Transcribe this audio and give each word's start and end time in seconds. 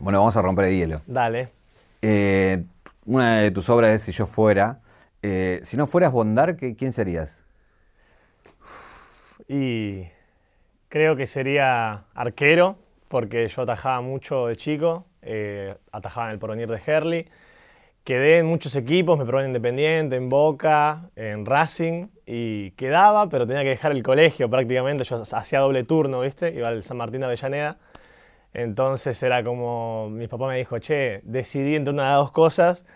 Bueno, 0.00 0.18
vamos 0.20 0.36
a 0.36 0.42
romper 0.42 0.66
el 0.66 0.76
hielo. 0.76 1.00
Dale. 1.06 1.48
Eh, 2.02 2.64
una 3.06 3.36
de 3.40 3.50
tus 3.50 3.68
obras 3.70 3.90
es 3.92 4.02
Si 4.02 4.12
yo 4.12 4.26
fuera. 4.26 4.80
Eh, 5.22 5.60
si 5.62 5.76
no 5.76 5.86
fueras 5.86 6.12
Bondar, 6.12 6.56
¿qué- 6.56 6.76
¿quién 6.76 6.92
serías? 6.92 7.42
Y 9.48 10.04
creo 10.88 11.16
que 11.16 11.26
sería 11.26 12.04
arquero, 12.14 12.76
porque 13.08 13.46
yo 13.48 13.62
atajaba 13.62 14.00
mucho 14.00 14.46
de 14.46 14.56
chico, 14.56 15.04
eh, 15.22 15.74
atajaba 15.92 16.26
en 16.28 16.32
el 16.34 16.38
porvenir 16.38 16.68
de 16.68 16.80
Herley. 16.84 17.26
Quedé 18.04 18.38
en 18.38 18.46
muchos 18.46 18.76
equipos, 18.76 19.18
me 19.18 19.24
probé 19.24 19.42
en 19.44 19.48
Independiente, 19.48 20.14
en 20.16 20.28
Boca, 20.28 21.10
en 21.16 21.44
Racing, 21.44 22.06
y 22.24 22.70
quedaba, 22.72 23.28
pero 23.28 23.46
tenía 23.48 23.62
que 23.64 23.70
dejar 23.70 23.90
el 23.92 24.02
colegio 24.04 24.48
prácticamente. 24.48 25.02
Yo 25.02 25.22
hacía 25.32 25.58
doble 25.60 25.82
turno, 25.82 26.20
¿viste? 26.20 26.52
Iba 26.54 26.68
al 26.68 26.84
San 26.84 26.98
Martín 26.98 27.20
de 27.20 27.26
Avellaneda. 27.26 27.78
Entonces 28.56 29.22
era 29.22 29.44
como, 29.44 30.08
mi 30.08 30.28
papá 30.28 30.48
me 30.48 30.56
dijo, 30.56 30.78
che, 30.78 31.20
decidí 31.24 31.76
entre 31.76 31.92
una 31.92 32.04
de 32.04 32.08
las 32.08 32.18
dos 32.20 32.32
cosas 32.32 32.86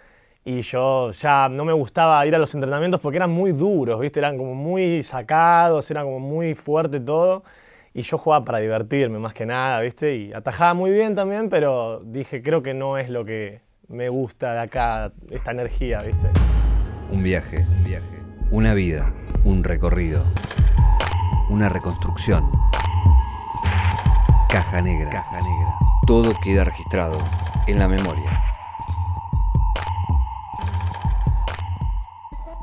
y 0.42 0.62
yo 0.62 1.10
ya 1.10 1.51
no 1.51 1.66
me 1.66 1.74
gustaba 1.74 2.24
ir 2.24 2.34
a 2.34 2.38
los 2.38 2.55
entrenamientos 2.55 2.98
porque 2.98 3.18
eran 3.18 3.30
muy 3.30 3.52
duros, 3.52 4.01
¿viste? 4.01 4.20
Eran 4.20 4.38
como 4.38 4.54
muy 4.54 5.02
sacados, 5.02 5.91
era 5.91 6.02
como 6.02 6.18
muy 6.18 6.54
fuerte 6.54 6.98
todo. 6.98 7.45
Y 7.92 8.01
yo 8.01 8.16
jugaba 8.16 8.42
para 8.42 8.59
divertirme 8.59 9.18
más 9.18 9.34
que 9.34 9.45
nada, 9.45 9.82
¿viste? 9.82 10.16
Y 10.16 10.32
atajaba 10.32 10.73
muy 10.73 10.92
bien 10.92 11.15
también, 11.15 11.51
pero 11.51 12.01
dije, 12.06 12.42
creo 12.42 12.62
que 12.62 12.73
no 12.73 12.96
es 12.96 13.10
lo 13.10 13.27
que 13.27 13.60
me 13.88 14.09
gusta 14.09 14.54
de 14.54 14.60
acá, 14.60 15.12
esta 15.30 15.51
energía, 15.51 16.01
¿viste? 16.01 16.30
Un 17.10 17.23
viaje, 17.23 17.66
un 17.68 17.84
viaje. 17.84 18.23
Una 18.51 18.73
vida, 18.73 19.12
un 19.45 19.62
recorrido. 19.62 20.23
Una 21.51 21.68
reconstrucción. 21.68 22.48
Caja 24.52 24.82
negra. 24.82 25.10
Caja 25.10 25.38
negra. 25.42 25.78
Todo 26.09 26.32
queda 26.42 26.64
registrado 26.64 27.18
en 27.68 27.78
la 27.78 27.86
memoria. 27.86 28.42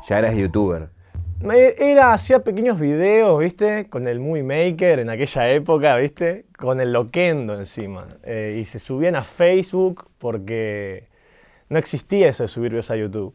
Ya 0.06 0.18
eras 0.18 0.34
youtuber. 0.34 0.90
Era, 1.40 2.12
hacía 2.12 2.40
pequeños 2.40 2.78
videos, 2.78 3.38
¿viste? 3.38 3.88
Con 3.88 4.06
el 4.06 4.20
Movie 4.20 4.42
Maker 4.42 4.98
en 4.98 5.08
aquella 5.08 5.48
época, 5.48 5.96
¿viste? 5.96 6.44
Con 6.58 6.80
el 6.80 6.92
Loquendo 6.92 7.58
encima. 7.58 8.06
Eh, 8.22 8.58
y 8.60 8.66
se 8.66 8.78
subían 8.78 9.16
a 9.16 9.24
Facebook 9.24 10.10
porque 10.18 11.08
no 11.70 11.78
existía 11.78 12.28
eso 12.28 12.42
de 12.42 12.48
subir 12.48 12.72
videos 12.72 12.90
a 12.90 12.96
YouTube. 12.96 13.34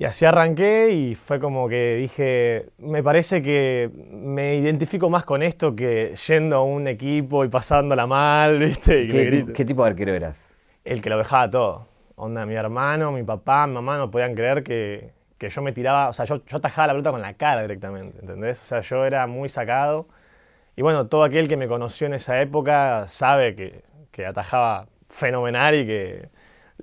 Y 0.00 0.04
así 0.04 0.24
arranqué 0.24 0.90
y 0.92 1.16
fue 1.16 1.40
como 1.40 1.68
que 1.68 1.96
dije, 1.96 2.66
me 2.78 3.02
parece 3.02 3.42
que 3.42 3.90
me 4.12 4.54
identifico 4.54 5.10
más 5.10 5.24
con 5.24 5.42
esto 5.42 5.74
que 5.74 6.14
yendo 6.28 6.54
a 6.54 6.62
un 6.62 6.86
equipo 6.86 7.44
y 7.44 7.48
pasándola 7.48 8.06
mal, 8.06 8.58
¿viste? 8.60 9.02
Y 9.02 9.08
¿Qué, 9.08 9.46
qué 9.52 9.64
tipo 9.64 9.82
de 9.82 9.90
arquero 9.90 10.14
eras? 10.14 10.54
el 10.84 11.02
que 11.02 11.10
lo 11.10 11.18
dejaba 11.18 11.50
todo. 11.50 11.86
Onda, 12.14 12.46
mi 12.46 12.54
hermano, 12.54 13.10
mi 13.10 13.24
papá, 13.24 13.66
mi 13.66 13.74
mamá 13.74 13.98
no 13.98 14.08
podían 14.08 14.34
creer 14.36 14.62
que, 14.62 15.10
que 15.36 15.50
yo 15.50 15.62
me 15.62 15.72
tiraba, 15.72 16.08
o 16.10 16.12
sea, 16.12 16.24
yo, 16.24 16.44
yo 16.46 16.58
atajaba 16.58 16.86
la 16.86 16.92
pelota 16.92 17.10
con 17.10 17.20
la 17.20 17.34
cara 17.34 17.62
directamente, 17.62 18.20
¿entendés? 18.20 18.62
O 18.62 18.64
sea, 18.64 18.80
yo 18.82 19.04
era 19.04 19.26
muy 19.26 19.48
sacado. 19.48 20.06
Y 20.76 20.82
bueno, 20.82 21.08
todo 21.08 21.24
aquel 21.24 21.48
que 21.48 21.56
me 21.56 21.66
conoció 21.66 22.06
en 22.06 22.14
esa 22.14 22.40
época 22.40 23.08
sabe 23.08 23.56
que, 23.56 23.82
que 24.12 24.26
atajaba 24.26 24.86
fenomenal 25.08 25.74
y 25.74 25.86
que 25.86 26.28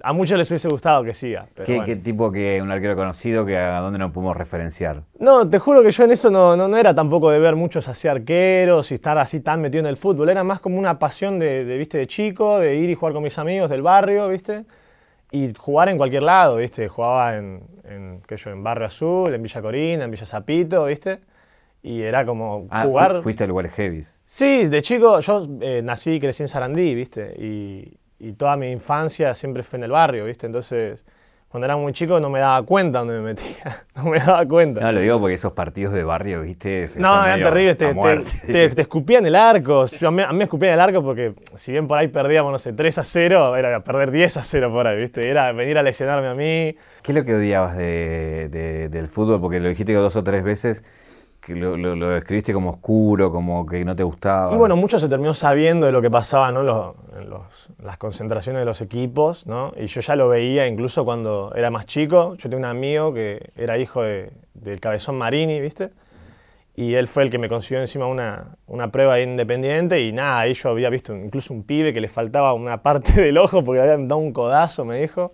a 0.04 0.14
muchos 0.14 0.38
les 0.38 0.50
hubiese 0.52 0.68
gustado 0.68 1.04
que 1.04 1.14
siga. 1.14 1.48
pero 1.54 1.66
¿Qué, 1.66 1.74
bueno. 1.74 1.86
qué 1.86 1.96
tipo 1.96 2.32
que 2.32 2.62
un 2.62 2.72
arquero 2.72 2.96
conocido 2.96 3.46
que 3.46 3.58
a 3.58 3.80
dónde 3.80 3.98
nos 4.00 4.12
podemos 4.12 4.36
referenciar? 4.36 5.04
No, 5.20 5.50
te 5.50 5.58
juro 5.60 5.82
que 5.84 5.92
yo 5.92 6.04
en 6.04 6.12
eso 6.12 6.30
no, 6.30 6.56
no, 6.58 6.68
no 6.68 6.78
era 6.78 6.94
tampoco 6.94 7.32
de 7.32 7.40
ver 7.40 7.56
muchos 7.56 7.88
así 7.88 8.08
arqueros 8.08 8.92
y 8.92 8.96
estar 8.96 9.18
así 9.18 9.40
tan 9.40 9.62
metido 9.62 9.80
en 9.82 9.86
el 9.88 9.98
fútbol. 9.98 10.30
Era 10.30 10.44
más 10.44 10.60
como 10.60 10.78
una 10.78 11.00
pasión 11.00 11.40
de, 11.40 11.64
de, 11.66 11.78
¿viste? 11.78 11.98
de 11.98 12.08
chico, 12.08 12.60
de 12.60 12.76
ir 12.76 12.90
y 12.90 12.96
jugar 12.96 13.14
con 13.14 13.24
mis 13.24 13.38
amigos 13.38 13.70
del 13.70 13.82
barrio, 13.82 14.28
¿viste? 14.28 14.66
Y 15.32 15.54
jugar 15.58 15.90
en 15.90 15.98
cualquier 15.98 16.24
lado, 16.24 16.58
¿viste? 16.58 16.88
Jugaba 16.88 17.36
en, 17.38 17.62
en, 17.84 18.22
qué 18.28 18.38
yo, 18.38 18.52
en 18.52 18.64
Barrio 18.64 18.88
Azul, 18.88 19.34
en 19.34 19.42
Villa 19.42 19.62
Corina, 19.62 20.04
en 20.06 20.12
Villa 20.12 20.26
Zapito, 20.26 20.86
¿viste? 20.86 21.20
Y 21.84 22.02
era 22.02 22.26
como 22.26 22.68
Ah, 22.70 22.84
fu- 22.84 22.90
jugar... 22.90 23.22
fuiste 23.22 23.44
a 23.44 23.48
lugares 23.48 23.74
heavies. 23.74 24.16
Sí, 24.26 24.68
de 24.68 24.82
chico, 24.82 25.20
yo 25.20 25.48
eh, 25.62 25.82
nací 25.84 26.12
y 26.14 26.20
crecí 26.20 26.44
en 26.44 26.48
Sarandí, 26.50 26.96
¿viste? 26.96 27.34
Y, 27.38 27.98
y 28.30 28.34
toda 28.34 28.56
mi 28.58 28.72
infancia 28.72 29.34
siempre 29.34 29.64
fue 29.64 29.78
en 29.78 29.84
el 29.86 29.92
barrio, 29.92 30.26
¿viste? 30.26 30.46
Entonces, 30.46 31.06
cuando 31.48 31.66
era 31.66 31.78
muy 31.78 31.94
chico 31.94 32.20
no 32.20 32.30
me 32.30 32.40
daba 32.40 32.62
cuenta 32.66 33.00
dónde 33.00 33.14
me 33.14 33.22
metía, 33.22 33.86
no 33.96 34.06
me 34.06 34.20
daba 34.20 34.46
cuenta. 34.46 34.82
No, 34.82 34.92
lo 34.92 35.00
digo 35.00 35.20
porque 35.20 35.36
esos 35.36 35.54
partidos 35.54 35.94
de 35.94 36.04
barrio, 36.04 36.42
viste, 36.42 36.86
Se- 36.88 37.00
No, 37.00 37.14
son 37.14 37.24
era 37.26 37.34
medio 37.36 37.48
terrible, 37.50 37.72
a 37.72 37.76
te, 37.76 37.94
te, 38.48 38.52
te- 38.52 38.76
te 38.76 38.82
escupían 38.82 39.26
el 39.26 39.36
arco. 39.36 39.86
Yo, 39.86 40.08
a, 40.10 40.12
mí, 40.12 40.22
a 40.22 40.32
mí 40.32 40.38
me 40.40 40.44
escupían 40.46 40.74
el 40.74 40.82
arco 40.82 41.02
porque 41.02 41.34
si 41.56 41.72
bien 41.72 41.88
por 41.88 41.98
ahí 41.98 42.08
perdíamos, 42.10 42.52
no 42.52 42.60
sé, 42.60 42.74
3 42.74 42.98
a 42.98 43.04
0, 43.04 43.56
era 43.56 43.82
perder 43.84 44.12
10 44.12 44.36
a 44.38 44.44
0 44.44 44.70
por 44.72 44.86
ahí, 44.88 44.98
¿viste? 45.00 45.30
Era 45.30 45.52
venir 45.54 45.78
a 45.78 45.84
lesionarme 45.84 46.28
a 46.28 46.34
mí. 46.34 46.76
¿Qué 47.02 47.12
es 47.12 47.16
lo 47.16 47.24
que 47.24 47.36
odiabas 47.36 47.78
de- 47.78 48.50
de- 48.52 48.90
del 48.90 49.08
fútbol? 49.08 49.40
Porque 49.40 49.60
lo 49.62 49.70
dijiste 49.70 49.94
dos 49.94 50.16
o 50.18 50.24
tres 50.24 50.44
veces, 50.44 50.84
que 51.46 51.56
lo, 51.56 52.10
describiste 52.10 52.54
como 52.54 52.72
oscuro, 52.72 53.32
como 53.32 53.66
que 53.68 53.86
no 53.86 53.96
te 53.96 54.02
gustaba. 54.04 54.52
Y 54.54 54.58
bueno, 54.58 54.76
mucho 54.76 54.98
se 55.00 55.08
terminó 55.08 55.34
sabiendo 55.36 55.86
de 55.86 55.92
lo 55.92 56.02
que 56.02 56.10
pasaba 56.10 56.52
¿no? 56.52 56.64
Los- 56.64 57.70
las 57.84 57.98
concentraciones 57.98 58.62
de 58.62 58.66
los 58.66 58.82
equipos, 58.82 59.46
¿no? 59.46 59.72
Y 59.78 59.86
yo 59.86 60.02
ya 60.02 60.16
lo 60.16 60.28
veía 60.28 60.66
incluso 60.68 61.06
cuando 61.06 61.54
era 61.56 61.70
más 61.70 61.86
chico. 61.86 62.34
Yo 62.36 62.50
tenía 62.50 62.58
un 62.58 62.66
amigo 62.66 63.14
que 63.14 63.52
era 63.56 63.78
hijo 63.78 64.02
de- 64.02 64.32
del 64.56 64.80
cabezón 64.80 65.18
Marini, 65.20 65.60
¿viste? 65.62 65.92
Y 66.76 66.96
él 66.96 67.08
fue 67.08 67.24
el 67.24 67.30
que 67.30 67.38
me 67.38 67.48
consiguió 67.48 67.80
encima 67.80 68.08
una, 68.08 68.56
una 68.68 68.92
prueba 68.92 69.20
independiente 69.20 70.02
y 70.02 70.12
nada, 70.12 70.40
ahí 70.40 70.54
yo 70.56 70.70
había 70.70 70.90
visto 70.90 71.16
incluso 71.16 71.54
un 71.54 71.64
pibe 71.64 71.94
que 71.94 72.02
le 72.02 72.08
faltaba 72.10 72.54
una 72.54 72.82
parte 72.84 73.22
del 73.22 73.38
ojo 73.38 73.64
porque 73.64 73.82
le 73.82 73.84
habían 73.92 74.08
dado 74.08 74.20
un 74.20 74.34
codazo, 74.34 74.84
me 74.84 75.00
dijo. 75.00 75.32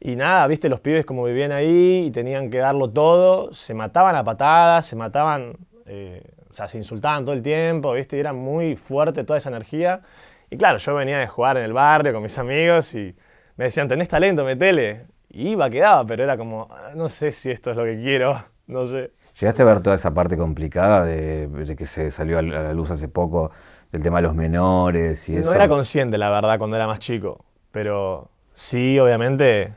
Y 0.00 0.14
nada, 0.16 0.46
viste, 0.46 0.68
los 0.68 0.80
pibes 0.80 1.04
como 1.04 1.24
vivían 1.24 1.50
ahí 1.52 2.04
y 2.06 2.10
tenían 2.10 2.50
que 2.50 2.58
darlo 2.58 2.88
todo, 2.88 3.52
se 3.52 3.74
mataban 3.74 4.14
a 4.14 4.22
patadas, 4.24 4.86
se 4.86 4.94
mataban, 4.94 5.56
eh, 5.86 6.22
o 6.50 6.54
sea, 6.54 6.68
se 6.68 6.78
insultaban 6.78 7.24
todo 7.24 7.34
el 7.34 7.42
tiempo, 7.42 7.92
viste, 7.94 8.16
y 8.16 8.20
era 8.20 8.32
muy 8.32 8.76
fuerte 8.76 9.24
toda 9.24 9.38
esa 9.38 9.48
energía. 9.48 10.02
Y 10.50 10.56
claro, 10.56 10.78
yo 10.78 10.94
venía 10.94 11.18
de 11.18 11.26
jugar 11.26 11.56
en 11.58 11.64
el 11.64 11.72
barrio 11.72 12.12
con 12.12 12.22
mis 12.22 12.38
amigos 12.38 12.94
y 12.94 13.14
me 13.56 13.64
decían, 13.66 13.88
tenés 13.88 14.08
talento, 14.08 14.44
metele. 14.44 15.06
Y 15.30 15.48
iba, 15.50 15.68
quedaba, 15.68 16.06
pero 16.06 16.22
era 16.22 16.36
como, 16.38 16.68
"Ah, 16.70 16.92
no 16.94 17.08
sé 17.08 17.32
si 17.32 17.50
esto 17.50 17.70
es 17.72 17.76
lo 17.76 17.84
que 17.84 17.96
quiero, 18.00 18.42
no 18.68 18.86
sé. 18.86 19.12
¿Llegaste 19.40 19.62
a 19.62 19.66
ver 19.66 19.80
toda 19.80 19.94
esa 19.96 20.12
parte 20.14 20.36
complicada 20.36 21.04
de, 21.04 21.46
de 21.48 21.76
que 21.76 21.86
se 21.86 22.10
salió 22.10 22.38
a 22.38 22.42
la 22.42 22.72
luz 22.72 22.90
hace 22.90 23.08
poco, 23.08 23.50
del 23.92 24.02
tema 24.02 24.18
de 24.18 24.22
los 24.22 24.34
menores 24.34 25.28
y 25.28 25.36
eso? 25.36 25.50
No 25.50 25.54
era 25.56 25.68
consciente, 25.68 26.18
la 26.18 26.30
verdad, 26.30 26.58
cuando 26.58 26.76
era 26.76 26.86
más 26.86 26.98
chico, 26.98 27.44
pero 27.70 28.30
sí, 28.52 28.98
obviamente, 28.98 29.74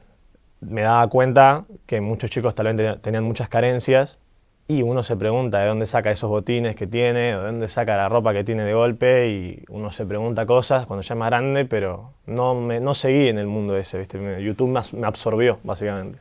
me 0.61 0.81
daba 0.81 1.07
cuenta 1.07 1.65
que 1.85 2.01
muchos 2.01 2.29
chicos 2.29 2.55
tal 2.55 2.73
vez 2.73 2.75
te- 2.77 2.99
tenían 2.99 3.23
muchas 3.23 3.49
carencias 3.49 4.19
y 4.67 4.83
uno 4.83 5.03
se 5.03 5.17
pregunta 5.17 5.59
de 5.59 5.67
dónde 5.67 5.85
saca 5.85 6.11
esos 6.11 6.29
botines 6.29 6.75
que 6.75 6.87
tiene, 6.87 7.35
o 7.35 7.39
de 7.41 7.45
dónde 7.47 7.67
saca 7.67 7.97
la 7.97 8.07
ropa 8.07 8.31
que 8.31 8.43
tiene 8.43 8.63
de 8.63 8.73
golpe 8.73 9.27
y 9.29 9.63
uno 9.69 9.91
se 9.91 10.05
pregunta 10.05 10.45
cosas 10.45 10.85
cuando 10.85 11.01
ya 11.01 11.13
es 11.13 11.19
más 11.19 11.29
grande, 11.29 11.65
pero 11.65 12.13
no, 12.25 12.55
me, 12.55 12.79
no 12.79 12.93
seguí 12.93 13.27
en 13.27 13.37
el 13.37 13.47
mundo 13.47 13.75
ese, 13.75 13.99
¿viste? 13.99 14.17
YouTube 14.41 14.69
me, 14.69 15.05
absorbió, 15.05 15.59
básicamente. 15.63 16.19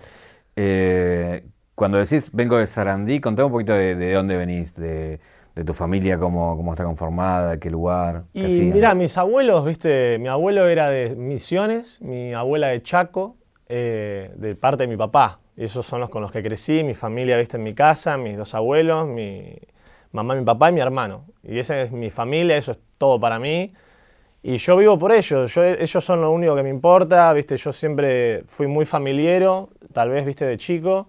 Eh, 0.56 1.44
cuando 1.76 1.98
decís 1.98 2.30
vengo 2.32 2.56
de 2.56 2.66
Sarandí, 2.66 3.20
contame 3.20 3.46
un 3.46 3.52
poquito 3.52 3.72
de, 3.72 3.94
de 3.94 4.14
dónde 4.14 4.36
venís, 4.36 4.74
de, 4.74 5.20
de 5.54 5.64
tu 5.64 5.72
familia, 5.72 6.18
cómo, 6.18 6.56
cómo 6.56 6.72
está 6.72 6.84
conformada, 6.84 7.58
qué 7.58 7.70
lugar. 7.70 8.24
Y 8.32 8.42
mira, 8.62 8.94
mis 8.94 9.16
abuelos, 9.16 9.64
viste, 9.64 10.18
mi 10.18 10.28
abuelo 10.28 10.66
era 10.66 10.90
de 10.90 11.14
Misiones, 11.14 12.02
mi 12.02 12.34
abuela 12.34 12.68
de 12.68 12.82
Chaco, 12.82 13.36
eh, 13.72 14.32
de 14.34 14.56
parte 14.56 14.82
de 14.82 14.88
mi 14.88 14.97
papá. 14.97 15.38
Esos 15.56 15.86
son 15.86 16.00
los 16.00 16.10
con 16.10 16.22
los 16.22 16.32
que 16.32 16.42
crecí, 16.42 16.82
mi 16.82 16.94
familia, 16.94 17.36
viste, 17.36 17.56
en 17.56 17.62
mi 17.62 17.72
casa, 17.72 18.16
mis 18.16 18.36
dos 18.36 18.54
abuelos, 18.54 19.06
mi 19.06 19.56
mamá, 20.10 20.34
mi 20.34 20.44
papá 20.44 20.70
y 20.70 20.72
mi 20.72 20.81
hermano. 20.81 21.26
Y 21.44 21.58
esa 21.60 21.81
es 21.81 21.92
mi 21.92 22.10
familia, 22.10 22.56
eso 22.56 22.72
es 22.72 22.81
todo 22.98 23.20
para 23.20 23.38
mí. 23.38 23.72
Y 24.42 24.56
yo 24.56 24.76
vivo 24.76 24.98
por 24.98 25.12
ellos, 25.12 25.56
ellos 25.56 26.04
son 26.04 26.20
lo 26.20 26.32
único 26.32 26.56
que 26.56 26.64
me 26.64 26.70
importa, 26.70 27.32
viste, 27.32 27.56
yo 27.56 27.72
siempre 27.72 28.43
fui 28.46 28.67
muy 28.67 28.87
familiero, 28.87 29.70
tal 29.93 30.08
vez, 30.08 30.25
viste, 30.25 30.46
de 30.46 30.56
chico. 30.56 31.08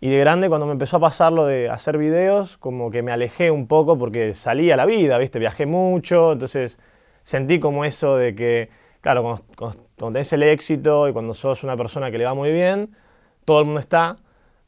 Y 0.00 0.10
de 0.10 0.18
grande, 0.18 0.48
cuando 0.48 0.66
me 0.66 0.72
empezó 0.72 0.96
a 0.96 1.00
pasar 1.00 1.32
lo 1.32 1.46
de 1.46 1.70
hacer 1.70 1.96
videos, 1.96 2.56
como 2.56 2.90
que 2.90 3.02
me 3.02 3.12
alejé 3.12 3.50
un 3.52 3.68
poco 3.68 3.96
porque 3.96 4.34
salí 4.34 4.70
a 4.72 4.76
la 4.76 4.86
vida, 4.86 5.16
¿viste? 5.18 5.38
Viajé 5.38 5.66
mucho, 5.66 6.32
entonces 6.32 6.80
sentí 7.22 7.60
como 7.60 7.84
eso 7.84 8.16
de 8.16 8.34
que, 8.34 8.70
claro, 9.04 9.22
cuando, 9.22 9.42
cuando- 9.54 10.12
tenés 10.14 10.32
el 10.32 10.42
éxito 10.42 11.06
y 11.08 11.12
cuando 11.12 11.34
sos 11.34 11.62
una 11.62 11.76
persona 11.76 12.10
que 12.10 12.16
le 12.16 12.24
va 12.24 12.32
muy 12.32 12.50
bien, 12.50 12.96
todo 13.44 13.58
el 13.60 13.66
mundo 13.66 13.80
está, 13.80 14.16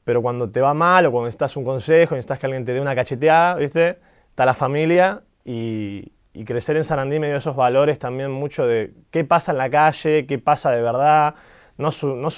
pero 0.04 0.20
cuando 0.20 0.50
te 0.50 0.60
va 0.60 0.74
mal 0.74 1.06
o 1.06 1.10
cuando 1.10 1.24
necesitas 1.26 1.56
un 1.56 1.64
consejo, 1.64 2.14
necesitas 2.14 2.38
que 2.38 2.44
alguien 2.46 2.62
te 2.64 2.74
dé 2.74 2.80
una 2.82 2.94
cacheteada, 2.94 3.54
¿viste? 3.54 3.98
Está 4.28 4.44
la 4.44 4.52
familia 4.52 5.22
y, 5.42 6.12
crecer 6.44 6.76
en 6.76 6.84
Sarandí 6.84 7.18
me 7.18 7.28
dio 7.28 7.36
esos 7.38 7.56
valores 7.56 7.98
también 7.98 8.30
mucho 8.30 8.66
de 8.66 8.92
qué 9.10 9.24
pasa 9.24 9.52
en 9.52 9.58
la 9.58 9.70
calle, 9.70 10.26
qué 10.26 10.38
pasa 10.38 10.70
de 10.70 10.82
verdad, 10.82 11.34
no, 11.78 11.90
su- 11.90 12.14
no 12.14 12.28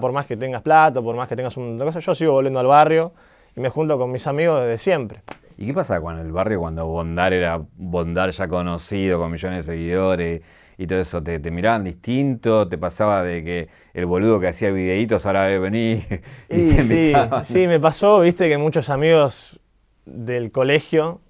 por 0.00 0.10
más 0.10 0.26
que 0.26 0.36
tengas 0.36 0.62
plata, 0.62 1.00
por 1.00 1.14
más 1.14 1.28
que 1.28 1.36
tengas 1.36 1.56
un 1.56 1.78
cosas. 1.78 2.04
Yo 2.04 2.14
sigo 2.16 2.32
volviendo 2.32 2.58
al 2.58 2.66
barrio 2.66 3.12
y 3.56 3.60
me 3.60 3.68
junto 3.68 3.96
con 3.96 4.10
mis 4.10 4.26
amigos 4.26 4.60
desde 4.60 4.78
siempre. 4.78 5.22
¿Y 5.56 5.66
qué 5.66 5.72
pasa 5.74 6.00
con 6.00 6.18
el 6.18 6.30
barrio 6.32 6.60
cuando 6.60 6.84
Bondar 6.86 7.32
era 7.32 7.60
Bondar 7.76 8.30
ya 8.30 8.48
conocido, 8.48 9.18
con 9.18 9.30
millones 9.30 9.66
de 9.66 9.72
seguidores, 9.72 10.42
y 10.78 10.86
todo 10.86 11.00
eso, 11.00 11.22
¿te, 11.22 11.38
miraban 11.50 11.82
distinto? 11.82 12.68
¿Te 12.68 12.78
pasaba 12.78 13.22
de 13.22 13.42
que 13.42 13.68
el 13.94 14.06
boludo 14.06 14.38
que 14.38 14.48
hacía 14.48 14.70
videitos 14.70 15.26
ahora 15.26 15.44
debe 15.44 15.58
venir? 15.58 16.22
Y, 16.48 16.70
sí, 16.70 17.12
sí, 17.42 17.66
me 17.66 17.80
pasó, 17.80 18.20
viste, 18.20 18.48
que 18.48 18.56
muchos 18.56 18.88
amigos 18.88 19.60
del 20.06 20.52
colegio, 20.52 21.20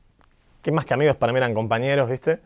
que 0.63 0.71
más 0.71 0.85
que 0.85 0.95
amigos 0.95 1.17
para 1.17 1.33
mí 1.33 1.39
eran 1.39 1.55
compañeros, 1.55 2.11
viste, 2.11 2.41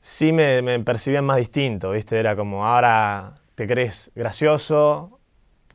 sí 0.00 0.32
me, 0.32 0.60
me 0.62 0.78
percibían 0.80 1.24
más 1.24 1.38
distinto, 1.38 1.92
viste, 1.92 2.18
era 2.18 2.36
como 2.36 2.66
ahora 2.66 3.40
te 3.54 3.66
crees 3.66 4.12
gracioso, 4.14 5.18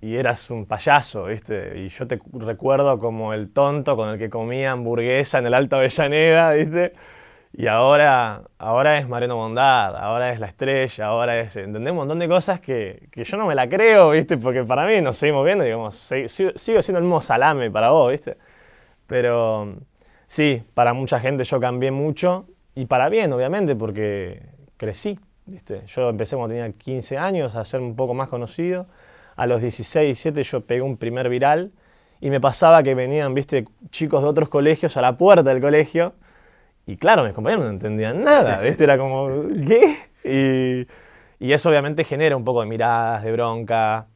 y 0.02 0.16
eras 0.16 0.50
un 0.50 0.66
payaso, 0.66 1.26
¿viste? 1.26 1.78
Y 1.80 1.90
yo 1.90 2.08
te 2.08 2.20
recuerdo 2.34 2.98
como 3.00 3.34
el 3.34 3.52
tonto 3.52 3.98
con 3.98 4.10
el 4.10 4.18
que 4.18 4.30
comía 4.30 4.72
hamburguesa 4.72 5.40
en 5.40 5.48
el 5.48 5.54
Alto 5.54 5.76
Avellaneda, 5.76 6.54
¿viste? 6.54 6.94
Y 7.52 7.68
ahora, 7.68 8.44
ahora 8.58 8.98
es 9.00 9.08
Mariano 9.08 9.36
Bondad, 9.36 9.96
ahora 9.98 10.32
es 10.32 10.40
La 10.40 10.48
Estrella, 10.48 11.08
ahora 11.08 11.40
es... 11.40 11.56
¿Entendés? 11.56 11.92
Un 11.92 11.98
montón 11.98 12.20
de 12.20 12.28
cosas 12.28 12.62
que, 12.62 13.08
que 13.12 13.24
yo 13.24 13.38
no 13.38 13.48
me 13.48 13.56
la 13.56 13.68
creo, 13.68 14.12
¿viste? 14.12 14.38
Porque 14.38 14.64
para 14.64 14.86
mí 14.86 15.02
nos 15.02 15.18
seguimos 15.18 15.44
viendo, 15.44 15.64
digamos, 15.64 15.96
sigo, 15.96 16.52
siendo 16.56 16.98
el 16.98 17.04
mismo 17.04 17.22
salame 17.22 17.72
para 17.72 17.90
vos, 17.90 18.12
¿viste? 18.12 18.38
Pero 19.08 19.76
sí, 20.28 20.64
para 20.74 20.94
mucha 20.94 21.20
gente 21.20 21.44
yo 21.44 21.60
cambié 21.60 21.92
mucho 21.92 22.46
y 22.76 22.86
para 22.86 23.10
bien, 23.10 23.34
obviamente, 23.34 23.76
porque 23.76 24.44
crecí, 24.78 25.20
¿viste? 25.46 25.82
Yo 25.88 26.10
empecé 26.10 26.36
cuando 26.36 26.54
tenía 26.56 26.72
15 26.72 27.18
años 27.18 27.56
a 27.56 27.66
ser 27.66 27.82
un 27.82 27.96
poco 27.96 28.14
más 28.14 28.30
conocido 28.30 28.86
a 29.36 29.48
los 29.48 29.62
16, 29.62 30.06
17 30.06 30.44
yo 30.44 30.62
pegué 30.62 30.82
un 30.82 30.98
primer 30.98 31.30
viral 31.30 31.72
y 32.22 32.30
me 32.30 32.40
pasaba 32.40 32.84
que 32.84 32.94
venían, 32.94 33.34
viste, 33.34 33.66
chicos 33.90 34.22
de 34.22 34.30
otros 34.30 34.50
colegios 34.50 34.98
a 34.98 35.02
la 35.02 35.18
puerta 35.18 35.44
del 35.44 35.62
colegio 35.62 36.14
y 36.86 36.98
claro, 36.98 37.24
mis 37.24 37.34
compañeros 37.34 37.66
no 37.66 37.72
entendían 37.72 38.24
nada, 38.24 38.60
viste, 38.62 38.84
era 38.84 38.98
como, 38.98 39.30
¿qué? 39.68 40.88
Y, 41.40 41.52
eso 41.52 41.70
obviamente 41.70 42.04
genera 42.04 42.36
un 42.36 42.44
poco 42.44 42.62
de 42.62 42.68
miradas, 42.68 43.24
de 43.24 43.32
bronca, 43.32 44.08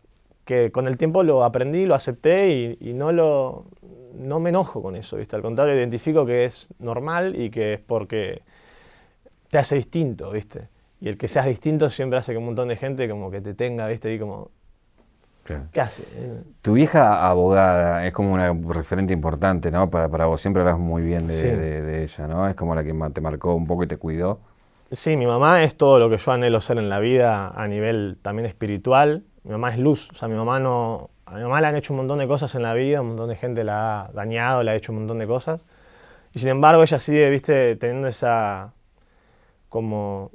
que 0.46 0.72
con 0.72 0.88
el 0.88 0.98
tiempo 0.98 1.24
lo 1.24 1.44
aprendí, 1.44 1.86
lo 1.86 1.96
acepté 1.96 2.78
y, 2.80 2.94
no, 2.94 3.12
lo, 3.12 3.66
no 4.14 4.40
me 4.40 4.50
enojo 4.50 4.82
con 4.82 4.96
eso, 4.96 5.18
viste, 5.18 5.36
al 5.36 5.42
contrario, 5.42 5.76
identifico 5.76 6.26
que 6.26 6.46
es 6.46 6.68
normal 6.80 7.40
y 7.40 7.50
que 7.50 7.74
es 7.74 7.80
porque 7.80 8.42
te 9.50 9.58
hace 9.58 9.76
distinto, 9.76 10.32
viste. 10.32 10.68
Y 11.00 11.10
el 11.10 11.18
que 11.18 11.28
seas 11.28 11.46
distinto 11.46 11.90
siempre 11.90 12.18
hace 12.20 12.32
que 12.32 12.38
un 12.38 12.46
montón 12.46 12.70
de 12.70 12.76
gente 12.76 13.08
como 13.10 13.30
que 13.30 13.40
te 13.40 13.54
tenga, 13.54 13.88
viste, 13.88 14.14
y 14.14 14.20
como, 14.20 14.52
¿Qué 15.44 15.82
hace? 15.82 16.04
Tu 16.62 16.74
vieja 16.74 17.28
abogada 17.28 18.06
es 18.06 18.14
como 18.14 18.34
una 18.34 18.54
referente 18.74 19.12
importante, 19.12 19.72
¿no? 19.72 19.90
Para, 19.90 20.08
para 20.08 20.26
vos 20.26 20.40
siempre 20.40 20.62
hablas 20.62 20.80
muy 20.80 21.02
bien 21.02 21.28
de, 21.28 22.04
ella, 22.04 22.28
¿no? 22.28 22.48
Es 22.48 22.56
como 22.56 22.76
la 22.76 22.84
que 22.84 22.94
te 23.14 23.22
marcó 23.22 23.54
un 23.54 23.68
poco 23.68 23.84
y 23.84 23.88
te 23.88 23.98
cuidó. 23.98 24.40
Sí, 24.92 25.18
mi 25.18 25.26
mamá 25.26 25.64
es 25.64 25.76
todo 25.76 26.00
lo 26.00 26.10
que 26.10 26.18
yo 26.18 26.32
anhelo 26.32 26.62
ser 26.62 26.78
en 26.78 26.88
la 26.88 27.00
vida 27.00 27.50
a 27.50 27.68
nivel 27.68 28.18
también 28.22 28.46
espiritual. 28.46 29.24
Mi 29.44 29.52
mamá 29.52 29.72
es 29.72 29.80
luz, 29.80 30.10
o 30.12 30.16
sea, 30.16 30.28
mi 30.28 30.36
mamá 30.36 30.60
no... 30.60 31.10
A 31.26 31.36
mi 31.36 31.44
mamá 31.44 31.62
le 31.62 31.68
han 31.68 31.76
hecho 31.76 31.94
un 31.94 31.98
montón 31.98 32.20
de 32.20 32.28
cosas 32.28 32.54
en 32.56 32.62
la 32.62 32.74
vida, 32.74 33.02
un 33.02 33.08
montón 33.08 33.28
de 33.28 33.36
gente 33.36 33.64
la 33.64 34.02
ha 34.02 34.12
dañado, 34.14 34.62
le 34.62 34.72
ha 34.72 34.76
hecho 34.76 34.92
un 34.92 35.00
montón 35.00 35.20
de 35.20 35.28
cosas. 35.28 35.62
Y 36.32 36.40
sin 36.40 36.50
embargo 36.50 36.84
ella 36.84 37.00
sigue, 37.00 37.30
viste, 37.30 37.76
teniendo 37.76 38.08
esa 38.08 38.72
como 39.68 40.30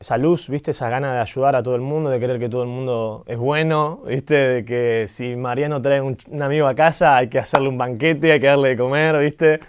esa 0.00 0.16
luz, 0.16 0.48
¿viste? 0.48 0.70
Esa 0.70 0.88
gana 0.88 1.12
de 1.14 1.20
ayudar 1.20 1.54
a 1.54 1.62
todo 1.62 1.74
el 1.74 1.82
mundo, 1.82 2.08
de 2.08 2.18
querer 2.18 2.38
que 2.40 2.48
todo 2.48 2.62
el 2.62 2.68
mundo 2.68 3.22
es 3.26 3.36
bueno, 3.36 4.00
¿viste? 4.06 4.34
De 4.34 4.64
que 4.64 5.04
si 5.06 5.36
Mariano 5.36 5.82
trae 5.82 6.00
un, 6.00 6.16
amigo 6.40 6.66
a 6.66 6.74
casa 6.74 7.16
hay 7.18 7.28
que 7.28 7.38
hacerle 7.38 7.68
un 7.68 7.76
banquete, 7.76 8.32
hay 8.32 8.40
que 8.40 8.46
darle 8.46 8.70
de 8.70 8.76
comer, 8.78 9.18
¿viste? 9.18 9.60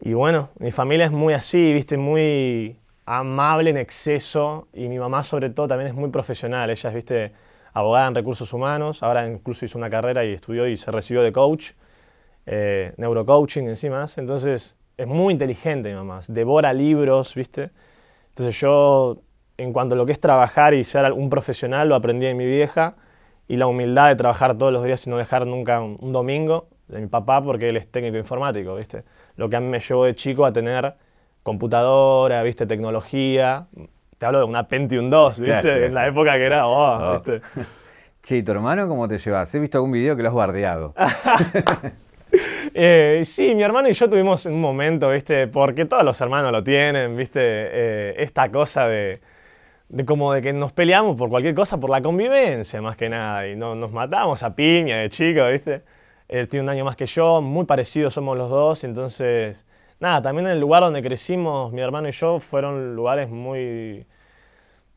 Y 0.00 0.14
bueno, 0.14 0.50
mi 0.58 0.70
familia 0.70 1.06
es 1.06 1.12
muy 1.12 1.34
así, 1.34 1.74
¿viste? 1.74 1.98
Muy 1.98 2.78
amable 3.04 3.70
en 3.70 3.76
exceso 3.76 4.68
y 4.72 4.88
mi 4.88 4.98
mamá 4.98 5.22
sobre 5.22 5.50
todo 5.50 5.68
también 5.68 5.88
es 5.88 5.94
muy 5.94 6.08
profesional. 6.10 6.70
Ella 6.70 6.88
es, 6.88 6.94
¿viste? 6.94 7.32
Abogada 7.74 8.08
en 8.08 8.14
recursos 8.14 8.50
humanos, 8.54 9.02
ahora 9.02 9.28
incluso 9.28 9.66
hizo 9.66 9.76
una 9.76 9.90
carrera 9.90 10.24
y 10.24 10.32
estudió 10.32 10.66
y 10.66 10.78
se 10.78 10.90
recibió 10.90 11.22
de 11.22 11.30
coach, 11.30 11.72
eh, 12.46 12.94
neurocoaching 12.96 13.68
encima. 13.68 14.06
Entonces 14.16 14.78
es 14.96 15.06
muy 15.06 15.32
inteligente 15.32 15.90
mi 15.90 15.96
mamá, 15.96 16.20
devora 16.28 16.72
libros, 16.72 17.34
¿viste? 17.34 17.70
Entonces 18.30 18.58
yo 18.60 19.18
en 19.58 19.72
cuanto 19.72 19.94
a 19.94 19.98
lo 19.98 20.06
que 20.06 20.12
es 20.12 20.20
trabajar 20.20 20.72
y 20.72 20.84
ser 20.84 21.12
un 21.12 21.28
profesional, 21.28 21.88
lo 21.88 21.96
aprendí 21.96 22.26
de 22.26 22.34
mi 22.34 22.46
vieja 22.46 22.94
y 23.48 23.56
la 23.56 23.66
humildad 23.66 24.08
de 24.08 24.16
trabajar 24.16 24.56
todos 24.56 24.72
los 24.72 24.84
días 24.84 25.04
y 25.06 25.10
no 25.10 25.16
dejar 25.16 25.46
nunca 25.46 25.80
un, 25.80 26.12
domingo 26.12 26.68
de 26.86 27.00
mi 27.00 27.06
papá 27.08 27.42
porque 27.42 27.68
él 27.68 27.76
es 27.76 27.88
técnico 27.88 28.16
informático, 28.16 28.76
¿viste? 28.76 29.04
Lo 29.36 29.50
que 29.50 29.56
a 29.56 29.60
mí 29.60 29.66
me 29.66 29.80
llevó 29.80 30.04
de 30.04 30.14
chico 30.14 30.46
a 30.46 30.52
tener 30.52 30.94
computadora, 31.42 32.42
¿viste? 32.42 32.66
Tecnología. 32.66 33.66
Te 34.16 34.26
hablo 34.26 34.38
de 34.38 34.44
una 34.44 34.68
Pentium 34.68 35.10
2, 35.10 35.40
¿viste? 35.40 35.86
En 35.86 35.94
la 35.94 36.06
época 36.06 36.34
que 36.34 36.44
era, 36.44 36.66
oh, 36.66 37.14
oh. 37.14 37.14
¿viste? 37.14 37.42
Che, 38.22 38.42
tu 38.42 38.52
hermano 38.52 38.86
cómo 38.88 39.08
te 39.08 39.16
llevas? 39.18 39.54
He 39.54 39.58
visto 39.58 39.78
algún 39.78 39.92
video 39.92 40.16
que 40.16 40.22
lo 40.22 40.28
has 40.28 40.34
bardeado. 40.34 40.94
Eh, 42.74 43.22
sí, 43.24 43.54
mi 43.54 43.62
hermano 43.62 43.88
y 43.88 43.94
yo 43.94 44.08
tuvimos 44.08 44.44
un 44.44 44.60
momento, 44.60 45.08
¿viste? 45.08 45.46
Porque 45.48 45.86
todos 45.86 46.04
los 46.04 46.20
hermanos 46.20 46.52
lo 46.52 46.62
tienen, 46.62 47.16
¿viste? 47.16 47.40
Eh, 47.40 48.14
esta 48.18 48.50
cosa 48.50 48.86
de 48.86 49.18
de 49.88 50.04
como 50.04 50.32
de 50.32 50.42
que 50.42 50.52
nos 50.52 50.72
peleamos 50.72 51.16
por 51.16 51.30
cualquier 51.30 51.54
cosa, 51.54 51.78
por 51.78 51.90
la 51.90 52.02
convivencia 52.02 52.82
más 52.82 52.96
que 52.96 53.08
nada, 53.08 53.48
y 53.48 53.56
no, 53.56 53.74
nos 53.74 53.92
matamos 53.92 54.42
a 54.42 54.54
piña 54.54 54.98
de 54.98 55.10
chico, 55.10 55.46
¿viste? 55.48 55.82
Él 56.28 56.48
tiene 56.48 56.64
un 56.64 56.68
año 56.70 56.84
más 56.84 56.96
que 56.96 57.06
yo, 57.06 57.40
muy 57.40 57.64
parecidos 57.64 58.14
somos 58.14 58.36
los 58.36 58.50
dos, 58.50 58.84
entonces, 58.84 59.66
nada, 60.00 60.20
también 60.22 60.46
el 60.46 60.60
lugar 60.60 60.82
donde 60.82 61.02
crecimos, 61.02 61.72
mi 61.72 61.80
hermano 61.80 62.08
y 62.08 62.12
yo, 62.12 62.38
fueron 62.38 62.94
lugares 62.94 63.30
muy 63.30 64.06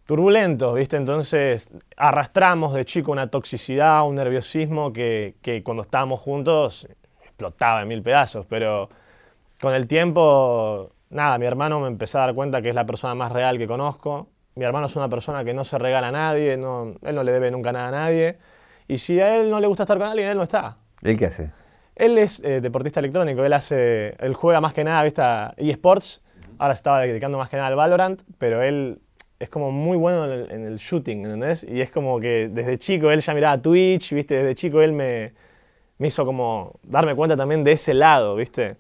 turbulentos, 0.06 0.76
¿viste? 0.76 0.98
Entonces 0.98 1.72
arrastramos 1.96 2.74
de 2.74 2.84
chico 2.84 3.14
una 3.14 3.28
toxicidad, 3.28 4.06
un 4.06 4.16
nerviosismo 4.16 4.92
que, 4.92 5.36
que 5.42 5.64
cuando 5.64 5.84
estábamos 5.84 6.20
juntos 6.20 6.88
explotaba 7.24 7.82
en 7.84 7.88
mil 7.88 8.02
pedazos, 8.02 8.46
pero 8.46 8.90
con 9.62 9.74
el 9.74 9.88
tiempo, 9.88 10.92
nada, 11.10 11.38
mi 11.38 11.46
hermano 11.46 11.80
me 11.80 11.88
empezó 11.88 12.18
a 12.18 12.26
dar 12.26 12.36
cuenta 12.36 12.62
que 12.62 12.70
es 12.70 12.76
la 12.76 12.86
persona 12.86 13.16
más 13.16 13.32
real 13.32 13.58
que 13.58 13.68
conozco, 13.68 14.28
mi 14.56 14.66
hermano 14.66 14.88
es 14.88 14.96
una 14.96 15.10
persona 15.10 15.44
que 15.44 15.54
no 15.54 15.64
se 15.64 15.78
regala 15.78 16.10
a 16.10 16.12
nadie, 16.12 16.58
no, 16.58 16.96
él 17.02 17.16
no 17.16 17.24
le 17.24 17.32
debe 17.32 17.52
nunca 17.52 17.72
nada 17.72 17.88
a 17.88 17.92
nadie. 17.92 18.38
Y 18.88 18.98
si 18.98 19.20
a 19.20 19.38
él 19.38 19.50
no 19.50 19.60
le 19.60 19.68
gusta 19.68 19.84
estar 19.84 19.98
con 19.98 20.08
alguien, 20.08 20.30
él 20.30 20.38
no 20.38 20.44
está. 20.44 20.78
¿Él 21.02 21.18
qué 21.18 21.28
hace? 21.28 21.52
Él 21.96 22.18
es 22.18 22.44
eh, 22.44 22.62
deportista 22.62 23.00
electrónico, 23.00 23.44
él 23.44 23.54
hace, 23.54 24.16
él 24.20 24.34
juega 24.34 24.62
más 24.62 24.74
que 24.74 24.84
nada, 24.84 25.04
¿viste? 25.04 25.22
eSports, 25.58 26.22
ahora 26.58 26.76
se 26.76 26.80
estaba 26.80 27.02
dedicando 27.02 27.38
más 27.38 27.50
que 27.50 27.58
nada 27.58 27.68
al 27.68 27.76
Valorant, 27.76 28.22
pero 28.38 28.62
él 28.62 29.00
es 29.40 29.50
como 29.50 29.72
muy 29.72 29.98
bueno 29.98 30.26
en 30.26 30.66
el, 30.66 30.78
shooting, 30.78 31.26
¿entendés? 31.26 31.64
Y 31.64 31.82
es 31.82 31.92
como 31.92 32.20
que 32.20 32.48
desde 32.50 32.78
chico 32.78 33.10
él 33.12 33.22
ya 33.22 33.34
miraba 33.34 33.62
Twitch, 33.62 34.14
¿viste? 34.14 34.36
Desde 34.36 34.56
chico 34.56 34.82
él 34.82 34.94
me, 34.94 35.34
me 35.98 36.08
hizo 36.08 36.26
como 36.26 36.80
darme 36.84 37.16
cuenta 37.16 37.36
también 37.36 37.64
de 37.64 37.72
ese 37.72 37.94
lado, 37.94 38.36
¿viste? 38.36 38.78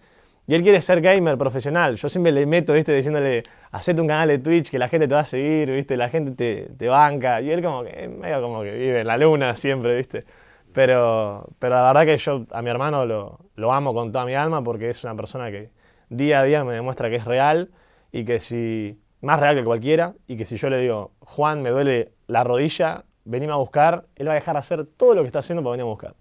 Y 0.51 0.53
él 0.53 0.63
quiere 0.63 0.81
ser 0.81 0.99
gamer 0.99 1.37
profesional. 1.37 1.95
Yo 1.95 2.09
siempre 2.09 2.33
le 2.33 2.45
meto, 2.45 2.73
¿viste? 2.73 2.93
Diciéndole, 2.93 3.43
hacete 3.71 4.01
un 4.01 4.07
canal 4.09 4.27
de 4.27 4.37
Twitch 4.37 4.69
que 4.69 4.77
la 4.77 4.89
gente 4.89 5.07
te 5.07 5.13
va 5.13 5.21
a 5.21 5.25
seguir, 5.25 5.71
¿viste? 5.71 5.95
La 5.95 6.09
gente 6.09 6.31
te, 6.31 6.73
te 6.77 6.89
banca. 6.89 7.39
Y 7.39 7.51
él 7.51 7.63
como 7.63 7.85
que, 7.85 8.09
medio 8.09 8.41
como 8.41 8.61
que 8.61 8.73
vive 8.73 8.99
en 8.99 9.07
la 9.07 9.15
luna 9.15 9.55
siempre, 9.55 9.95
¿viste? 9.95 10.25
Pero, 10.73 11.47
pero 11.57 11.75
la 11.75 11.83
verdad 11.83 12.05
que 12.05 12.17
yo 12.17 12.45
a 12.51 12.61
mi 12.61 12.69
hermano 12.69 13.05
lo, 13.05 13.39
lo 13.55 13.71
amo 13.71 13.93
con 13.93 14.11
toda 14.11 14.25
mi 14.25 14.35
alma 14.35 14.61
porque 14.61 14.89
es 14.89 15.01
una 15.05 15.15
persona 15.15 15.49
que 15.51 15.69
día 16.09 16.41
a 16.41 16.43
día 16.43 16.65
me 16.65 16.73
demuestra 16.73 17.09
que 17.09 17.15
es 17.15 17.23
real 17.23 17.71
y 18.11 18.25
que 18.25 18.41
si, 18.41 18.99
más 19.21 19.39
real 19.39 19.55
que 19.55 19.63
cualquiera, 19.63 20.15
y 20.27 20.35
que 20.35 20.43
si 20.43 20.57
yo 20.57 20.69
le 20.69 20.79
digo, 20.79 21.13
Juan, 21.21 21.61
me 21.61 21.69
duele 21.69 22.11
la 22.27 22.43
rodilla, 22.43 23.05
venime 23.23 23.53
a 23.53 23.55
buscar, 23.55 24.03
él 24.17 24.27
va 24.27 24.33
a 24.33 24.35
dejar 24.35 24.55
de 24.55 24.59
hacer 24.59 24.85
todo 24.85 25.15
lo 25.15 25.21
que 25.21 25.27
está 25.27 25.39
haciendo 25.39 25.63
para 25.63 25.71
venir 25.71 25.83
a 25.83 25.85
buscar. 25.85 26.15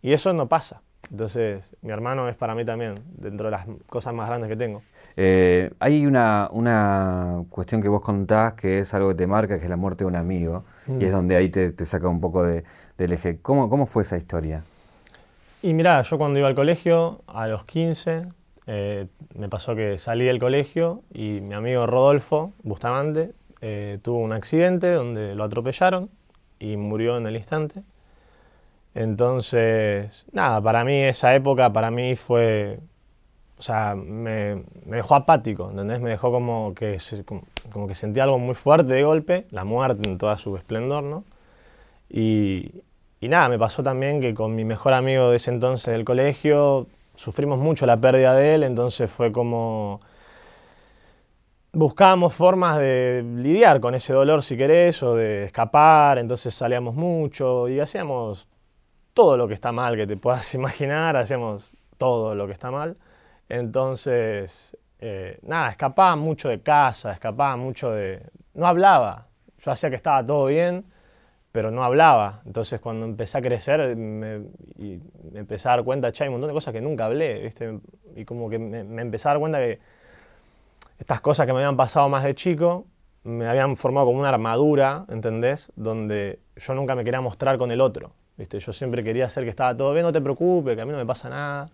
Y 0.00 0.14
eso 0.14 0.32
no 0.32 0.48
pasa. 0.48 0.82
Entonces, 1.12 1.76
mi 1.82 1.92
hermano 1.92 2.26
es 2.26 2.36
para 2.36 2.54
mí 2.54 2.64
también, 2.64 3.02
dentro 3.06 3.44
de 3.44 3.50
las 3.50 3.66
cosas 3.86 4.14
más 4.14 4.28
grandes 4.28 4.48
que 4.48 4.56
tengo. 4.56 4.80
Eh, 5.14 5.70
hay 5.78 6.06
una, 6.06 6.48
una, 6.50 7.44
cuestión 7.50 7.82
que 7.82 7.88
vos 7.88 8.00
contás 8.00 8.54
que 8.54 8.78
es 8.78 8.94
algo 8.94 9.10
que 9.10 9.16
te 9.16 9.26
marca, 9.26 9.58
que 9.58 9.64
es 9.64 9.70
la 9.70 9.76
muerte 9.76 10.04
de 10.04 10.08
un 10.08 10.16
amigo, 10.16 10.64
y 10.88 11.04
es 11.04 11.10
mm. 11.10 11.14
donde 11.14 11.36
ahí 11.36 11.50
te, 11.50 11.84
saca 11.84 12.08
un 12.08 12.22
poco 12.22 12.42
de, 12.42 12.64
del 12.96 13.12
eje. 13.12 13.38
¿Cómo, 13.42 13.68
¿Cómo 13.68 13.84
fue 13.84 14.04
esa 14.04 14.16
historia? 14.16 14.64
Y 15.60 15.74
mirá, 15.74 16.00
yo 16.00 16.16
cuando 16.16 16.38
iba 16.38 16.48
al 16.48 16.54
colegio, 16.54 17.20
a 17.26 17.46
los 17.46 17.66
15, 17.66 18.28
eh, 18.66 19.06
me 19.34 19.50
pasó 19.50 19.76
que 19.76 19.98
salí 19.98 20.24
del 20.24 20.38
colegio 20.38 21.02
y 21.12 21.40
mi 21.42 21.54
amigo 21.54 21.86
Rodolfo 21.86 22.52
Bustamante 22.62 23.32
eh, 23.60 23.98
tuvo 24.00 24.18
un 24.18 24.32
accidente 24.32 24.90
donde 24.90 25.34
lo 25.34 25.44
atropellaron 25.44 26.08
y 26.58 26.78
murió 26.78 27.18
en 27.18 27.26
el 27.26 27.36
instante. 27.36 27.82
Entonces, 28.94 30.26
nada, 30.32 30.60
para 30.60 30.84
mí 30.84 30.94
esa 31.02 31.34
época, 31.34 31.72
para 31.72 31.90
mí 31.90 32.14
fue, 32.16 32.80
o 33.58 33.62
sea, 33.62 33.94
me, 33.94 34.64
dejó 34.86 35.14
apático, 35.14 35.70
¿entendés? 35.70 36.00
Me 36.00 36.10
dejó 36.10 36.30
como 36.30 36.74
que, 36.74 36.98
como, 37.72 37.88
que 37.88 37.94
sentí 37.94 38.20
algo 38.20 38.38
muy 38.38 38.54
fuerte 38.54 38.92
de 38.92 39.02
golpe, 39.04 39.46
la 39.50 39.64
muerte 39.64 40.08
en 40.08 40.18
toda 40.18 40.36
su 40.36 40.56
esplendor, 40.56 41.04
¿no? 41.04 41.24
Y, 42.10 42.82
y 43.20 43.28
nada, 43.28 43.48
me 43.48 43.58
pasó 43.58 43.82
también 43.82 44.20
que 44.20 44.34
con 44.34 44.54
mi 44.54 44.64
mejor 44.64 44.92
amigo 44.94 45.30
de 45.30 45.36
ese 45.36 45.50
entonces 45.50 45.92
del 45.92 46.04
colegio, 46.04 46.86
sufrimos 47.14 47.58
mucho 47.58 47.86
la 47.86 47.98
pérdida 48.00 48.34
de 48.34 48.54
él, 48.54 48.64
entonces 48.64 49.10
fue 49.10 49.32
como 49.32 50.00
buscábamos 51.72 52.34
formas 52.34 52.78
de 52.78 53.24
lidiar 53.36 53.80
con 53.80 53.94
ese 53.94 54.12
dolor, 54.12 54.42
si 54.42 54.56
querés, 54.56 55.02
o 55.02 55.14
de 55.16 55.44
escapar, 55.44 56.18
entonces 56.18 56.54
salíamos 56.54 56.94
mucho 56.94 57.68
y 57.68 57.80
hacíamos 57.80 58.46
todo 59.14 59.36
lo 59.36 59.48
que 59.48 59.54
está 59.54 59.72
mal 59.72 59.96
que 59.96 60.06
te 60.06 60.16
puedas 60.16 60.54
imaginar, 60.56 61.16
hacíamos 61.16 61.72
todo 61.98 62.34
lo 62.34 62.46
que 62.46 62.52
está 62.52 62.70
mal. 62.70 62.96
Entonces, 63.48 64.76
eh, 64.98 65.38
nada, 65.42 65.70
escapaba 65.70 66.16
mucho 66.16 66.48
de 66.48 66.60
casa, 66.60 67.12
escapaba 67.12 67.56
mucho 67.56 67.90
de... 67.90 68.22
No 68.54 68.66
hablaba. 68.66 69.28
Yo 69.58 69.70
hacía 69.70 69.90
que 69.90 69.96
estaba 69.96 70.24
todo 70.24 70.46
bien, 70.46 70.84
pero 71.52 71.70
no 71.70 71.84
hablaba. 71.84 72.42
Entonces, 72.46 72.80
cuando 72.80 73.06
empecé 73.06 73.38
a 73.38 73.42
crecer, 73.42 73.96
me, 73.96 74.46
y 74.78 75.00
empecé 75.34 75.68
a 75.68 75.72
dar 75.72 75.84
cuenta, 75.84 76.10
che, 76.12 76.24
hay 76.24 76.28
un 76.28 76.34
montón 76.34 76.48
de 76.48 76.54
cosas 76.54 76.72
que 76.72 76.80
nunca 76.80 77.06
hablé, 77.06 77.42
¿viste? 77.42 77.78
Y 78.16 78.24
como 78.24 78.48
que 78.48 78.58
me, 78.58 78.84
me 78.84 79.02
empecé 79.02 79.28
a 79.28 79.32
dar 79.32 79.40
cuenta 79.40 79.58
que 79.58 79.80
estas 80.98 81.20
cosas 81.20 81.46
que 81.46 81.52
me 81.52 81.58
habían 81.58 81.76
pasado 81.76 82.08
más 82.08 82.24
de 82.24 82.34
chico 82.34 82.86
me 83.24 83.48
habían 83.48 83.76
formado 83.76 84.06
como 84.06 84.18
una 84.18 84.28
armadura, 84.28 85.04
¿entendés? 85.08 85.72
Donde 85.76 86.40
yo 86.56 86.74
nunca 86.74 86.94
me 86.94 87.04
quería 87.04 87.20
mostrar 87.20 87.58
con 87.58 87.70
el 87.70 87.80
otro, 87.80 88.12
¿viste? 88.36 88.58
Yo 88.58 88.72
siempre 88.72 89.02
quería 89.04 89.26
hacer 89.26 89.44
que 89.44 89.50
estaba 89.50 89.76
todo 89.76 89.92
bien, 89.92 90.04
no 90.04 90.12
te 90.12 90.20
preocupes, 90.20 90.74
que 90.74 90.82
a 90.82 90.86
mí 90.86 90.92
no 90.92 90.98
me 90.98 91.06
pasa 91.06 91.28
nada. 91.28 91.66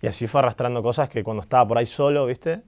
Y 0.00 0.06
así 0.06 0.26
fue 0.26 0.40
arrastrando 0.40 0.82
cosas 0.82 1.08
que 1.08 1.24
cuando 1.24 1.42
estaba 1.42 1.66
por 1.66 1.78
ahí 1.78 1.86
solo, 1.86 2.26
¿viste? 2.26 2.62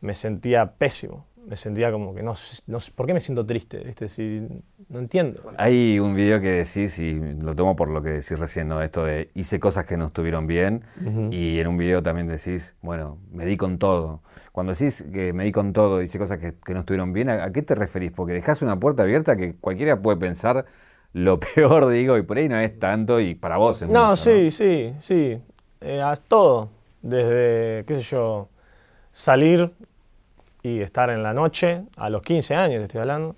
Me 0.00 0.14
sentía 0.14 0.72
pésimo. 0.72 1.26
Me 1.46 1.56
sentía 1.56 1.92
como 1.92 2.12
que 2.12 2.24
no, 2.24 2.34
no 2.66 2.78
¿por 2.96 3.06
qué 3.06 3.14
me 3.14 3.20
siento 3.20 3.46
triste? 3.46 3.78
¿Viste? 3.78 4.08
Si, 4.08 4.44
no 4.88 4.98
entiendo. 4.98 5.42
Hay 5.58 6.00
un 6.00 6.16
video 6.16 6.40
que 6.40 6.50
decís, 6.50 6.98
y 6.98 7.14
lo 7.14 7.54
tomo 7.54 7.76
por 7.76 7.88
lo 7.88 8.02
que 8.02 8.10
decís 8.10 8.36
recién, 8.36 8.66
¿no? 8.66 8.82
Esto 8.82 9.04
de 9.04 9.30
hice 9.34 9.60
cosas 9.60 9.84
que 9.84 9.96
no 9.96 10.06
estuvieron 10.06 10.48
bien. 10.48 10.82
Y 11.30 11.60
en 11.60 11.68
un 11.68 11.76
video 11.76 12.02
también 12.02 12.26
decís, 12.26 12.74
bueno, 12.82 13.18
me 13.30 13.46
di 13.46 13.56
con 13.56 13.78
todo. 13.78 14.22
Cuando 14.50 14.72
decís 14.72 15.04
que 15.12 15.32
me 15.32 15.44
di 15.44 15.52
con 15.52 15.72
todo, 15.72 16.02
hice 16.02 16.18
cosas 16.18 16.38
que, 16.38 16.54
no 16.72 16.80
estuvieron 16.80 17.12
bien, 17.12 17.28
¿a, 17.30 17.52
qué 17.52 17.62
te 17.62 17.76
referís? 17.76 18.10
Porque 18.10 18.32
dejás 18.32 18.62
una 18.62 18.80
puerta 18.80 19.04
abierta 19.04 19.36
que 19.36 19.54
cualquiera 19.54 20.00
puede 20.02 20.16
pensar 20.16 20.66
lo 21.16 21.40
peor, 21.54 21.88
digo, 21.88 22.18
y 22.18 22.22
por 22.22 22.36
ahí 22.36 22.48
no 22.48 22.58
es 22.58 22.78
tanto, 22.78 23.20
y 23.20 23.34
para 23.34 23.56
vos 23.56 23.80
es 23.80 23.88
No, 23.88 24.16
sí, 24.16 24.50
sí, 24.50 24.94
sí. 24.98 25.38
Eh, 25.80 26.02
todo. 26.28 26.68
Desde, 27.00 27.84
qué 27.86 27.94
sé 27.94 28.02
yo, 28.02 28.48
salir 29.12 29.72
y 30.62 30.80
estar 30.80 31.08
en 31.10 31.22
la 31.22 31.32
noche, 31.32 31.84
a 31.96 32.10
los 32.10 32.22
15 32.22 32.54
años 32.54 32.82
estoy 32.82 33.00
hablando, 33.00 33.34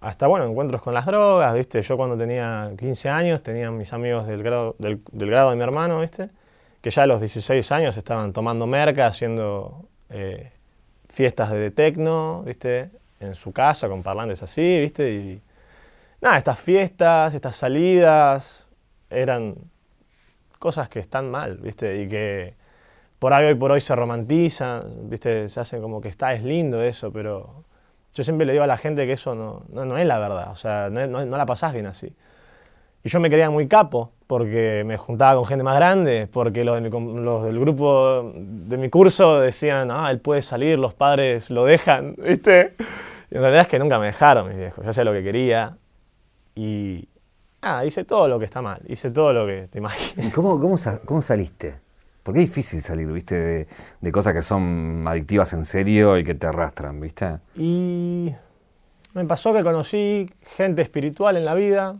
hasta, 0.00 0.26
bueno, 0.28 0.46
encuentros 0.46 0.80
con 0.82 0.94
las 0.94 1.06
drogas, 1.06 1.54
¿viste? 1.54 1.82
Yo 1.82 1.96
cuando 1.96 2.16
tenía 2.16 2.70
15 2.78 3.08
años 3.08 3.42
tenía 3.42 3.70
mis 3.70 3.92
amigos 3.92 4.26
del 4.26 4.42
grado, 4.42 4.76
del, 4.78 5.00
grado 5.12 5.50
de 5.50 5.56
mi 5.56 5.62
hermano, 5.62 6.00
¿viste? 6.00 6.28
Que 6.80 6.90
ya 6.90 7.04
a 7.04 7.06
los 7.06 7.20
16 7.20 7.72
años 7.72 7.96
estaban 7.96 8.32
tomando 8.32 8.66
merca, 8.66 9.06
haciendo 9.06 9.86
eh, 10.10 10.52
fiestas 11.08 11.50
de 11.50 11.70
tecno, 11.70 12.42
¿viste? 12.44 12.90
En 13.18 13.34
su 13.34 13.52
casa 13.52 13.88
con 13.88 14.02
parlantes 14.02 14.42
así, 14.42 14.80
¿viste? 14.80 15.12
Y 15.12 15.42
nada, 16.22 16.38
estas 16.38 16.58
fiestas, 16.58 17.34
estas 17.34 17.56
salidas 17.56 18.68
eran 19.10 19.56
cosas 20.58 20.88
que 20.88 21.00
están 21.00 21.30
mal, 21.30 21.58
¿viste? 21.58 22.02
Y 22.02 22.08
que 22.08 22.54
por 23.18 23.34
ahí 23.34 23.46
hoy 23.46 23.56
por 23.56 23.72
hoy 23.72 23.80
se 23.80 23.94
romantizan, 23.94 25.10
¿viste? 25.10 25.48
Se 25.48 25.60
hacen 25.60 25.82
como 25.82 26.00
que 26.00 26.08
está, 26.08 26.32
es 26.32 26.42
lindo 26.42 26.80
eso, 26.80 27.12
pero 27.12 27.64
yo 28.14 28.24
siempre 28.24 28.46
le 28.46 28.52
digo 28.52 28.64
a 28.64 28.68
la 28.68 28.76
gente 28.76 29.04
que 29.06 29.12
eso 29.12 29.34
no, 29.34 29.64
no, 29.68 29.98
es 29.98 30.06
la 30.06 30.18
verdad, 30.18 30.52
o 30.52 30.56
sea, 30.56 30.88
no, 30.90 31.06
no, 31.06 31.36
la 31.36 31.46
pasás 31.46 31.72
bien 31.72 31.86
así. 31.86 32.14
Y 33.04 33.08
yo 33.08 33.18
me 33.18 33.28
creía 33.28 33.50
muy 33.50 33.66
capo, 33.66 34.12
porque 34.28 34.84
me 34.86 34.96
juntaba 34.96 35.34
con 35.34 35.44
gente 35.44 35.64
más 35.64 35.74
grande, 35.74 36.28
porque 36.32 36.64
los, 36.64 36.80
de 36.80 36.88
los, 36.88 37.44
del 37.44 37.58
grupo 37.58 38.32
de 38.34 38.76
mi 38.76 38.88
curso 38.90 39.40
decían, 39.40 39.90
ah, 39.90 40.08
él 40.10 40.20
puede 40.20 40.42
salir, 40.42 40.78
los 40.78 40.94
padres 40.94 41.50
lo 41.50 41.64
dejan, 41.64 42.14
¿viste? 42.18 42.76
Y 43.30 43.34
en 43.34 43.40
realidad 43.40 43.62
es 43.62 43.68
que 43.68 43.80
nunca 43.80 43.98
me 43.98 44.06
dejaron, 44.06 44.48
mis 44.48 44.56
viejos, 44.56 44.84
yo 44.84 44.90
hacía 44.90 45.04
lo 45.04 45.12
que 45.12 45.24
quería. 45.24 45.76
Y, 46.54 47.08
Ah, 47.64 47.84
hice 47.84 48.04
todo 48.04 48.26
lo 48.26 48.40
que 48.40 48.44
está 48.44 48.60
mal, 48.60 48.82
hice 48.88 49.12
todo 49.12 49.32
lo 49.32 49.46
que 49.46 49.68
te 49.70 49.78
imaginas. 49.78 50.32
¿Cómo, 50.34 50.58
cómo, 50.58 51.22
saliste? 51.22 51.76
Porque 52.24 52.42
es 52.42 52.48
difícil 52.48 52.82
salir, 52.82 53.06
¿viste? 53.06 53.68
De, 54.00 54.12
cosas 54.12 54.34
que 54.34 54.42
son 54.42 55.04
adictivas 55.06 55.52
en 55.52 55.64
serio 55.64 56.18
y 56.18 56.24
que 56.24 56.34
te 56.34 56.48
arrastran, 56.48 57.00
¿viste? 57.00 57.38
Y 57.54 58.34
me 59.14 59.24
pasó 59.26 59.52
que 59.52 59.62
conocí 59.62 60.28
gente 60.56 60.82
espiritual 60.82 61.36
en 61.36 61.44
la 61.44 61.54
vida 61.54 61.96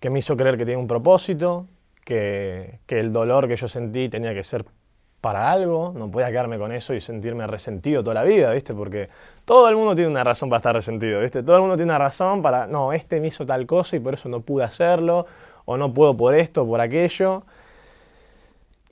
que 0.00 0.10
me 0.10 0.18
hizo 0.18 0.36
creer 0.36 0.58
que 0.58 0.64
tenía 0.64 0.78
un 0.78 0.88
propósito, 0.88 1.68
que, 2.04 2.80
que 2.86 2.98
el 2.98 3.12
dolor 3.12 3.46
que 3.46 3.54
yo 3.54 3.68
sentí 3.68 4.08
tenía 4.08 4.34
que 4.34 4.42
ser 4.42 4.64
para 5.22 5.52
algo, 5.52 5.94
no 5.96 6.10
podía 6.10 6.30
quedarme 6.30 6.58
con 6.58 6.72
eso 6.72 6.94
y 6.94 7.00
sentirme 7.00 7.46
resentido 7.46 8.02
toda 8.02 8.14
la 8.14 8.24
vida, 8.24 8.52
¿viste? 8.52 8.74
Porque 8.74 9.08
todo 9.44 9.68
el 9.68 9.76
mundo 9.76 9.94
tiene 9.94 10.10
una 10.10 10.24
razón 10.24 10.50
para 10.50 10.58
estar 10.58 10.74
resentido, 10.74 11.20
¿viste? 11.20 11.44
Todo 11.44 11.54
el 11.56 11.62
mundo 11.62 11.76
tiene 11.76 11.92
una 11.92 11.98
razón 11.98 12.42
para, 12.42 12.66
no, 12.66 12.92
este 12.92 13.20
me 13.20 13.28
hizo 13.28 13.46
tal 13.46 13.64
cosa 13.64 13.94
y 13.94 14.00
por 14.00 14.14
eso 14.14 14.28
no 14.28 14.40
pude 14.40 14.64
hacerlo, 14.64 15.26
o 15.64 15.76
no 15.76 15.94
puedo 15.94 16.16
por 16.16 16.34
esto, 16.34 16.66
por 16.66 16.80
aquello. 16.80 17.44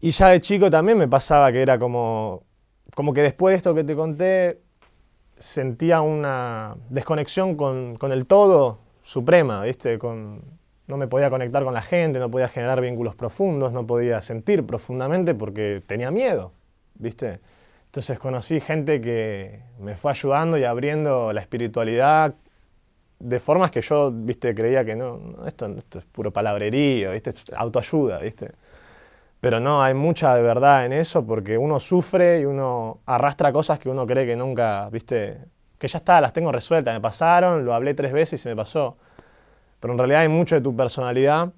Y 0.00 0.12
ya 0.12 0.28
de 0.28 0.40
chico 0.40 0.70
también 0.70 0.96
me 0.98 1.08
pasaba 1.08 1.50
que 1.50 1.62
era 1.62 1.80
como, 1.80 2.44
como 2.94 3.12
que 3.12 3.22
después 3.22 3.52
de 3.54 3.56
esto 3.56 3.74
que 3.74 3.82
te 3.82 3.96
conté, 3.96 4.60
sentía 5.36 6.00
una 6.00 6.76
desconexión 6.90 7.56
con, 7.56 7.96
con 7.96 8.12
el 8.12 8.26
todo 8.26 8.78
suprema, 9.02 9.64
¿viste? 9.64 9.98
Con, 9.98 10.59
no 10.90 10.96
me 10.96 11.06
podía 11.08 11.30
conectar 11.30 11.64
con 11.64 11.74
la 11.74 11.82
gente, 11.82 12.18
no 12.18 12.30
podía 12.30 12.48
generar 12.48 12.80
vínculos 12.80 13.14
profundos, 13.14 13.72
no 13.72 13.86
podía 13.86 14.20
sentir 14.20 14.66
profundamente 14.66 15.34
porque 15.34 15.82
tenía 15.86 16.10
miedo, 16.10 16.52
¿viste? 16.94 17.40
Entonces 17.86 18.18
conocí 18.18 18.60
gente 18.60 19.00
que 19.00 19.62
me 19.78 19.96
fue 19.96 20.12
ayudando 20.12 20.58
y 20.58 20.64
abriendo 20.64 21.32
la 21.32 21.40
espiritualidad 21.40 22.34
de 23.18 23.38
formas 23.38 23.70
que 23.70 23.82
yo, 23.82 24.10
viste, 24.12 24.54
creía 24.54 24.84
que 24.84 24.96
no, 24.96 25.46
esto, 25.46 25.66
esto, 25.66 25.98
es 25.98 26.04
puro 26.06 26.32
palabrería, 26.32 27.10
viste, 27.10 27.30
es 27.30 27.44
autoayuda, 27.54 28.18
viste. 28.18 28.52
Pero 29.40 29.60
no, 29.60 29.82
hay 29.82 29.94
mucha 29.94 30.34
de 30.34 30.42
verdad 30.42 30.86
en 30.86 30.92
eso 30.92 31.26
porque 31.26 31.56
uno 31.56 31.80
sufre 31.80 32.40
y 32.40 32.44
uno 32.44 33.00
arrastra 33.06 33.52
cosas 33.52 33.78
que 33.78 33.88
uno 33.88 34.06
cree 34.06 34.26
que 34.26 34.36
nunca, 34.36 34.88
viste, 34.90 35.38
que 35.78 35.88
ya 35.88 35.98
está, 35.98 36.20
las 36.20 36.32
tengo 36.32 36.52
resueltas, 36.52 36.94
me 36.94 37.00
pasaron, 37.00 37.64
lo 37.64 37.74
hablé 37.74 37.94
tres 37.94 38.12
veces 38.12 38.40
y 38.40 38.42
se 38.42 38.50
me 38.50 38.56
pasó. 38.56 38.98
Pero 39.80 39.94
en 39.94 39.98
realidad 39.98 40.20
hay 40.20 40.28
mucho 40.28 40.54
de 40.54 40.60
tu 40.60 40.76
personalidad 40.76 41.52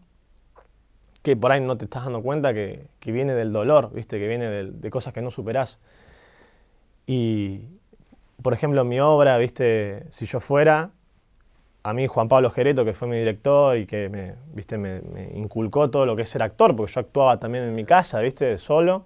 que 1.22 1.36
por 1.36 1.52
ahí 1.52 1.60
no 1.60 1.76
te 1.76 1.84
estás 1.84 2.04
dando 2.04 2.22
cuenta 2.22 2.52
que, 2.52 2.86
viene 3.04 3.34
del 3.34 3.52
dolor, 3.52 3.92
¿viste? 3.92 4.18
que 4.18 4.28
viene 4.28 4.48
de, 4.48 4.90
cosas 4.90 5.12
que 5.12 5.22
no 5.22 5.30
superás. 5.30 5.78
Y, 7.06 7.60
por 8.42 8.52
ejemplo, 8.52 8.84
mi 8.84 8.98
obra, 9.00 9.38
¿viste? 9.38 10.04
si 10.10 10.26
yo 10.26 10.40
fuera, 10.40 10.90
a 11.84 11.92
mí 11.92 12.06
Juan 12.06 12.28
Pablo 12.28 12.50
Gereto, 12.50 12.84
que 12.84 12.92
fue 12.92 13.08
mi 13.08 13.18
director 13.18 13.76
y 13.76 13.86
que 13.86 14.08
me, 14.08 14.34
¿viste? 14.52 14.78
Me, 14.78 15.00
inculcó 15.34 15.90
todo 15.90 16.06
lo 16.06 16.16
que 16.16 16.22
es 16.22 16.30
ser 16.30 16.42
actor, 16.42 16.76
porque 16.76 16.92
yo 16.92 17.00
actuaba 17.00 17.38
también 17.38 17.64
en 17.64 17.74
mi 17.74 17.84
casa, 17.84 18.20
¿viste? 18.20 18.58
solo, 18.58 19.04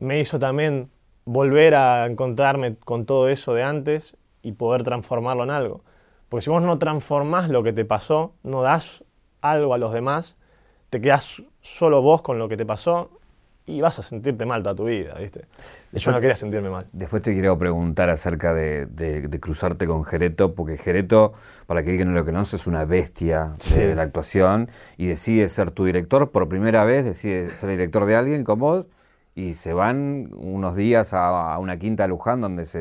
me 0.00 0.20
hizo 0.20 0.38
también 0.38 0.90
volver 1.24 1.74
a 1.74 2.06
encontrarme 2.06 2.76
con 2.76 3.06
todo 3.06 3.28
eso 3.28 3.54
de 3.54 3.62
antes 3.62 4.16
y 4.42 4.52
poder 4.52 4.82
transformarlo 4.82 5.44
en 5.44 5.50
algo. 5.50 5.82
Porque 6.28 6.44
si 6.44 6.50
vos 6.50 6.62
no 6.62 6.78
transformás 6.78 7.48
lo 7.48 7.62
que 7.62 7.72
te 7.72 7.84
pasó, 7.84 8.34
no 8.42 8.62
das 8.62 9.04
algo 9.40 9.74
a 9.74 9.78
los 9.78 9.92
demás, 9.92 10.36
te 10.90 11.00
quedas 11.00 11.42
solo 11.60 12.02
vos 12.02 12.22
con 12.22 12.38
lo 12.38 12.48
que 12.48 12.56
te 12.56 12.66
pasó 12.66 13.10
y 13.68 13.82
vas 13.82 13.98
a 13.98 14.02
sentirte 14.02 14.46
mal 14.46 14.62
toda 14.62 14.74
tu 14.74 14.84
vida, 14.84 15.14
¿viste? 15.20 15.44
Yo 15.92 16.10
no 16.10 16.20
quería 16.20 16.34
sentirme 16.34 16.70
mal. 16.70 16.86
Después 16.92 17.20
te 17.20 17.34
quiero 17.34 17.58
preguntar 17.58 18.08
acerca 18.08 18.54
de, 18.54 19.28
cruzarte 19.40 19.86
con 19.86 20.04
Jereto, 20.04 20.54
porque 20.54 20.78
Jereto, 20.78 21.34
para 21.66 21.80
aquel 21.80 21.98
que 21.98 22.04
no 22.06 22.12
lo 22.12 22.24
conoce, 22.24 22.56
es 22.56 22.66
una 22.66 22.86
bestia 22.86 23.54
de, 23.74 23.94
la 23.94 24.02
actuación 24.02 24.70
y 24.96 25.06
decide 25.06 25.48
ser 25.50 25.70
tu 25.70 25.84
director 25.84 26.30
por 26.30 26.48
primera 26.48 26.84
vez, 26.84 27.04
decide 27.04 27.48
ser 27.50 27.70
director 27.70 28.06
de 28.06 28.16
alguien 28.16 28.42
como 28.42 28.66
vos 28.66 28.86
y 29.34 29.52
se 29.52 29.74
van 29.74 30.30
unos 30.34 30.74
días 30.74 31.12
a, 31.12 31.58
una 31.58 31.78
quinta 31.78 32.04
de 32.04 32.08
Luján 32.08 32.40
donde 32.40 32.64
se 32.64 32.80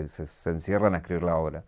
encierran 0.50 0.96
a 0.96 0.98
escribir 1.00 1.24
la 1.24 1.36
obra. 1.36 1.64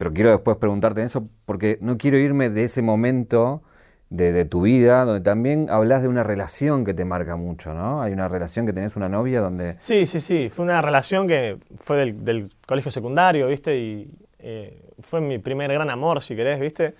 Pero 0.00 0.14
quiero 0.14 0.30
después 0.30 0.56
preguntarte 0.56 1.02
eso 1.02 1.28
porque 1.44 1.76
no 1.82 1.98
quiero 1.98 2.16
irme 2.16 2.48
de 2.48 2.64
ese 2.64 2.80
momento 2.80 3.62
de, 4.08 4.46
tu 4.46 4.62
vida 4.62 5.04
donde 5.04 5.20
también 5.20 5.66
hablas 5.68 6.00
de 6.00 6.08
una 6.08 6.22
relación 6.22 6.86
que 6.86 6.94
te 6.94 7.04
marca 7.04 7.36
mucho, 7.36 7.74
¿no? 7.74 8.00
Hay 8.00 8.14
una 8.14 8.26
relación 8.26 8.64
que 8.64 8.72
tenés 8.72 8.96
una 8.96 9.10
novia 9.10 9.42
donde... 9.42 9.74
Sí, 9.76 10.06
sí, 10.06 10.18
sí. 10.18 10.48
Fue 10.48 10.64
una 10.64 10.80
relación 10.80 11.26
que 11.28 11.58
fue 11.78 12.14
del, 12.14 12.48
colegio 12.66 12.90
secundario, 12.90 13.48
¿viste? 13.48 13.76
Y 13.76 14.10
eh, 14.38 14.82
fue 15.00 15.20
mi 15.20 15.36
primer 15.36 15.70
gran 15.70 15.90
amor, 15.90 16.22
si 16.22 16.34
querés, 16.34 16.58
¿viste? 16.60 16.94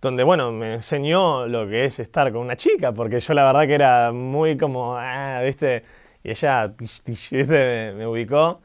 Donde, 0.00 0.24
bueno, 0.24 0.50
me 0.50 0.74
enseñó 0.74 1.46
lo 1.46 1.68
que 1.68 1.84
es 1.84 2.00
estar 2.00 2.32
con 2.32 2.40
una 2.40 2.56
chica, 2.56 2.90
porque 2.90 3.20
yo 3.20 3.32
la 3.32 3.44
verdad 3.44 3.68
que 3.68 3.74
era 3.74 4.10
muy 4.10 4.58
como, 4.58 4.96
ah, 4.96 5.40
¿viste? 5.44 5.84
Y 6.24 6.30
ella, 6.30 6.66
¿viste? 6.76 7.94
me 7.96 8.08
ubicó. 8.08 8.60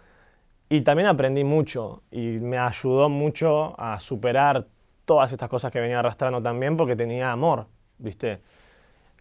Y 0.69 0.81
también 0.81 1.07
aprendí 1.07 1.43
mucho 1.43 2.01
y 2.11 2.39
me 2.39 2.57
ayudó 2.57 3.09
mucho 3.09 3.79
a 3.79 3.99
superar 3.99 4.67
todas 5.05 5.31
estas 5.31 5.47
cosas 5.47 5.71
que 5.71 5.79
venía 5.79 5.99
arrastrando 5.99 6.41
también 6.41 6.75
porque 6.75 6.95
tenía 6.95 7.31
amor, 7.31 7.67
¿viste? 7.99 8.39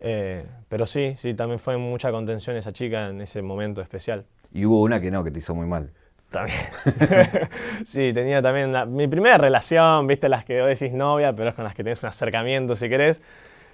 Eh, 0.00 0.44
pero 0.68 0.86
sí, 0.86 1.14
sí, 1.16 1.34
también 1.34 1.58
fue 1.58 1.76
mucha 1.76 2.10
contención 2.10 2.56
esa 2.56 2.72
chica 2.72 3.08
en 3.08 3.20
ese 3.20 3.42
momento 3.42 3.82
especial. 3.82 4.24
Y 4.52 4.64
hubo 4.64 4.80
una 4.80 5.00
que 5.00 5.10
no, 5.10 5.22
que 5.22 5.30
te 5.30 5.38
hizo 5.38 5.54
muy 5.54 5.66
mal. 5.66 5.92
También. 6.30 6.58
sí, 7.86 8.12
tenía 8.12 8.42
también 8.42 8.72
mi 8.94 9.06
primera 9.06 9.38
relación, 9.38 10.06
viste, 10.06 10.28
las 10.28 10.44
que 10.44 10.54
decís 10.54 10.92
novia, 10.92 11.34
pero 11.34 11.50
es 11.50 11.54
con 11.54 11.64
las 11.64 11.74
que 11.74 11.84
tenés 11.84 12.02
un 12.02 12.08
acercamiento, 12.08 12.74
si 12.74 12.88
querés. 12.88 13.20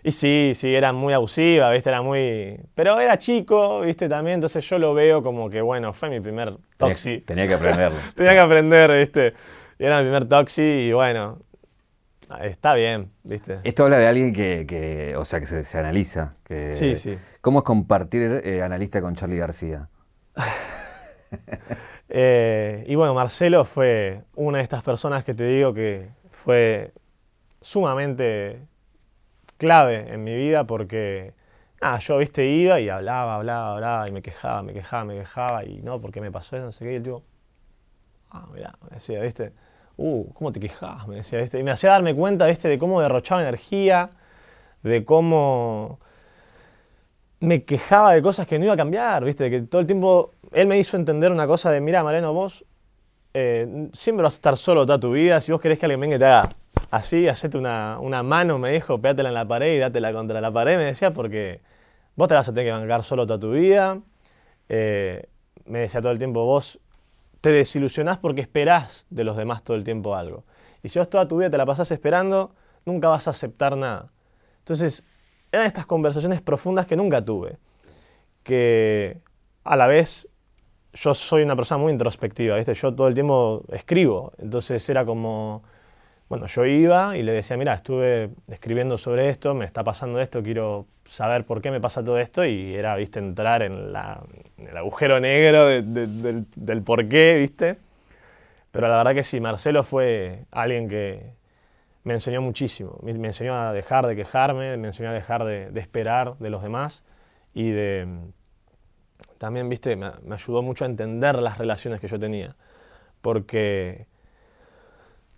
Y 0.03 0.11
sí, 0.13 0.53
sí, 0.55 0.75
era 0.75 0.93
muy 0.93 1.13
abusiva, 1.13 1.71
viste, 1.71 1.91
era 1.91 2.01
muy... 2.01 2.59
Pero 2.75 2.99
era 3.01 3.19
chico, 3.19 3.83
viste, 3.83 4.09
también, 4.09 4.35
entonces 4.35 4.67
yo 4.69 4.79
lo 4.79 4.95
veo 4.95 5.23
como 5.23 5.51
que, 5.51 5.61
bueno, 5.61 5.93
fue 5.93 6.09
mi 6.09 6.21
primer 6.21 6.57
toxi. 6.77 7.19
Tenía, 7.21 7.47
que 7.47 7.55
aprenderlo. 7.55 7.99
tenía 8.15 8.33
que 8.33 8.39
aprender, 8.39 8.93
viste. 8.93 9.35
Era 9.79 9.99
mi 9.99 10.05
primer 10.05 10.27
toxi 10.27 10.63
y 10.63 10.93
bueno, 10.93 11.39
está 12.41 12.75
bien, 12.75 13.11
viste. 13.23 13.61
Esto 13.65 13.85
habla 13.85 13.99
de 13.99 14.07
alguien 14.07 14.33
que, 14.33 15.15
o 15.19 15.25
sea, 15.25 15.41
que 15.41 15.47
se, 15.47 15.79
analiza. 15.79 16.35
Que, 16.45 16.73
sí, 16.73 16.97
sí. 16.97 17.19
¿Cómo 17.43 17.59
es 17.59 17.65
compartir 17.65 18.41
eh, 18.45 18.63
analista 18.63 19.03
con 19.03 19.15
Charlie 19.15 19.39
García? 19.39 19.89
Eh, 22.13 22.85
y 22.89 22.97
bueno, 22.97 23.15
Marcelo 23.15 23.65
fue 23.65 24.23
una 24.35 24.59
de 24.59 24.65
estas 24.65 24.83
personas 24.83 25.23
que 25.23 25.33
te 25.33 25.45
digo 25.45 25.73
que 25.73 26.09
fue 26.29 26.93
sumamente 27.61 28.67
clave 29.61 30.07
en 30.11 30.25
mi 30.25 30.35
vida 30.35 30.65
porque, 30.65 31.35
yo, 32.01 32.17
viste, 32.17 32.47
iba 32.47 32.81
y 32.81 32.89
hablaba, 32.89 33.37
hablaba, 33.37 33.75
hablaba 33.75 34.09
y 34.09 34.13
me 34.13 34.23
quejaba, 34.23 34.63
me 34.63 34.73
quejaba, 34.73 35.05
me 35.05 35.19
quejaba 35.19 35.65
y 35.67 35.83
no, 35.83 36.01
porque 36.01 36.23
me 36.23 36.33
pasó 36.33 36.57
eso, 36.57 36.65
no 36.65 36.73
sé 36.73 36.87
qué, 36.87 36.93
y 36.93 36.97
el 36.97 37.03
tipo, 37.03 37.23
ah, 38.31 38.49
mirá, 38.55 38.75
me 38.83 38.95
decía, 38.95 39.21
viste, 39.21 39.53
uh, 39.99 40.33
¿cómo 40.33 40.51
te 40.51 40.61
quejabas? 40.61 41.07
Me 41.07 41.17
decía, 41.17 41.39
viste, 41.41 41.59
y 41.59 41.63
me 41.63 41.73
hacía 41.73 41.91
darme 41.91 42.15
cuenta, 42.15 42.47
viste, 42.47 42.69
de 42.69 42.79
cómo 42.79 43.03
derrochaba 43.03 43.43
energía, 43.43 44.09
de 44.83 45.05
cómo 45.05 46.01
me 47.41 47.63
quejaba 47.65 48.15
de 48.15 48.23
cosas 48.23 48.47
que 48.47 48.59
no 48.59 48.65
iba 48.65 48.75
a 48.75 48.79
cambiar, 48.79 49.25
viste, 49.25 49.45
de 49.45 49.51
que 49.51 49.61
todo 49.63 49.83
el 49.83 49.87
tiempo 49.87 50.33
él 50.53 50.69
me 50.69 50.79
hizo 50.79 50.97
entender 50.97 51.31
una 51.31 51.47
cosa 51.47 51.71
de, 51.71 51.83
mira, 51.83 52.03
Mariano, 52.03 52.33
vos 52.33 52.65
eh, 53.35 53.91
siempre 53.93 54.23
vas 54.23 54.35
a 54.35 54.37
estar 54.37 54.57
solo 54.57 54.87
toda 54.87 54.99
tu 54.99 55.13
vida, 55.13 55.39
si 55.43 55.53
vos 55.53 55.61
querés 55.61 55.79
que 55.79 55.85
alguien 55.85 56.01
venga 56.01 56.17
y 56.17 56.19
te 56.19 56.25
haga 56.25 56.49
así, 56.91 57.29
hacete 57.29 57.59
una, 57.59 58.23
mano, 58.23 58.59
me 58.59 58.73
dijo, 58.73 59.01
pégatela 59.01 59.29
en 59.29 59.35
la 59.35 59.47
pared 59.47 59.77
y 59.77 59.79
dátela 59.79 60.13
contra 60.13 60.41
la 60.41 60.53
pared, 60.53 60.77
me 60.77 60.85
decía, 60.85 61.13
porque 61.13 61.61
vos 62.17 62.29
te 62.29 62.35
vas 62.35 62.49
a 62.49 62.53
tener 62.53 62.67
que 62.73 62.79
bancar 62.79 63.03
solo 63.03 63.27
toda 63.27 63.39
tu 63.39 63.53
vida. 63.53 64.01
Eh, 64.69 65.29
me 65.67 65.81
decía 65.81 66.01
todo 66.01 66.13
el 66.13 66.19
tiempo, 66.19 66.45
vos 66.45 66.81
te 67.41 67.51
desilusionás 67.51 68.19
porque 68.19 68.41
esperás 68.41 69.07
de 69.11 69.25
los 69.25 69.37
demás 69.37 69.63
todo 69.63 69.77
el 69.77 69.85
tiempo 69.85 70.15
algo. 70.15 70.45
Y 70.83 70.89
si 70.89 70.99
vos 70.99 71.09
toda 71.09 71.27
tu 71.29 71.39
vida 71.39 71.51
te 71.51 71.59
la 71.59 71.67
pasás 71.67 71.91
esperando, 71.91 72.55
nunca 72.85 73.09
vas 73.09 73.27
a 73.29 73.31
aceptar 73.31 73.77
nada. 73.77 74.11
Entonces, 74.59 75.05
eran 75.53 75.67
estas 75.67 75.87
conversaciones 75.87 76.41
profundas 76.41 76.87
que 76.87 76.97
nunca 76.97 77.25
tuve, 77.25 77.59
que 78.43 79.21
a 79.65 79.77
la 79.77 79.87
vez 79.87 80.29
yo 80.93 81.15
soy 81.15 81.43
una 81.43 81.57
persona 81.57 81.79
muy 81.79 81.93
introspectiva, 81.93 82.57
¿viste? 82.57 82.75
Yo 82.75 82.95
todo 82.95 83.09
el 83.09 83.15
tiempo 83.15 83.65
escribo, 83.69 84.33
entonces 84.39 84.89
era 84.89 85.05
como, 85.05 85.63
bueno, 86.31 86.47
yo 86.47 86.65
iba 86.65 87.17
y 87.19 87.23
le 87.23 87.33
decía, 87.33 87.59
mira, 87.59 87.75
estuve 87.75 88.31
escribiendo 88.49 88.97
sobre 88.97 89.29
esto, 89.29 89.55
me 89.55 89.67
está 89.67 89.85
pasando 89.85 90.19
esto, 90.21 90.43
quiero 90.43 90.87
saber 91.05 91.45
por 91.45 91.61
qué 91.61 91.71
me 91.71 91.81
pasa 91.81 92.03
todo 92.03 92.19
esto, 92.19 92.45
y 92.47 92.75
era, 92.75 92.97
viste, 92.97 93.19
entrar 93.19 93.61
en, 93.63 93.93
el 94.57 94.77
agujero 94.77 95.21
negro 95.21 95.67
del, 95.67 96.47
del 96.57 96.83
por 96.83 97.07
qué, 97.09 97.35
viste. 97.39 97.77
Pero 98.71 98.89
la 98.89 98.97
verdad 98.97 99.15
que 99.15 99.25
sí, 99.25 99.41
Marcelo 99.41 99.85
fue 99.85 100.45
alguien 100.53 100.89
que 100.89 101.35
me 102.05 102.15
enseñó 102.15 102.41
muchísimo, 102.41 102.99
me, 103.03 103.13
enseñó 103.13 103.55
a 103.55 103.73
dejar 103.75 104.07
de 104.07 104.17
quejarme, 104.17 104.77
me 104.79 104.89
enseñó 104.89 105.11
a 105.11 105.13
dejar 105.13 105.45
de, 105.45 105.71
de 105.71 105.81
esperar 105.81 106.39
de 106.39 106.51
los 106.51 106.63
demás 106.63 107.05
y 107.53 107.71
de 107.71 108.07
también, 109.41 109.71
viste, 109.71 109.97
me, 109.97 110.13
ayudó 110.31 110.63
mucho 110.63 110.85
a 110.85 110.87
entender 110.87 111.39
las 111.39 111.57
relaciones 111.57 111.99
que 111.99 112.09
yo 112.09 112.21
tenía. 112.21 112.57
Porque 113.23 114.07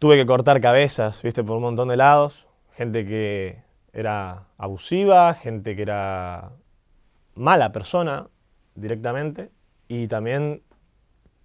tuve 0.03 0.17
que 0.17 0.27
cortar 0.27 0.61
cabezas, 0.61 1.23
viste, 1.23 1.45
por 1.45 1.59
un 1.59 1.63
montón 1.63 1.87
de 1.87 1.97
lados. 1.97 2.49
Gente 2.73 3.07
que 3.07 3.63
era 3.93 4.49
abusiva, 4.59 5.33
gente 5.33 5.77
que 5.77 5.83
era 5.83 6.51
mala 7.37 7.71
persona 7.71 8.27
directamente. 8.75 9.53
Y 9.87 10.09
también 10.09 10.65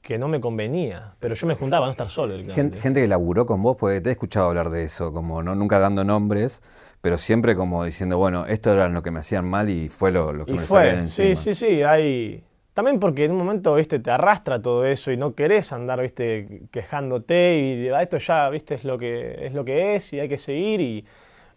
que 0.01 0.17
no 0.17 0.27
me 0.27 0.41
convenía, 0.41 1.13
pero 1.19 1.35
yo 1.35 1.45
me 1.45 1.53
juntaba 1.53 1.85
a 1.85 1.89
no 1.89 1.91
estar 1.91 2.09
solo. 2.09 2.33
Gente, 2.51 2.79
gente, 2.79 2.99
que 2.99 3.07
laburó 3.07 3.45
con 3.45 3.61
vos, 3.61 3.77
porque 3.77 4.01
te 4.01 4.09
he 4.09 4.13
escuchado 4.13 4.47
hablar 4.47 4.71
de 4.71 4.85
eso, 4.85 5.13
como 5.13 5.43
no 5.43 5.53
nunca 5.53 5.77
dando 5.77 6.03
nombres, 6.03 6.63
pero 7.01 7.19
siempre 7.19 7.55
como 7.55 7.83
diciendo, 7.83 8.17
bueno, 8.17 8.47
esto 8.47 8.73
era 8.73 8.89
lo 8.89 9.03
que 9.03 9.11
me 9.11 9.19
hacían 9.19 9.47
mal 9.47 9.69
y 9.69 9.87
fue 9.87 10.11
lo, 10.11 10.33
lo 10.33 10.47
que 10.47 10.53
y 10.53 10.55
me 10.55 10.61
fue, 10.61 11.05
Sí, 11.05 11.35
sí, 11.35 11.53
sí, 11.53 11.83
hay... 11.83 12.43
También 12.77 12.99
porque 12.99 13.25
en 13.25 13.31
un 13.31 13.39
momento, 13.39 13.73
viste, 13.73 13.97
te 13.97 14.11
arrastra 14.11 14.61
todo 14.61 14.85
eso 14.85 15.11
y 15.11 15.17
no 15.17 15.33
querés 15.33 15.73
andar, 15.73 15.99
viste, 15.99 16.61
quejándote 16.69 17.57
y 17.57 17.89
ah, 17.89 18.03
esto 18.03 18.19
ya, 18.19 18.47
viste, 18.51 18.75
es 18.75 18.83
lo 18.83 18.99
que 18.99 19.47
es 19.47 19.55
lo 19.55 19.65
que 19.65 19.95
es 19.95 20.13
y 20.13 20.19
hay 20.19 20.29
que 20.29 20.37
seguir 20.37 20.79
y 20.79 21.03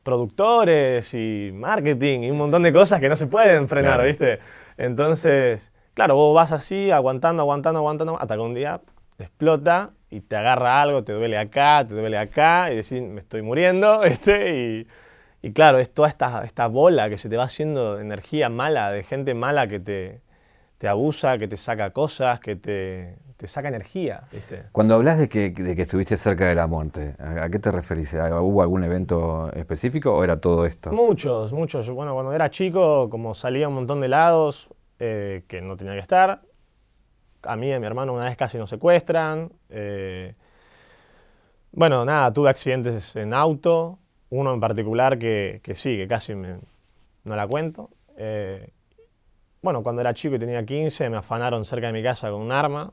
productores 0.02 1.12
y 1.12 1.50
marketing 1.52 2.20
y 2.20 2.30
un 2.30 2.38
montón 2.38 2.62
de 2.62 2.72
cosas 2.72 3.00
que 3.00 3.10
no 3.10 3.16
se 3.16 3.26
pueden 3.26 3.68
frenar, 3.68 4.02
viste. 4.02 4.38
Entonces, 4.78 5.74
claro, 5.92 6.14
vos 6.14 6.34
vas 6.34 6.52
así, 6.52 6.90
aguantando, 6.90 7.42
aguantando, 7.42 7.80
aguantando, 7.80 8.18
hasta 8.18 8.36
que 8.36 8.40
un 8.40 8.54
día 8.54 8.80
explota 9.18 9.90
y 10.08 10.22
te 10.22 10.36
agarra 10.36 10.80
algo, 10.80 11.04
te 11.04 11.12
duele 11.12 11.36
acá, 11.36 11.84
te 11.86 11.96
duele 11.96 12.16
acá 12.16 12.72
y 12.72 12.76
decís, 12.76 13.02
me 13.02 13.20
estoy 13.20 13.42
muriendo, 13.42 14.04
este, 14.04 14.56
y 14.56 14.86
y 15.42 15.52
claro, 15.52 15.78
es 15.78 15.92
toda 15.92 16.08
esta, 16.08 16.44
esta 16.44 16.66
bola 16.66 17.08
que 17.08 17.18
se 17.18 17.28
te 17.28 17.36
va 17.36 17.44
haciendo 17.44 17.98
energía 17.98 18.48
mala, 18.48 18.90
de 18.90 19.02
gente 19.02 19.34
mala 19.34 19.66
que 19.68 19.80
te, 19.80 20.20
te 20.80 20.88
abusa, 20.88 21.36
que 21.36 21.46
te 21.46 21.58
saca 21.58 21.90
cosas, 21.90 22.40
que 22.40 22.56
te, 22.56 23.18
te 23.36 23.46
saca 23.46 23.68
energía. 23.68 24.22
¿viste? 24.32 24.64
Cuando 24.72 24.94
hablas 24.94 25.18
de 25.18 25.28
que, 25.28 25.50
de 25.50 25.76
que 25.76 25.82
estuviste 25.82 26.16
cerca 26.16 26.46
de 26.46 26.54
la 26.54 26.66
muerte, 26.66 27.16
¿a, 27.18 27.50
qué 27.50 27.58
te 27.58 27.70
referís? 27.70 28.14
¿Hubo 28.14 28.62
algún 28.62 28.82
evento 28.82 29.52
específico 29.52 30.16
o 30.16 30.24
era 30.24 30.40
todo 30.40 30.64
esto? 30.64 30.90
Muchos, 30.90 31.52
muchos. 31.52 31.90
Bueno, 31.90 32.14
cuando 32.14 32.32
era 32.32 32.48
chico, 32.48 33.10
como 33.10 33.34
salía 33.34 33.68
un 33.68 33.74
montón 33.74 34.00
de 34.00 34.08
lados 34.08 34.70
eh, 34.98 35.44
que 35.48 35.60
no 35.60 35.76
tenía 35.76 35.92
que 35.92 35.98
estar, 35.98 36.40
a 37.42 37.56
mí 37.56 37.68
y 37.68 37.72
a 37.72 37.78
mi 37.78 37.84
hermano 37.84 38.14
una 38.14 38.24
vez 38.24 38.38
casi 38.38 38.56
nos 38.56 38.70
secuestran. 38.70 39.52
Eh, 39.68 40.34
bueno, 41.72 42.06
nada, 42.06 42.32
tuve 42.32 42.48
accidentes 42.48 43.16
en 43.16 43.34
auto, 43.34 43.98
uno 44.30 44.54
en 44.54 44.60
particular 44.60 45.18
que, 45.18 45.60
que 45.62 45.74
sí, 45.74 45.98
que 45.98 46.08
casi 46.08 46.34
me, 46.34 46.56
no 47.24 47.36
la 47.36 47.46
cuento. 47.46 47.90
Eh, 48.16 48.70
bueno, 49.62 49.82
cuando 49.82 50.00
era 50.00 50.14
chico 50.14 50.36
y 50.36 50.38
tenía 50.38 50.64
15, 50.64 51.10
me 51.10 51.16
afanaron 51.18 51.64
cerca 51.64 51.88
de 51.88 51.92
mi 51.92 52.02
casa 52.02 52.30
con 52.30 52.40
un 52.40 52.52
arma. 52.52 52.92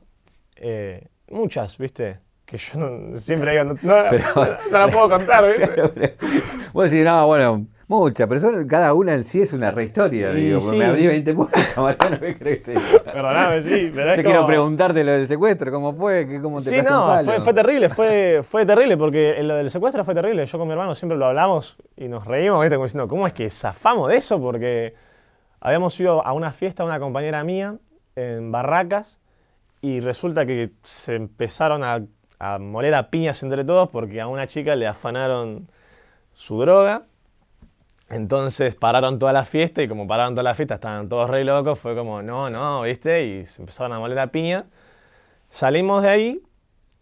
Eh, 0.56 1.08
muchas, 1.30 1.78
¿viste? 1.78 2.20
Que 2.46 2.58
yo 2.58 2.80
no, 2.80 3.18
siempre 3.18 3.52
digo, 3.52 3.76
no, 3.82 3.96
la 4.72 4.88
puedo 4.88 5.10
contar, 5.10 5.46
¿viste? 5.48 6.16
Vos 6.74 6.90
decís, 6.90 7.06
no, 7.06 7.28
bueno, 7.28 7.68
Muchas, 7.90 8.28
pero 8.28 8.68
cada 8.68 8.94
una 8.94 9.14
en 9.14 9.24
sí 9.24 9.42
es 9.42 9.54
una 9.54 9.72
rehistoria, 9.72 10.34
digo, 10.34 10.60
me 10.74 10.84
abrí 10.84 11.08
20 11.08 11.34
puertas, 11.34 11.78
Mariano, 11.78 12.20
¿qué 12.22 12.38
crees 12.38 12.60
que 12.60 12.74
Perdóname, 12.74 13.64
sí, 13.64 13.92
pero 13.96 14.14
Yo 14.14 14.24
quiero 14.24 14.46
preguntarte 14.46 15.06
lo 15.06 15.14
del 15.14 15.26
secuestro, 15.26 15.72
¿cómo 15.72 15.94
fue? 15.94 16.28
¿Cómo 16.42 16.62
te 16.62 16.70
Sí, 16.70 16.82
no, 16.82 17.24
fue, 17.24 17.40
fue, 17.40 17.54
terrible, 17.54 17.88
fue, 17.88 18.42
fue 18.44 18.66
terrible, 18.66 18.98
porque 18.98 19.42
lo 19.42 19.56
del 19.56 19.70
secuestro 19.70 20.04
fue 20.04 20.14
terrible. 20.14 20.46
Yo 20.46 20.58
con 20.58 20.68
mi 20.68 20.74
hermano 20.74 20.96
siempre 20.96 21.18
lo 21.18 21.28
hablamos 21.28 21.78
y 21.96 22.10
nos 22.10 22.28
reímos, 22.28 22.60
¿viste? 22.60 22.76
Como 22.76 22.86
diciendo, 22.88 23.08
¿cómo 23.08 23.26
es 23.26 23.32
que 23.32 23.50
zafamos 23.50 24.10
de 24.10 24.18
eso? 24.18 24.38
Porque 24.42 24.94
habíamos 25.60 26.00
ido 26.00 26.26
a 26.26 26.34
una 26.34 26.52
fiesta 26.52 26.84
una 26.84 27.00
compañera 27.00 27.44
mía 27.44 27.78
en 28.16 28.52
Barracas 28.52 29.20
y 29.82 30.00
resulta 30.00 30.46
que 30.46 30.72
se 30.84 31.16
empezaron 31.16 31.84
a, 31.84 32.04
a 32.40 32.60
moler 32.60 32.96
a 32.96 33.10
piñas 33.10 33.44
entre 33.44 33.64
todos 33.64 33.90
porque 33.90 34.22
a 34.22 34.28
una 34.28 34.48
chica 34.48 34.76
le 34.76 34.88
afanaron 34.88 35.70
su 36.34 36.60
droga 36.60 37.06
entonces 38.10 38.76
pararon 38.76 39.20
toda 39.20 39.34
la 39.34 39.44
fiesta 39.44 39.84
y 39.84 39.88
como 39.88 40.08
pararon 40.08 40.34
toda 40.34 40.44
la 40.44 40.56
fiesta, 40.56 40.76
estaban 40.76 41.10
todos 41.10 41.30
re 41.30 41.44
locos, 41.44 41.78
fue 41.78 41.96
como, 41.96 42.22
no, 42.22 42.50
no, 42.50 42.84
¿viste? 42.84 43.26
Y 43.26 43.46
se 43.46 43.62
empezaron 43.62 43.92
a 43.94 44.00
moler 44.00 44.16
la 44.16 44.28
piña. 44.28 44.66
Salimos 45.50 46.04
de 46.04 46.10
ahí 46.10 46.44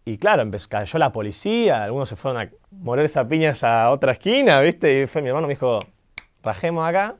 y 0.04 0.18
claro, 0.18 0.48
cayó 0.68 0.98
la 0.98 1.12
policía, 1.12 1.84
algunos 1.84 2.08
se 2.08 2.16
fueron 2.16 2.42
a 2.42 2.50
moler 2.70 3.04
esa 3.04 3.26
piña 3.28 3.54
a 3.62 3.90
otra 3.90 4.12
esquina, 4.12 4.60
¿viste? 4.60 5.02
Y 5.02 5.06
fue 5.06 5.22
mi 5.22 5.28
hermano, 5.28 5.46
me 5.46 5.54
dijo, 5.54 5.78
rajemos 6.42 6.88
acá. 6.88 7.16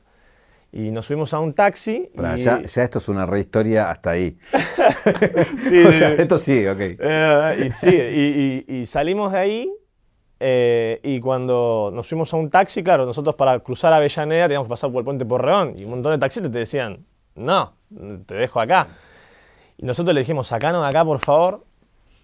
Y 0.71 0.91
nos 0.91 1.05
subimos 1.05 1.33
a 1.33 1.39
un 1.39 1.53
taxi. 1.53 2.09
ya, 2.35 2.61
esto 2.63 2.97
es 2.97 3.09
una 3.09 3.25
re 3.25 3.39
historia 3.39 3.89
hasta 3.89 4.11
ahí. 4.11 4.37
sí, 5.69 5.83
o 5.83 5.91
sea, 5.91 6.13
esto 6.13 6.37
sí, 6.37 6.67
ok. 6.67 6.79
Eh, 6.79 7.67
y, 7.67 7.71
sí, 7.71 8.65
y 8.67 8.85
salimos 8.85 9.31
de 9.31 9.39
ahí 9.39 9.73
eh, 10.39 10.99
y 11.03 11.19
cuando 11.19 11.89
nos 11.93 12.07
fuimos 12.07 12.33
a 12.33 12.37
un 12.37 12.49
taxi, 12.49 12.83
claro, 12.83 13.05
nosotros 13.05 13.35
para 13.35 13.59
cruzar 13.59 13.93
Avellaneda 13.93 14.47
teníamos 14.47 14.67
que 14.67 14.71
pasar 14.71 14.91
por 14.91 14.99
el 14.99 15.05
puente 15.05 15.25
Porreón 15.25 15.73
y 15.77 15.83
un 15.83 15.91
montón 15.91 16.11
de 16.11 16.19
taxistas 16.19 16.51
te 16.51 16.59
decían, 16.59 17.05
no, 17.35 17.73
te 18.25 18.35
dejo 18.35 18.59
acá. 18.59 18.87
Y 19.77 19.85
nosotros 19.85 20.13
le 20.13 20.21
dijimos, 20.21 20.47
sacanos 20.47 20.81
de 20.81 20.89
acá, 20.89 21.03
por 21.05 21.19
favor. 21.19 21.65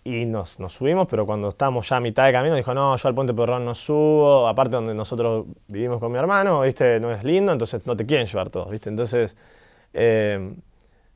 Y 0.06 0.26
nos, 0.26 0.60
nos, 0.60 0.74
subimos, 0.74 1.08
pero 1.08 1.26
cuando 1.26 1.48
estábamos 1.48 1.88
ya 1.88 1.96
a 1.96 2.00
mitad 2.02 2.26
de 2.26 2.34
camino, 2.34 2.56
dijo, 2.56 2.74
no, 2.74 2.96
yo 2.98 3.08
al 3.08 3.16
puente 3.16 3.34
Porreón 3.34 3.63
no 3.63 3.74
subo, 3.74 4.48
aparte 4.50 4.76
donde 4.76 4.94
nosotros 4.94 5.46
vivimos 5.70 6.00
con 6.00 6.12
mi 6.12 6.18
hermano, 6.18 6.62
¿viste? 6.62 7.00
No 7.00 7.10
es 7.12 7.24
lindo, 7.24 7.54
entonces 7.54 7.86
no 7.86 7.96
te 7.96 8.06
quieren 8.06 8.28
llevar 8.28 8.50
todos, 8.50 8.70
¿viste? 8.70 8.89
Entonces 8.89 9.38
eh, 9.94 10.56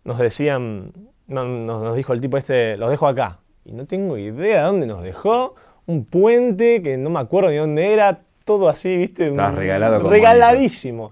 nos 0.05 0.17
decían, 0.17 0.93
nos, 1.27 1.45
nos 1.47 1.95
dijo 1.97 2.13
el 2.13 2.21
tipo 2.21 2.37
este, 2.37 2.77
los 2.77 2.89
dejo 2.89 3.07
acá. 3.07 3.39
y 3.65 3.73
no 3.73 3.85
tengo 3.85 4.17
idea 4.17 4.59
de 4.61 4.67
dónde 4.67 4.87
nos 4.87 5.03
dejó. 5.03 5.55
Un 5.85 6.05
puente 6.05 6.81
que 6.81 6.97
no 6.97 7.09
me 7.09 7.19
acuerdo 7.19 7.49
ni 7.49 7.57
dónde 7.57 7.91
era, 7.93 8.21
todo 8.45 8.69
así, 8.69 8.95
¿viste? 8.95 9.29
Un- 9.29 9.55
regalado 9.55 9.99
Regaladísimo. 10.09 11.11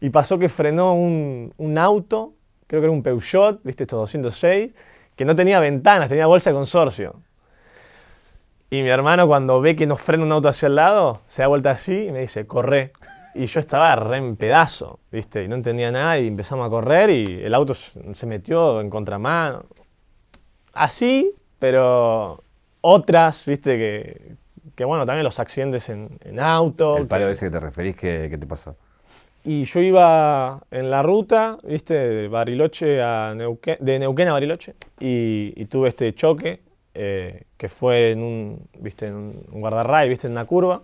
Y 0.00 0.10
pasó 0.10 0.38
que 0.38 0.48
frenó 0.48 0.94
un, 0.94 1.52
un 1.56 1.78
auto, 1.78 2.34
creo 2.68 2.80
que 2.80 2.86
era 2.86 2.92
un 2.92 3.02
Peugeot, 3.02 3.60
¿viste? 3.64 3.82
Estos 3.84 3.98
206, 4.00 4.74
que 5.16 5.24
no 5.24 5.34
tenía 5.34 5.58
ventanas, 5.60 6.08
tenía 6.08 6.26
bolsa 6.26 6.50
de 6.50 6.56
consorcio. 6.56 7.20
Y 8.70 8.82
mi 8.82 8.88
hermano 8.88 9.26
cuando 9.26 9.60
ve 9.60 9.76
que 9.76 9.86
nos 9.86 10.00
frena 10.00 10.24
un 10.24 10.32
auto 10.32 10.48
hacia 10.48 10.66
el 10.66 10.74
lado, 10.76 11.20
se 11.26 11.42
da 11.42 11.48
vuelta 11.48 11.70
así 11.70 12.06
y 12.08 12.12
me 12.12 12.20
dice, 12.20 12.46
corre. 12.46 12.92
Y 13.34 13.46
yo 13.46 13.60
estaba 13.60 13.94
re 13.96 14.16
en 14.16 14.36
pedazo, 14.36 14.98
¿viste? 15.12 15.44
Y 15.44 15.48
no 15.48 15.56
entendía 15.56 15.92
nada 15.92 16.18
y 16.18 16.26
empezamos 16.26 16.66
a 16.66 16.70
correr 16.70 17.10
y 17.10 17.42
el 17.44 17.54
auto 17.54 17.74
se 17.74 18.26
metió 18.26 18.80
en 18.80 18.88
contramano. 18.90 19.64
Así, 20.72 21.32
pero 21.58 22.42
otras, 22.80 23.44
¿viste? 23.46 23.76
Que, 23.78 24.32
que 24.74 24.84
bueno, 24.84 25.06
también 25.06 25.24
los 25.24 25.38
accidentes 25.38 25.88
en, 25.90 26.18
en 26.24 26.40
auto. 26.40 26.96
El 26.96 27.06
palo 27.06 27.26
que- 27.26 27.32
ese 27.32 27.46
que 27.46 27.50
te 27.50 27.60
referís, 27.60 27.96
¿qué, 27.96 28.26
qué 28.30 28.38
te 28.38 28.46
pasó? 28.46 28.76
Y 29.48 29.64
yo 29.64 29.80
iba 29.80 30.60
en 30.72 30.90
la 30.90 31.04
ruta, 31.04 31.56
¿viste? 31.62 31.94
De 31.94 32.26
Bariloche 32.26 33.00
a 33.00 33.32
Neuquén, 33.32 33.76
de 33.78 34.00
Neuquén 34.00 34.26
a 34.26 34.32
Bariloche, 34.32 34.74
y, 34.98 35.52
y 35.54 35.66
tuve 35.66 35.88
este 35.88 36.12
choque 36.16 36.62
eh, 36.94 37.44
que 37.56 37.68
fue 37.68 38.10
en 38.10 38.24
un, 38.24 38.68
¿viste? 38.80 39.06
En 39.06 39.14
un 39.14 39.60
guardarray, 39.60 40.08
¿viste? 40.08 40.26
En 40.26 40.32
una 40.32 40.46
curva. 40.46 40.82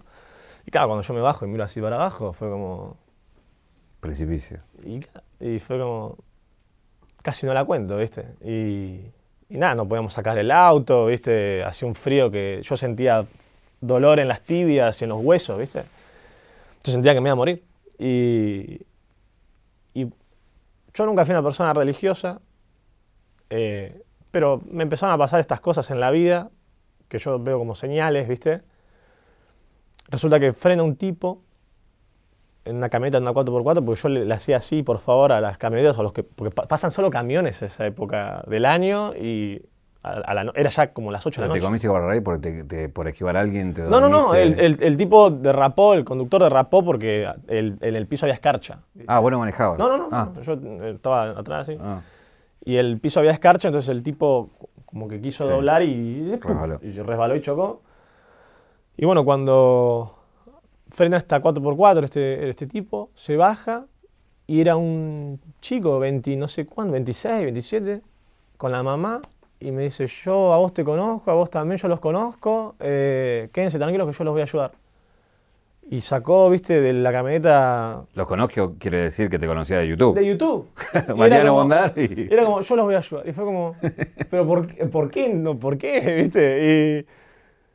Y 0.64 0.70
claro, 0.70 0.86
cuando 0.86 1.02
yo 1.02 1.12
me 1.12 1.20
bajo 1.20 1.44
y 1.44 1.48
miro 1.48 1.64
así 1.64 1.80
para 1.80 1.96
abajo, 1.96 2.32
fue 2.32 2.50
como. 2.50 2.98
Precipicio. 3.98 4.60
Y, 4.84 5.00
y 5.44 5.58
fue 5.58 5.80
como. 5.80 6.18
Casi 7.20 7.46
no 7.46 7.54
la 7.54 7.64
cuento, 7.64 7.96
¿viste? 7.96 8.26
Y, 8.44 9.00
y 9.48 9.58
nada, 9.58 9.74
no 9.74 9.88
podíamos 9.88 10.12
sacar 10.12 10.38
el 10.38 10.52
auto, 10.52 11.06
¿viste? 11.06 11.64
Hacía 11.64 11.88
un 11.88 11.96
frío 11.96 12.30
que 12.30 12.60
yo 12.62 12.76
sentía 12.76 13.26
dolor 13.80 14.20
en 14.20 14.28
las 14.28 14.42
tibias 14.42 15.00
y 15.00 15.04
en 15.04 15.10
los 15.10 15.18
huesos, 15.20 15.58
¿viste? 15.58 15.82
Yo 16.84 16.92
sentía 16.92 17.12
que 17.12 17.20
me 17.20 17.28
iba 17.28 17.32
a 17.32 17.36
morir. 17.36 17.71
Y, 17.98 18.80
yo 20.94 21.06
nunca 21.06 21.24
fui 21.24 21.32
una 21.32 21.42
persona 21.42 21.72
religiosa, 21.72 22.40
eh, 23.50 24.02
pero 24.30 24.60
me 24.70 24.82
empezaron 24.82 25.14
a 25.14 25.18
pasar 25.18 25.40
estas 25.40 25.60
cosas 25.60 25.90
en 25.90 26.00
la 26.00 26.10
vida 26.10 26.50
que 27.08 27.18
yo 27.18 27.38
veo 27.38 27.58
como 27.58 27.74
señales, 27.74 28.28
¿viste? 28.28 28.62
Resulta 30.08 30.40
que 30.40 30.52
frena 30.52 30.82
un 30.82 30.96
tipo 30.96 31.42
en 32.64 32.76
una 32.76 32.88
camioneta, 32.88 33.18
en 33.18 33.24
una 33.24 33.32
4x4, 33.32 33.84
porque 33.84 34.00
yo 34.00 34.08
le, 34.08 34.34
hacía 34.34 34.58
así, 34.58 34.82
por 34.82 34.98
favor, 34.98 35.32
a 35.32 35.40
las 35.40 35.58
camionetas, 35.58 35.98
a 35.98 36.02
los 36.02 36.12
que, 36.12 36.22
porque 36.22 36.54
pa- 36.54 36.68
pasan 36.68 36.90
solo 36.90 37.10
camiones 37.10 37.60
esa 37.62 37.86
época 37.86 38.44
del 38.46 38.66
año 38.66 39.14
y 39.14 39.62
a, 40.04 40.10
a 40.12 40.34
la 40.34 40.44
no- 40.44 40.52
era 40.54 40.68
ya 40.70 40.92
como 40.92 41.10
las 41.12 41.24
8 41.24 41.40
de 41.40 41.46
la 41.48 41.52
te 41.52 41.58
noche. 41.58 41.66
comiste 41.66 41.88
guardarray 41.88 42.20
porque 42.20 42.40
te, 42.40 42.64
te- 42.64 42.88
por 42.88 43.06
esquivar 43.08 43.36
a 43.36 43.40
alguien 43.40 43.72
te 43.72 43.82
No, 43.82 44.00
no, 44.00 44.08
no, 44.08 44.34
el, 44.34 44.58
el- 44.58 44.82
el 44.82 44.96
tipo 44.96 45.30
derrapó, 45.30 45.94
el 45.94 46.04
conductor 46.04 46.42
derrapó 46.42 46.84
porque 46.84 47.28
el- 47.48 47.78
en 47.80 47.96
el 47.96 48.06
piso 48.06 48.26
había 48.26 48.34
escarcha. 48.34 48.80
Ah, 49.06 49.20
bueno 49.20 49.38
manejabas. 49.38 49.78
No, 49.78 49.88
no, 49.88 49.96
no, 49.98 50.08
Ah, 50.10 50.30
yo 50.42 50.54
eh, 50.54 50.92
estaba 50.96 51.30
atrás 51.30 51.68
así. 51.68 51.78
ah. 51.80 52.00
Y 52.64 52.76
el 52.76 52.98
piso 53.00 53.20
había 53.20 53.32
escarcha, 53.32 53.68
entonces 53.68 53.88
el 53.90 54.02
tipo 54.02 54.50
como 54.86 55.08
que 55.08 55.20
quiso 55.20 55.44
Sí. 55.44 55.50
doblar 55.50 55.82
y. 55.82 56.36
Resbaló. 56.36 56.78
y 56.82 56.90
resbaló 56.90 57.34
y 57.36 57.40
chocó. 57.40 57.82
Y 58.96 59.04
bueno, 59.06 59.24
cuando 59.24 60.16
frena 60.90 61.16
esta 61.16 61.40
4x4 61.40 62.04
este, 62.04 62.48
este 62.50 62.66
tipo, 62.66 63.10
se 63.14 63.36
baja 63.36 63.86
y 64.46 64.60
era 64.60 64.76
un 64.76 65.40
chico, 65.60 65.98
20, 65.98 66.36
no 66.36 66.46
sé 66.46 66.66
cuánto, 66.66 66.92
26, 66.92 67.42
27, 67.44 68.02
con 68.58 68.70
la 68.70 68.82
mamá. 68.82 69.22
Y 69.64 69.70
me 69.72 69.82
dice, 69.82 70.06
yo 70.06 70.52
a 70.52 70.58
vos 70.58 70.72
te 70.74 70.84
conozco, 70.84 71.30
a 71.30 71.34
vos 71.34 71.48
también 71.50 71.78
yo 71.78 71.88
los 71.88 72.00
conozco, 72.00 72.74
eh, 72.80 73.48
quédense 73.52 73.78
tranquilos 73.78 74.06
que 74.08 74.12
yo 74.12 74.24
los 74.24 74.32
voy 74.32 74.40
a 74.40 74.44
ayudar. 74.44 74.72
Y 75.90 76.00
sacó, 76.00 76.48
viste, 76.48 76.80
de 76.80 76.92
la 76.92 77.12
camioneta 77.12 78.04
Los 78.14 78.26
conozco, 78.26 78.74
quiere 78.78 78.98
decir 79.02 79.28
que 79.28 79.38
te 79.38 79.46
conocía 79.46 79.78
de 79.78 79.88
YouTube. 79.88 80.14
de 80.16 80.26
YouTube. 80.26 80.68
Mariano 81.16 81.48
como- 81.50 81.58
Bondar 81.60 81.92
y... 81.96 82.28
Era 82.32 82.44
como, 82.44 82.60
yo 82.60 82.76
los 82.76 82.84
voy 82.86 82.94
a 82.94 82.98
ayudar. 82.98 83.28
Y 83.28 83.32
fue 83.32 83.44
como, 83.44 83.74
pero 84.30 84.46
¿por, 84.46 84.90
por 84.90 85.10
qué? 85.10 85.32
No, 85.34 85.58
¿Por 85.58 85.76
qué? 85.78 86.00
¿Viste? 86.22 87.04
Y- 87.04 87.06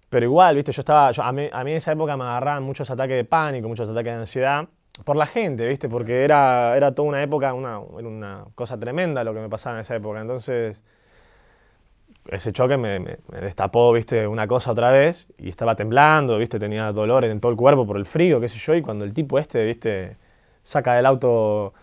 pero 0.10 0.26
igual, 0.26 0.56
¿viste? 0.56 0.72
Yo 0.72 0.80
estaba, 0.82 1.12
yo- 1.12 1.22
a, 1.24 1.32
mí, 1.32 1.50
a 1.52 1.64
mí 1.64 1.72
en 1.72 1.78
esa 1.78 1.92
época 1.92 2.16
me 2.18 2.24
agarraban 2.24 2.64
muchos 2.64 2.90
ataques 2.90 3.16
de 3.18 3.26
pánico, 3.26 3.68
muchos 3.68 3.90
ataques 3.90 4.14
de 4.14 4.20
ansiedad, 4.20 4.68
por 5.04 5.16
la 5.18 5.26
gente, 5.26 5.68
¿viste? 5.68 5.90
Porque 5.90 6.24
era, 6.24 6.76
era 6.78 6.96
toda 6.96 7.10
una 7.10 7.22
época, 7.22 7.54
una, 7.54 7.82
era 8.00 8.08
una 8.08 8.46
cosa 8.56 8.80
tremenda 8.80 9.24
lo 9.26 9.34
que 9.34 9.42
me 9.42 9.50
pasaba 9.50 9.76
en 9.76 9.82
esa 9.82 9.96
época. 9.96 10.22
Entonces, 10.22 10.82
ese 12.32 12.52
choque 12.54 12.78
me, 12.78 13.00
me- 13.00 13.18
me 13.32 13.40
destapó, 13.40 13.92
¿viste? 13.94 14.28
Una 14.28 14.48
cosa 14.48 14.72
otra 14.72 14.92
vez 14.92 15.28
y 15.38 15.50
estaba 15.50 15.76
temblando, 15.76 16.38
¿viste? 16.38 16.60
Tenía 16.60 16.92
dolor 16.92 17.26
en 17.26 17.40
todo 17.40 17.52
el 17.52 17.58
cuerpo 17.58 17.86
por 17.88 17.98
el 17.98 18.06
frío, 18.06 18.40
qué 18.40 18.48
sé 18.50 18.58
yo. 18.60 18.76
Y 18.76 18.82
cuando 18.82 19.06
el 19.06 19.14
tipo 19.14 19.40
este, 19.40 19.66
¿viste? 19.66 20.18
Saca 20.62 20.96
del 20.96 21.06
auto 21.06 21.74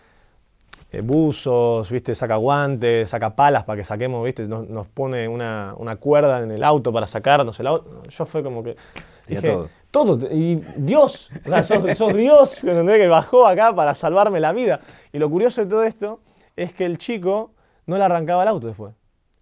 eh, 0.91 1.01
buzos, 1.01 1.89
¿viste? 1.91 2.13
Saca 2.15 2.35
guantes, 2.35 3.09
saca 3.09 3.35
palas 3.35 3.63
para 3.63 3.77
que 3.77 3.83
saquemos, 3.83 4.23
¿viste? 4.23 4.47
Nos, 4.47 4.67
nos 4.69 4.87
pone 4.87 5.27
una, 5.27 5.73
una 5.77 5.95
cuerda 5.97 6.41
en 6.41 6.51
el 6.51 6.63
auto 6.63 6.93
para 6.93 7.07
sacarnos 7.07 7.59
el 7.59 7.67
auto. 7.67 8.03
Yo 8.09 8.25
fue 8.25 8.43
como 8.43 8.63
que. 8.63 8.75
Dije, 9.27 9.49
todo. 9.49 9.69
todo. 9.89 10.27
Y 10.31 10.61
Dios, 10.77 11.31
o 11.45 11.49
sea, 11.49 11.63
sos, 11.63 11.97
sos 11.97 12.13
Dios, 12.13 12.63
¿entendés? 12.63 12.97
Que 12.99 13.07
bajó 13.07 13.47
acá 13.47 13.73
para 13.75 13.95
salvarme 13.95 14.39
la 14.39 14.51
vida. 14.53 14.79
Y 15.11 15.17
lo 15.17 15.29
curioso 15.29 15.61
de 15.61 15.67
todo 15.67 15.83
esto 15.83 16.19
es 16.55 16.73
que 16.73 16.85
el 16.85 16.99
chico 16.99 17.51
no 17.87 17.97
le 17.97 18.03
arrancaba 18.03 18.43
el 18.43 18.49
auto 18.49 18.67
después. 18.67 18.93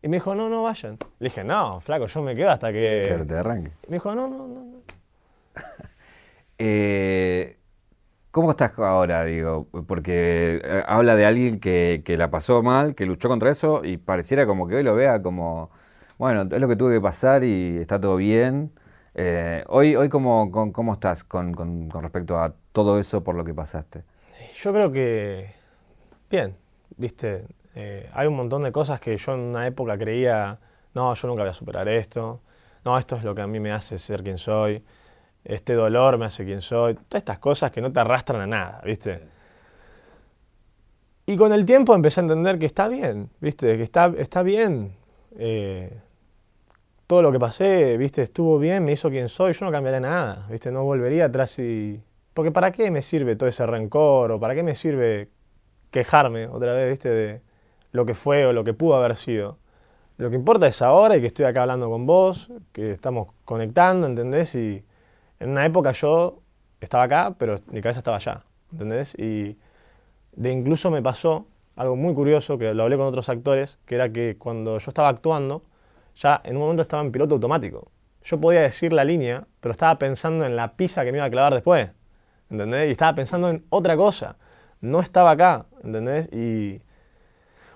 Y 0.04 0.10
me 0.10 0.18
dijo, 0.18 0.36
no, 0.36 0.50
no 0.50 0.64
vayan. 0.64 0.98
Le 1.20 1.30
dije, 1.30 1.44
no, 1.44 1.80
flaco, 1.82 2.06
yo 2.08 2.22
me 2.22 2.36
quedo 2.36 2.52
hasta 2.52 2.72
que. 2.72 3.04
Claro, 3.08 3.26
te 3.26 3.36
arranque. 3.36 3.72
Me 3.88 3.96
dijo, 3.96 4.14
no, 4.14 4.28
no, 4.28 4.48
no. 4.48 4.64
no. 4.66 4.78
Eh, 6.60 7.58
¿Cómo 8.32 8.52
estás 8.52 8.78
ahora, 8.78 9.26
digo? 9.26 9.68
Porque 9.88 10.62
eh, 10.64 10.84
habla 10.88 11.16
de 11.16 11.26
alguien 11.26 11.60
que, 11.60 12.04
que 12.06 12.16
la 12.18 12.30
pasó 12.32 12.62
mal, 12.64 12.96
que 12.96 13.06
luchó 13.06 13.28
contra 13.28 13.50
eso 13.50 13.84
y 13.84 13.98
pareciera 13.98 14.46
como 14.46 14.68
que 14.68 14.76
hoy 14.76 14.84
lo 14.84 14.96
vea 14.96 15.22
como, 15.22 15.72
bueno, 16.18 16.44
es 16.44 16.60
lo 16.62 16.68
que 16.68 16.76
tuve 16.76 16.96
que 16.96 17.02
pasar 17.02 17.44
y 17.44 17.78
está 17.78 18.00
todo 18.00 18.16
bien. 18.18 18.72
Eh, 19.16 19.64
hoy, 19.68 19.96
hoy 19.96 20.10
¿cómo, 20.10 20.52
cómo 20.52 20.94
estás 20.94 21.24
con, 21.24 21.54
con- 21.54 21.90
con 21.90 22.02
respecto 22.04 22.40
a 22.40 22.54
todo 22.72 23.00
eso 23.00 23.24
por 23.24 23.36
lo 23.36 23.44
que 23.44 23.54
pasaste? 23.54 24.04
Yo 24.60 24.72
creo 24.74 24.92
que. 24.92 25.54
Bien, 26.30 26.56
viste. 26.98 27.46
Eh, 27.76 28.10
hay 28.14 28.28
un 28.28 28.36
montón 28.36 28.64
de 28.64 28.72
cosas 28.72 29.00
que 29.00 29.18
yo 29.18 29.34
en 29.34 29.40
una 29.40 29.66
época 29.68 29.98
creía, 29.98 30.60
no, 30.94 31.14
yo 31.14 31.28
nunca 31.28 31.44
voy 31.44 31.50
a 31.50 31.54
superar 31.54 31.88
esto. 31.88 32.42
No, 32.86 32.98
esto 32.98 33.16
es 33.16 33.24
lo 33.24 33.34
que 33.34 33.42
a 33.42 33.48
mí 33.48 33.60
me 33.60 33.72
hace 33.72 33.98
ser 33.98 34.24
quien 34.24 34.38
soy. 34.38 34.84
Este 35.44 35.74
dolor 35.74 36.18
me 36.18 36.26
hace 36.26 36.46
quien 36.46 36.62
soy. 36.62 36.96
Todas 36.96 37.22
estas 37.22 37.40
cosas 37.40 37.72
que 37.72 37.82
no 37.82 37.92
te 37.92 38.00
arrastran 38.00 38.42
a 38.42 38.48
nada, 38.48 38.82
¿viste? 38.86 39.22
Y 41.26 41.38
con 41.38 41.54
el 41.54 41.66
tiempo 41.66 41.96
empecé 41.96 42.20
a 42.20 42.24
entender 42.24 42.60
que 42.60 42.66
está 42.66 42.88
bien, 42.88 43.30
¿viste? 43.40 43.78
Que 43.78 43.84
está, 43.84 44.14
está 44.18 44.44
bien. 44.44 44.96
eh, 45.38 46.00
todo 47.08 47.22
lo 47.22 47.32
que 47.32 47.40
pasé, 47.40 47.98
¿viste? 47.98 48.22
Estuvo 48.24 48.60
bien, 48.60 48.84
me 48.84 48.94
hizo 48.94 49.10
quien 49.10 49.30
soy. 49.30 49.54
Yo 49.54 49.66
no 49.66 49.72
cambiaré 49.72 50.00
nada, 50.00 50.48
¿viste? 50.50 50.72
No 50.72 50.84
volvería 50.84 51.26
atrás 51.26 51.60
y... 51.60 52.02
Porque 52.34 52.52
¿para 52.52 52.72
qué 52.72 52.90
me 52.92 53.02
sirve 53.02 53.36
todo 53.36 53.48
ese 53.50 53.66
rencor? 53.66 54.32
¿O 54.32 54.40
para 54.40 54.56
qué 54.56 54.64
me 54.64 54.76
sirve 54.76 55.30
quejarme 55.92 56.48
otra 56.48 56.74
vez, 56.74 56.90
¿viste? 56.90 57.10
De 57.10 57.42
lo 57.94 58.06
que 58.06 58.16
fue 58.16 58.46
o 58.46 58.52
lo 58.52 58.66
que 58.66 58.74
pudo 58.74 58.96
haber 58.96 59.16
sido. 59.16 59.60
Lo 60.18 60.30
que 60.30 60.36
importa 60.36 60.68
es 60.68 60.82
ahora 60.82 61.16
y 61.16 61.22
que 61.22 61.28
estoy 61.28 61.46
acá 61.46 61.62
hablando 61.62 61.90
con 61.90 62.06
vos, 62.06 62.52
que 62.72 62.92
estamos 62.92 63.30
conectando, 63.46 64.06
¿entendés? 64.06 64.54
Y 64.56 64.84
en 65.40 65.50
una 65.52 65.66
época 65.66 65.92
yo 65.94 66.42
estaba 66.82 67.04
acá, 67.04 67.36
pero 67.38 67.56
mi 67.68 67.82
cabeza 67.82 68.00
estaba 68.00 68.18
allá, 68.18 68.44
¿entendés? 68.72 69.16
Y 69.18 69.58
de 70.34 70.52
incluso 70.52 70.92
me 70.92 71.02
pasó 71.02 71.48
algo 71.76 71.96
muy 71.96 72.14
curioso, 72.14 72.58
que 72.58 72.74
lo 72.74 72.84
hablé 72.84 72.98
con 72.98 73.08
otros 73.08 73.30
actores, 73.30 73.80
que 73.86 73.96
era 73.96 74.10
que 74.12 74.38
cuando 74.38 74.78
yo 74.78 74.90
estaba 74.90 75.10
actuando, 75.10 75.64
ya 76.16 76.42
en 76.44 76.56
un 76.58 76.64
momento 76.64 76.82
estaba 76.82 77.04
en 77.04 77.12
piloto 77.12 77.36
automático. 77.36 77.92
Yo 78.24 78.40
podía 78.40 78.62
decir 78.62 78.94
la 78.94 79.04
línea, 79.04 79.48
pero 79.60 79.72
estaba 79.72 79.98
pensando 79.98 80.46
en 80.46 80.56
la 80.56 80.74
pizza 80.74 81.04
que 81.04 81.12
me 81.12 81.18
iba 81.20 81.26
a 81.26 81.30
clavar 81.30 81.54
después, 81.54 81.92
¿entendés? 82.50 82.90
Y 82.90 82.92
estaba 82.92 83.16
pensando 83.16 83.50
en 83.50 83.66
otra 83.70 83.98
cosa. 83.98 84.38
No 84.82 85.00
estaba 85.00 85.32
acá, 85.32 85.66
¿entendés? 85.84 86.30
Y 86.32 86.82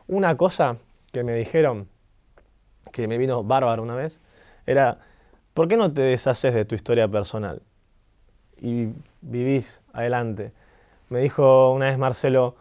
una 0.07 0.37
cosa 0.37 0.77
que 1.11 1.23
me 1.23 1.33
dijeron, 1.33 1.87
que 2.91 3.07
me 3.07 3.17
vino 3.17 3.43
bárbaro 3.43 3.83
una 3.83 3.95
vez, 3.95 4.21
era, 4.65 4.97
¿por 5.53 5.67
qué 5.67 5.77
no 5.77 5.91
te 5.91 6.01
deshaces 6.01 6.53
de 6.53 6.65
tu 6.65 6.75
historia 6.75 7.07
personal? 7.07 7.61
Y 8.59 8.89
vivís 9.21 9.81
adelante. 9.93 10.51
Me 11.09 11.19
dijo 11.19 11.71
una 11.71 11.85
vez 11.85 11.97
Marcelo, 11.97 12.55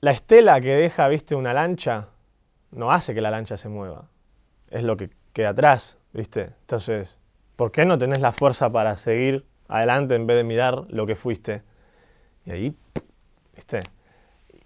la 0.00 0.12
estela 0.12 0.60
que 0.60 0.74
deja, 0.74 1.08
viste, 1.08 1.34
una 1.34 1.52
lancha, 1.52 2.08
no 2.70 2.92
hace 2.92 3.14
que 3.14 3.20
la 3.20 3.30
lancha 3.30 3.56
se 3.56 3.68
mueva. 3.68 4.08
Es 4.70 4.82
lo 4.82 4.96
que 4.96 5.10
queda 5.32 5.50
atrás, 5.50 5.98
viste. 6.12 6.52
Entonces, 6.60 7.18
¿por 7.56 7.70
qué 7.70 7.84
no 7.84 7.98
tenés 7.98 8.20
la 8.20 8.32
fuerza 8.32 8.70
para 8.70 8.96
seguir 8.96 9.44
adelante 9.68 10.14
en 10.14 10.26
vez 10.26 10.36
de 10.36 10.44
mirar 10.44 10.86
lo 10.88 11.06
que 11.06 11.16
fuiste? 11.16 11.62
Y 12.46 12.50
ahí, 12.52 12.76
viste. 13.54 13.82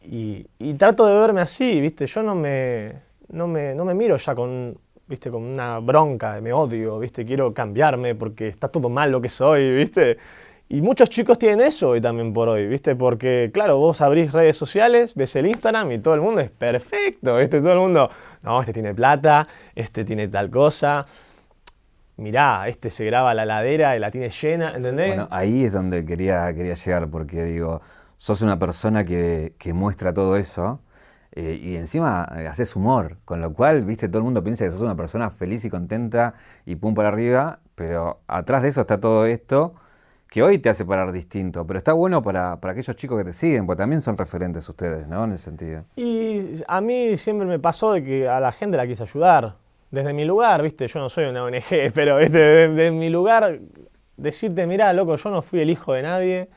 Y, 0.05 0.75
trato 0.75 1.07
de 1.07 1.19
verme 1.19 1.41
así, 1.41 1.81
viste. 1.81 2.07
Yo 2.07 2.23
no 2.23 2.35
me, 2.35 2.93
no 3.29 3.47
me, 3.47 3.75
no 3.75 3.85
me 3.85 3.95
miro 3.95 4.17
ya 4.17 4.35
con 4.35 4.77
viste, 5.07 5.31
con 5.31 5.43
una 5.43 5.79
bronca, 5.81 6.41
me 6.41 6.53
odio, 6.53 6.99
viste, 6.99 7.25
quiero 7.25 7.53
cambiarme 7.53 8.15
porque 8.15 8.49
está 8.49 8.69
todo 8.69 8.89
mal 8.89 9.11
lo 9.11 9.21
que 9.21 9.29
soy, 9.29 9.75
viste. 9.75 10.19
Y 10.69 10.81
muchos 10.81 11.11
chicos 11.11 11.39
tienen 11.39 11.61
eso 11.61 11.91
hoy 11.91 12.01
también 12.01 12.33
por 12.33 12.49
hoy, 12.49 12.67
¿viste? 12.67 12.97
Porque, 12.97 13.51
claro, 13.53 13.77
vos 13.77 14.01
abrís 14.01 14.33
redes 14.33 14.57
sociales, 14.57 15.15
ves 15.15 15.37
el 15.37 15.47
Instagram 15.47 15.93
y 15.93 15.99
todo 15.99 16.15
el 16.15 16.23
mundo 16.23 16.41
es 16.41 16.51
perfecto, 16.51 17.37
¿viste? 17.37 17.61
Todo 17.61 17.73
el 17.75 17.79
mundo, 17.81 18.11
no, 18.43 18.61
este 18.61 18.73
tiene 18.73 18.95
plata, 18.95 19.47
este 19.75 20.05
tiene 20.05 20.29
tal 20.29 20.51
cosa. 20.51 21.05
Mirá, 22.17 22.67
este 22.67 22.91
se 22.91 23.05
graba 23.05 23.35
la 23.35 23.45
ladera 23.45 23.95
y 23.95 23.99
la 23.99 24.11
tiene 24.11 24.31
llena, 24.31 24.73
¿entendés? 24.75 25.09
Bueno, 25.09 25.29
ahí 25.31 25.65
es 25.65 25.73
donde 25.73 26.05
quería, 26.05 26.53
quería 26.55 26.75
llegar, 26.75 27.09
porque 27.09 27.45
digo, 27.45 27.83
sos 28.17 28.43
una 28.43 28.59
persona 28.59 29.05
que, 29.05 29.55
que 29.59 29.73
muestra 29.73 30.13
todo 30.13 30.37
eso 30.37 30.81
eh, 31.33 31.61
y 31.61 31.77
encima 31.77 32.29
eh, 32.37 32.47
haces 32.47 32.77
humor, 32.77 33.19
con 33.25 33.41
lo 33.41 33.53
cual, 33.53 33.85
viste, 33.85 34.09
todo 34.09 34.19
el 34.19 34.25
mundo 34.25 34.43
piensa 34.45 34.65
que 34.65 34.71
sos 34.71 34.83
una 34.83 34.97
persona 34.97 35.31
feliz 35.31 35.65
y 35.65 35.71
contenta 35.71 36.35
y 36.65 36.77
pum 36.77 36.95
para 36.95 37.09
arriba, 37.09 37.59
pero 37.75 38.21
atrás 38.29 38.63
de 38.63 38.69
eso 38.69 38.83
está 38.83 39.01
todo 39.01 39.27
esto 39.27 39.75
que 40.35 40.43
hoy 40.43 40.59
te 40.59 40.69
hace 40.69 40.85
parar 40.85 41.13
distinto, 41.13 41.65
pero 41.65 41.79
está 41.79 41.93
bueno 41.93 42.21
para, 42.21 42.57
para, 42.61 42.73
aquellos 42.73 42.97
chicos 42.97 43.19
que 43.19 43.25
te 43.25 43.33
siguen, 43.33 43.67
porque 43.67 43.83
también 43.83 44.03
son 44.03 44.17
referentes 44.17 44.69
ustedes, 44.69 45.07
¿no? 45.07 45.23
En 45.23 45.33
ese 45.33 45.45
sentido. 45.45 45.85
Y 45.95 46.61
a 46.67 46.81
mí 46.81 47.17
siempre 47.17 47.47
me 47.47 47.61
pasó 47.61 47.93
de 47.93 48.03
que 48.03 48.29
a 48.29 48.41
la 48.41 48.51
gente 48.51 48.77
la 48.77 48.85
quise 48.85 49.05
ayudar. 49.05 49.55
Desde 49.93 50.13
mi 50.13 50.25
lugar, 50.25 50.61
viste, 50.61 50.89
yo 50.89 50.99
no 50.99 51.09
soy 51.09 51.27
una 51.27 51.45
ONG, 51.45 51.63
pero 51.95 52.17
desde, 52.17 52.91
mi 52.91 53.11
lugar, 53.11 53.61
decirte, 54.17 54.67
mirá, 54.67 54.93
loco, 54.93 55.15
yo 55.15 55.31
no 55.31 55.41
fui 55.41 55.61
el 55.61 55.71
hijo 55.71 55.93
de 55.93 56.03
nadie, 56.03 56.49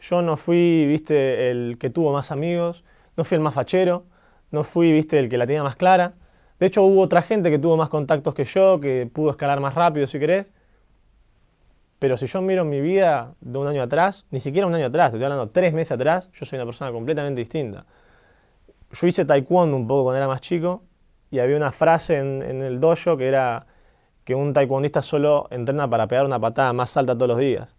yo 0.00 0.22
no 0.22 0.36
fui, 0.36 0.86
viste, 0.86 1.50
el 1.50 1.76
que 1.78 1.90
tuvo 1.90 2.12
más 2.12 2.30
amigos, 2.30 2.84
no 3.16 3.24
fui 3.24 3.36
el 3.36 3.42
más 3.42 3.54
fachero, 3.54 4.04
no 4.50 4.64
fui, 4.64 4.92
viste, 4.92 5.18
el 5.18 5.28
que 5.28 5.38
la 5.38 5.46
tenía 5.46 5.62
más 5.62 5.76
clara. 5.76 6.12
De 6.58 6.66
hecho, 6.66 6.82
hubo 6.82 7.02
otra 7.02 7.22
gente 7.22 7.50
que 7.50 7.58
tuvo 7.58 7.76
más 7.76 7.88
contactos 7.88 8.34
que 8.34 8.44
yo, 8.44 8.80
que 8.80 9.08
pudo 9.12 9.30
escalar 9.30 9.60
más 9.60 9.74
rápido, 9.74 10.06
si 10.06 10.18
querés. 10.18 10.50
Pero 11.98 12.16
si 12.16 12.26
yo 12.26 12.42
miro 12.42 12.64
mi 12.64 12.80
vida 12.80 13.34
de 13.40 13.58
un 13.58 13.66
año 13.66 13.82
atrás, 13.82 14.26
ni 14.30 14.40
siquiera 14.40 14.66
un 14.66 14.74
año 14.74 14.86
atrás, 14.86 15.08
estoy 15.08 15.24
hablando 15.24 15.48
tres 15.48 15.72
meses 15.72 15.92
atrás, 15.92 16.30
yo 16.32 16.44
soy 16.44 16.58
una 16.58 16.66
persona 16.66 16.92
completamente 16.92 17.40
distinta. 17.40 17.86
Yo 18.92 19.06
hice 19.06 19.24
taekwondo 19.24 19.76
un 19.76 19.86
poco 19.86 20.04
cuando 20.04 20.18
era 20.18 20.28
más 20.28 20.40
chico 20.40 20.82
y 21.30 21.38
había 21.38 21.56
una 21.56 21.72
frase 21.72 22.18
en, 22.18 22.42
el 22.62 22.80
dojo 22.80 23.16
que 23.16 23.26
era 23.28 23.66
que 24.24 24.34
un 24.34 24.52
taekwondista 24.52 25.02
solo 25.02 25.48
entrena 25.50 25.88
para 25.88 26.06
pegar 26.06 26.26
una 26.26 26.38
patada 26.38 26.72
más 26.72 26.96
alta 26.96 27.14
todos 27.14 27.28
los 27.28 27.38
días. 27.38 27.75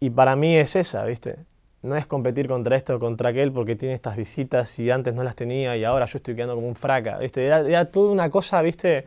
Y 0.00 0.10
para 0.10 0.34
mí 0.34 0.56
es 0.56 0.76
esa, 0.76 1.04
¿viste? 1.04 1.36
No 1.82 1.96
es 1.96 2.06
competir 2.06 2.48
contra 2.48 2.76
esto 2.76 2.96
o 2.96 2.98
contra 2.98 3.30
aquel 3.30 3.52
porque 3.52 3.76
tiene 3.76 3.94
estas 3.94 4.16
visitas 4.16 4.78
y 4.78 4.90
antes 4.90 5.14
no 5.14 5.22
las 5.22 5.36
tenía 5.36 5.76
y 5.76 5.84
ahora 5.84 6.06
yo 6.06 6.16
estoy 6.16 6.34
quedando 6.34 6.54
como 6.54 6.68
un 6.68 6.74
fraca, 6.74 7.18
¿viste? 7.18 7.46
Era, 7.46 7.60
era 7.60 7.84
toda 7.86 8.10
una 8.10 8.30
cosa, 8.30 8.60
¿viste? 8.62 9.06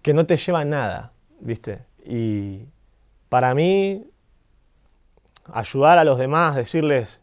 Que 0.00 0.14
no 0.14 0.26
te 0.26 0.36
lleva 0.36 0.60
a 0.60 0.64
nada, 0.64 1.12
¿viste? 1.40 1.80
Y 2.04 2.64
para 3.28 3.54
mí, 3.54 4.04
ayudar 5.52 5.98
a 5.98 6.04
los 6.04 6.18
demás, 6.18 6.56
decirles, 6.56 7.22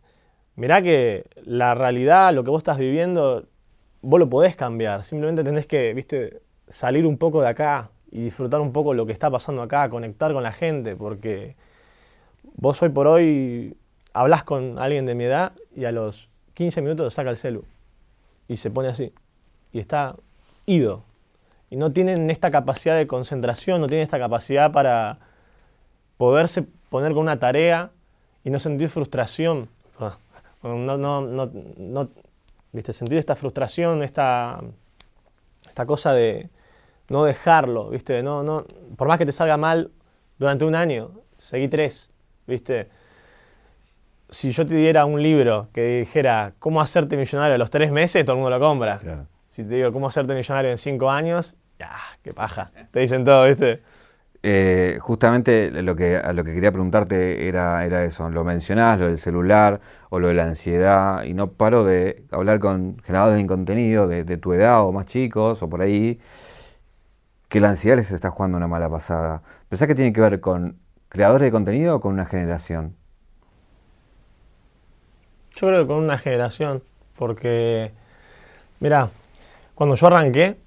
mirá 0.55 0.81
que 0.81 1.25
la 1.43 1.75
realidad, 1.75 2.33
lo 2.33 2.43
que 2.43 2.51
vos 2.51 2.59
estás 2.59 2.77
viviendo, 2.77 3.47
vos 4.01 4.19
lo 4.19 4.29
podés 4.29 4.55
cambiar. 4.55 5.03
Simplemente 5.03 5.43
tenés 5.43 5.67
que, 5.67 5.93
viste, 5.93 6.41
salir 6.67 7.05
un 7.05 7.17
poco 7.17 7.41
de 7.41 7.47
acá 7.47 7.91
y 8.11 8.23
disfrutar 8.23 8.61
un 8.61 8.71
poco 8.71 8.93
lo 8.93 9.05
que 9.05 9.13
está 9.13 9.29
pasando 9.29 9.61
acá, 9.61 9.89
conectar 9.89 10.33
con 10.33 10.43
la 10.43 10.51
gente, 10.51 10.95
porque 10.95 11.55
vos 12.55 12.81
hoy 12.81 12.89
por 12.89 13.07
hoy 13.07 13.77
hablas 14.13 14.43
con 14.43 14.79
alguien 14.79 15.05
de 15.05 15.15
mi 15.15 15.25
edad 15.25 15.53
y 15.75 15.85
a 15.85 15.91
los 15.91 16.29
15 16.55 16.81
minutos 16.81 17.13
saca 17.13 17.29
el 17.29 17.37
celu 17.37 17.65
y 18.47 18.57
se 18.57 18.69
pone 18.69 18.89
así 18.89 19.13
y 19.71 19.79
está 19.79 20.15
ido 20.65 21.03
y 21.69 21.75
no 21.75 21.91
tienen 21.91 22.29
esta 22.29 22.49
capacidad 22.49 22.95
de 22.95 23.07
concentración, 23.07 23.81
no 23.81 23.87
tienen 23.87 24.03
esta 24.03 24.19
capacidad 24.19 24.71
para 24.71 25.19
poderse 26.17 26.63
poner 26.89 27.13
con 27.13 27.21
una 27.21 27.39
tarea 27.39 27.91
y 28.43 28.49
no 28.49 28.59
sentir 28.59 28.89
frustración. 28.89 29.69
Ah, 29.99 30.17
no, 30.63 30.97
no, 30.97 31.21
no, 31.21 31.51
no 31.77 32.09
¿viste? 32.71 32.93
sentir 32.93 33.17
esta 33.17 33.35
frustración, 33.35 34.03
esta, 34.03 34.61
esta 35.67 35.85
cosa 35.85 36.13
de 36.13 36.49
no 37.09 37.23
dejarlo, 37.23 37.89
¿viste? 37.89 38.23
No, 38.23 38.43
no, 38.43 38.65
por 38.95 39.07
más 39.07 39.17
que 39.17 39.25
te 39.25 39.31
salga 39.31 39.57
mal 39.57 39.91
durante 40.37 40.65
un 40.65 40.75
año, 40.75 41.11
seguí 41.37 41.67
tres, 41.67 42.09
¿viste? 42.49 42.89
Si 44.29 44.51
yo 44.51 44.65
te 44.65 44.75
diera 44.75 45.05
un 45.05 45.23
libro 45.23 45.69
que 45.71 45.99
dijera 45.99 46.53
cómo 46.59 46.81
hacerte 46.81 47.15
millonario 47.15 47.55
a 47.55 47.57
los 47.57 47.69
tres 47.69 47.91
meses, 47.91 48.25
todo 48.25 48.35
el 48.35 48.41
mundo 48.41 48.57
lo 48.57 48.59
compra. 48.59 48.99
Si 49.47 49.63
te 49.63 49.75
digo 49.75 49.93
cómo 49.93 50.07
hacerte 50.07 50.35
millonario 50.35 50.71
en 50.71 50.77
cinco 50.77 51.09
años, 51.09 51.55
ya, 51.79 51.95
qué 52.21 52.33
paja. 52.33 52.71
Te 52.91 52.99
dicen 52.99 53.23
todo, 53.23 53.47
¿viste? 53.47 53.81
Eh, 54.41 54.99
justamente 55.01 55.69
lo 55.69 55.95
que, 55.97 56.15
a 56.15 56.31
lo 56.31 56.45
que 56.45 56.53
quería 56.53 56.71
preguntarte 56.71 57.49
era, 57.49 57.83
era 57.85 58.05
eso, 58.05 58.29
lo 58.29 58.45
mencionás, 58.45 58.99
lo 58.99 59.07
del 59.07 59.17
celular 59.17 59.81
o 60.09 60.19
lo 60.19 60.29
de 60.29 60.33
la 60.33 60.45
ansiedad, 60.45 61.23
y 61.23 61.33
no 61.33 61.51
paro 61.51 61.83
de 61.83 62.23
hablar 62.31 62.59
con 62.59 62.97
generadores 63.03 63.37
de 63.37 63.45
contenido 63.47 64.07
de, 64.07 64.23
tu 64.37 64.53
edad 64.53 64.81
o 64.85 64.93
más 64.93 65.07
chicos 65.07 65.61
o 65.61 65.69
por 65.69 65.81
ahí, 65.81 66.19
que 67.49 67.59
la 67.59 67.69
ansiedad 67.69 67.97
les 67.97 68.11
está 68.11 68.29
jugando 68.29 68.57
una 68.57 68.67
mala 68.67 68.89
pasada. 68.89 69.41
¿Pensás 69.67 69.87
que 69.87 69.95
tiene 69.95 70.13
que 70.13 70.21
ver 70.21 70.39
con 70.39 70.79
creadores 71.09 71.45
de 71.45 71.51
contenido 71.51 71.95
o 71.95 71.99
con 71.99 72.13
una 72.13 72.25
generación? 72.25 72.95
Yo 75.51 75.67
creo 75.67 75.81
que 75.81 75.87
con 75.87 75.97
una 75.97 76.17
generación, 76.17 76.83
porque, 77.17 77.91
mira, 78.79 79.09
cuando 79.75 79.95
yo 79.95 80.07
arranqué, 80.07 80.57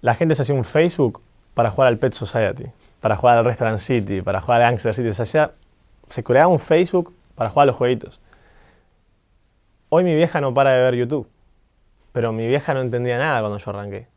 la 0.00 0.14
gente 0.14 0.34
se 0.34 0.42
hacía 0.42 0.54
un 0.54 0.64
Facebook 0.64 1.22
para 1.54 1.70
jugar 1.70 1.88
al 1.88 1.98
Pet 1.98 2.12
Society, 2.12 2.64
para 3.00 3.16
jugar 3.16 3.38
al 3.38 3.44
Restaurant 3.44 3.78
City, 3.78 4.20
para 4.20 4.40
jugar 4.40 4.60
al 4.60 4.70
Gangster 4.70 4.94
City. 4.94 5.12
Se, 5.12 5.22
hacía, 5.22 5.52
se 6.08 6.22
creaba 6.24 6.48
un 6.48 6.58
Facebook 6.58 7.14
para 7.34 7.50
jugar 7.50 7.64
a 7.64 7.66
los 7.66 7.76
jueguitos. 7.76 8.20
Hoy 9.88 10.04
mi 10.04 10.14
vieja 10.14 10.40
no 10.40 10.52
para 10.52 10.72
de 10.72 10.82
ver 10.82 10.94
YouTube, 10.94 11.28
pero 12.12 12.32
mi 12.32 12.46
vieja 12.46 12.74
no 12.74 12.80
entendía 12.80 13.18
nada 13.18 13.40
cuando 13.40 13.58
yo 13.58 13.70
arranqué. 13.70 14.08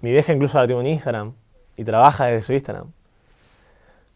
Mi 0.00 0.10
vieja 0.10 0.34
incluso 0.34 0.58
ahora 0.58 0.66
tiene 0.66 0.82
un 0.82 0.86
Instagram 0.86 1.32
y 1.78 1.84
trabaja 1.84 2.26
desde 2.26 2.42
su 2.42 2.52
Instagram. 2.52 2.92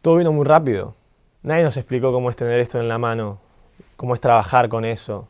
Todo 0.02 0.16
vino 0.16 0.32
muy 0.32 0.44
rápido. 0.44 0.94
Nadie 1.42 1.64
nos 1.64 1.76
explicó 1.76 2.12
cómo 2.12 2.30
es 2.30 2.36
tener 2.36 2.60
esto 2.60 2.80
en 2.80 2.88
la 2.88 2.98
mano, 2.98 3.40
cómo 3.96 4.14
es 4.14 4.20
trabajar 4.20 4.68
con 4.68 4.84
eso. 4.84 5.28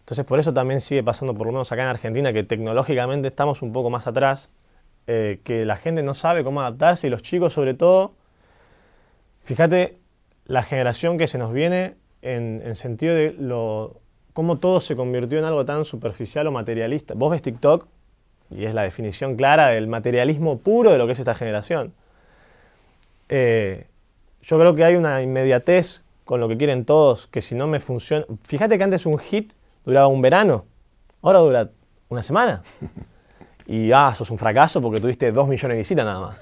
Entonces 0.00 0.24
por 0.24 0.40
eso 0.40 0.52
también 0.52 0.80
sigue 0.80 1.02
pasando, 1.02 1.34
por 1.34 1.46
lo 1.46 1.52
menos 1.52 1.70
acá 1.70 1.82
en 1.82 1.88
Argentina, 1.88 2.32
que 2.32 2.42
tecnológicamente 2.42 3.28
estamos 3.28 3.62
un 3.62 3.72
poco 3.72 3.90
más 3.90 4.06
atrás, 4.06 4.50
eh, 5.06 5.40
que 5.44 5.64
la 5.64 5.76
gente 5.76 6.02
no 6.02 6.14
sabe 6.14 6.44
cómo 6.44 6.60
adaptarse 6.60 7.06
y 7.06 7.10
los 7.10 7.22
chicos 7.22 7.52
sobre 7.52 7.74
todo. 7.74 8.14
Fíjate 9.42 9.98
la 10.44 10.62
generación 10.62 11.16
que 11.16 11.28
se 11.28 11.38
nos 11.38 11.52
viene 11.52 11.94
en, 12.22 12.74
sentido 12.74 13.14
de 13.14 13.36
cómo 14.32 14.58
todo 14.58 14.80
se 14.80 14.96
convirtió 14.96 15.38
en 15.38 15.44
algo 15.44 15.64
tan 15.64 15.84
superficial 15.84 16.46
o 16.48 16.52
materialista. 16.52 17.14
Vos 17.14 17.30
ves 17.30 17.42
TikTok 17.42 17.86
y 18.50 18.64
es 18.64 18.74
la 18.74 18.82
definición 18.82 19.36
clara 19.36 19.68
del 19.68 19.86
materialismo 19.86 20.58
puro 20.58 20.90
de 20.90 20.98
lo 20.98 21.06
que 21.06 21.12
es 21.12 21.18
esta 21.20 21.34
generación. 21.34 21.94
Eh, 23.28 23.86
yo 24.42 24.58
creo 24.58 24.74
que 24.74 24.84
hay 24.84 24.96
una 24.96 25.22
inmediatez 25.22 26.04
con 26.24 26.40
lo 26.40 26.48
que 26.48 26.56
quieren 26.56 26.84
todos, 26.84 27.26
que 27.26 27.42
si 27.42 27.54
no 27.54 27.66
me 27.66 27.80
funciona... 27.80 28.24
Fíjate 28.44 28.78
que 28.78 28.84
antes 28.84 29.06
un 29.06 29.18
hit 29.18 29.54
duraba 29.84 30.06
un 30.06 30.22
verano, 30.22 30.64
ahora 31.22 31.38
dura 31.40 31.70
una 32.08 32.22
semana. 32.22 32.62
Y, 33.66 33.92
ah, 33.92 34.12
sos 34.16 34.28
un 34.32 34.38
fracaso 34.38 34.82
porque 34.82 35.00
tuviste 35.00 35.30
dos 35.30 35.46
millones 35.46 35.76
de 35.76 35.78
visitas 35.78 36.04
nada 36.04 36.18
más. 36.18 36.38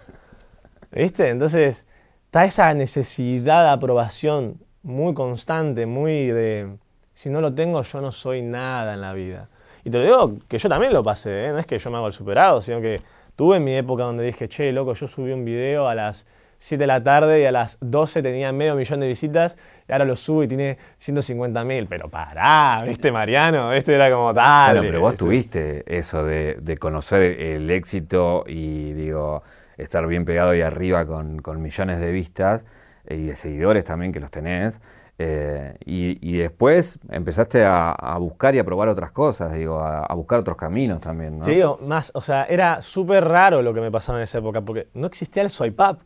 ¿Viste? 0.91 1.29
Entonces, 1.29 1.85
está 2.25 2.47
esa 2.47 2.73
necesidad 2.73 3.65
de 3.65 3.71
aprobación 3.71 4.59
muy 4.83 5.13
constante, 5.13 5.85
muy 5.85 6.29
de, 6.29 6.79
si 7.13 7.29
no 7.29 7.43
lo 7.43 7.53
tengo, 7.55 7.83
yo 7.83 8.01
no 8.01 8.13
soy 8.13 8.41
nada 8.41 8.95
en 8.95 9.03
la 9.03 9.13
vida. 9.13 9.51
Y 9.85 9.91
te 9.91 10.03
digo 10.03 10.37
que 10.49 10.59
yo 10.59 10.69
también 10.71 10.93
lo 10.95 11.03
pasé, 11.03 11.47
¿eh? 11.47 11.53
no 11.53 11.59
es 11.59 11.67
que 11.67 11.79
yo 11.79 11.91
me 11.91 11.99
hago 11.99 12.07
el 12.07 12.15
superado, 12.15 12.63
sino 12.63 12.81
que 12.81 13.03
tuve 13.37 13.61
mi 13.61 13.75
época 13.75 14.05
donde 14.05 14.25
dije, 14.25 14.49
che, 14.49 14.73
loco, 14.73 14.95
yo 14.95 15.07
subí 15.07 15.33
un 15.33 15.45
video 15.45 15.89
a 15.89 15.95
las 15.95 16.27
7 16.59 16.83
de 16.83 16.87
la 16.87 17.03
tarde 17.03 17.41
y 17.41 17.45
a 17.45 17.53
las 17.53 17.79
12 17.81 18.21
tenía 18.21 18.53
medio 18.53 18.75
millón 18.75 18.99
de 19.01 19.07
visitas 19.07 19.57
y 19.89 19.93
ahora 19.93 20.05
lo 20.05 20.17
subo 20.17 20.43
y 20.43 20.49
tiene 20.49 20.77
150 20.99 21.65
mil. 21.65 21.87
Pero 21.87 22.09
pará, 22.09 22.83
¿viste, 22.85 23.13
Mariano? 23.13 23.73
Este 23.73 23.95
era 23.95 24.11
como 24.11 24.35
tal. 24.35 24.81
pero 24.81 25.01
vos 25.01 25.15
tuviste 25.15 25.85
eso 25.87 26.25
de, 26.25 26.77
conocer 26.79 27.23
el 27.23 27.71
éxito 27.71 28.45
y, 28.47 28.93
digo, 28.93 29.43
estar 29.77 30.07
bien 30.07 30.25
pegado 30.25 30.51
ahí 30.51 30.61
arriba 30.61 31.07
con, 31.07 31.63
millones 31.63 32.01
de 32.01 32.11
vistas 32.11 32.67
y 33.09 33.27
de 33.27 33.37
seguidores 33.37 33.85
también 33.85 34.13
que 34.13 34.21
los 34.21 34.31
tenés. 34.31 34.83
Eh, 35.21 35.77
y, 35.85 36.37
después 36.39 36.99
empezaste 37.09 37.65
a, 37.65 38.17
buscar 38.19 38.55
y 38.55 38.59
a 38.59 38.65
probar 38.65 38.89
otras 38.89 39.13
cosas, 39.13 39.53
digo, 39.53 39.81
a, 39.81 40.13
buscar 40.15 40.41
otros 40.41 40.57
caminos 40.57 41.03
también, 41.03 41.39
¿no? 41.39 41.45
Sí, 41.45 41.61
más, 41.83 42.11
o 42.15 42.21
sea, 42.21 42.45
era 42.45 42.83
súper 42.83 43.25
raro 43.25 43.63
lo 43.63 43.73
que 43.73 43.81
me 43.81 43.91
pasaba 43.91 44.19
en 44.19 44.25
esa 44.25 44.39
época, 44.39 44.61
porque 44.61 44.89
no 44.95 45.07
existía 45.07 45.43
el 45.43 45.51
swipe 45.51 45.83
up. 45.83 45.99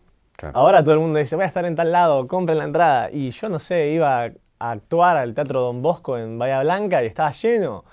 Ahora 0.52 0.82
todo 0.82 0.94
el 0.94 1.00
mundo 1.00 1.18
dice, 1.18 1.36
voy 1.36 1.44
a 1.44 1.48
estar 1.48 1.64
en 1.64 1.76
tal 1.76 1.92
lado, 1.92 2.26
compren 2.26 2.58
la 2.58 2.64
entrada. 2.64 3.10
Y 3.12 3.30
yo 3.30 3.48
no 3.48 3.58
sé, 3.58 3.90
iba 3.90 4.24
a 4.24 4.70
actuar 4.70 5.16
al 5.16 5.34
Teatro 5.34 5.60
Don 5.60 5.82
Bosco 5.82 6.18
en 6.18 6.38
Bahía 6.38 6.60
Blanca 6.62 7.02
y 7.02 7.06
estaba 7.06 7.30
lleno. 7.32 7.84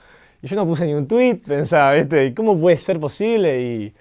Y 0.41 0.47
yo 0.47 0.55
no 0.55 0.65
puse 0.65 0.85
ni 0.85 0.93
un 0.93 1.07
tweet, 1.07 1.41
pensaba, 1.45 1.93
¿viste? 1.93 2.25
¿Y 2.25 2.33
cómo 2.33 2.59
puede 2.59 2.77
ser 2.77 2.99
posible? 2.99 3.61
Y 3.61 3.93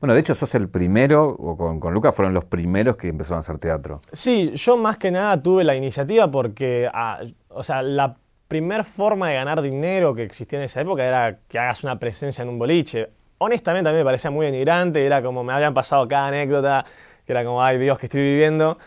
Bueno, 0.00 0.14
de 0.14 0.20
hecho 0.20 0.34
sos 0.34 0.54
el 0.54 0.68
primero, 0.68 1.28
o 1.28 1.56
con, 1.56 1.78
con 1.78 1.92
Lucas 1.94 2.14
fueron 2.14 2.34
los 2.34 2.44
primeros 2.44 2.96
que 2.96 3.08
empezaron 3.08 3.38
a 3.38 3.40
hacer 3.40 3.58
teatro. 3.58 4.00
Sí, 4.12 4.52
yo 4.54 4.76
más 4.76 4.96
que 4.96 5.10
nada 5.10 5.40
tuve 5.42 5.62
la 5.62 5.76
iniciativa 5.76 6.30
porque, 6.30 6.88
ah, 6.92 7.20
o 7.50 7.62
sea, 7.62 7.82
la 7.82 8.16
primer 8.48 8.84
forma 8.84 9.28
de 9.28 9.34
ganar 9.34 9.60
dinero 9.60 10.14
que 10.14 10.22
existía 10.22 10.58
en 10.58 10.64
esa 10.64 10.80
época 10.80 11.04
era 11.04 11.38
que 11.48 11.58
hagas 11.58 11.82
una 11.84 11.98
presencia 11.98 12.42
en 12.42 12.48
un 12.48 12.58
boliche. 12.58 13.10
Honestamente 13.38 13.90
a 13.90 13.92
mí 13.92 13.98
me 13.98 14.04
parecía 14.04 14.30
muy 14.30 14.46
denigrante, 14.46 15.04
era 15.04 15.20
como 15.22 15.44
me 15.44 15.52
habían 15.52 15.74
pasado 15.74 16.08
cada 16.08 16.28
anécdota, 16.28 16.84
que 17.26 17.32
era 17.32 17.44
como, 17.44 17.62
ay 17.62 17.78
Dios, 17.78 17.98
que 17.98 18.06
estoy 18.06 18.22
viviendo. 18.22 18.78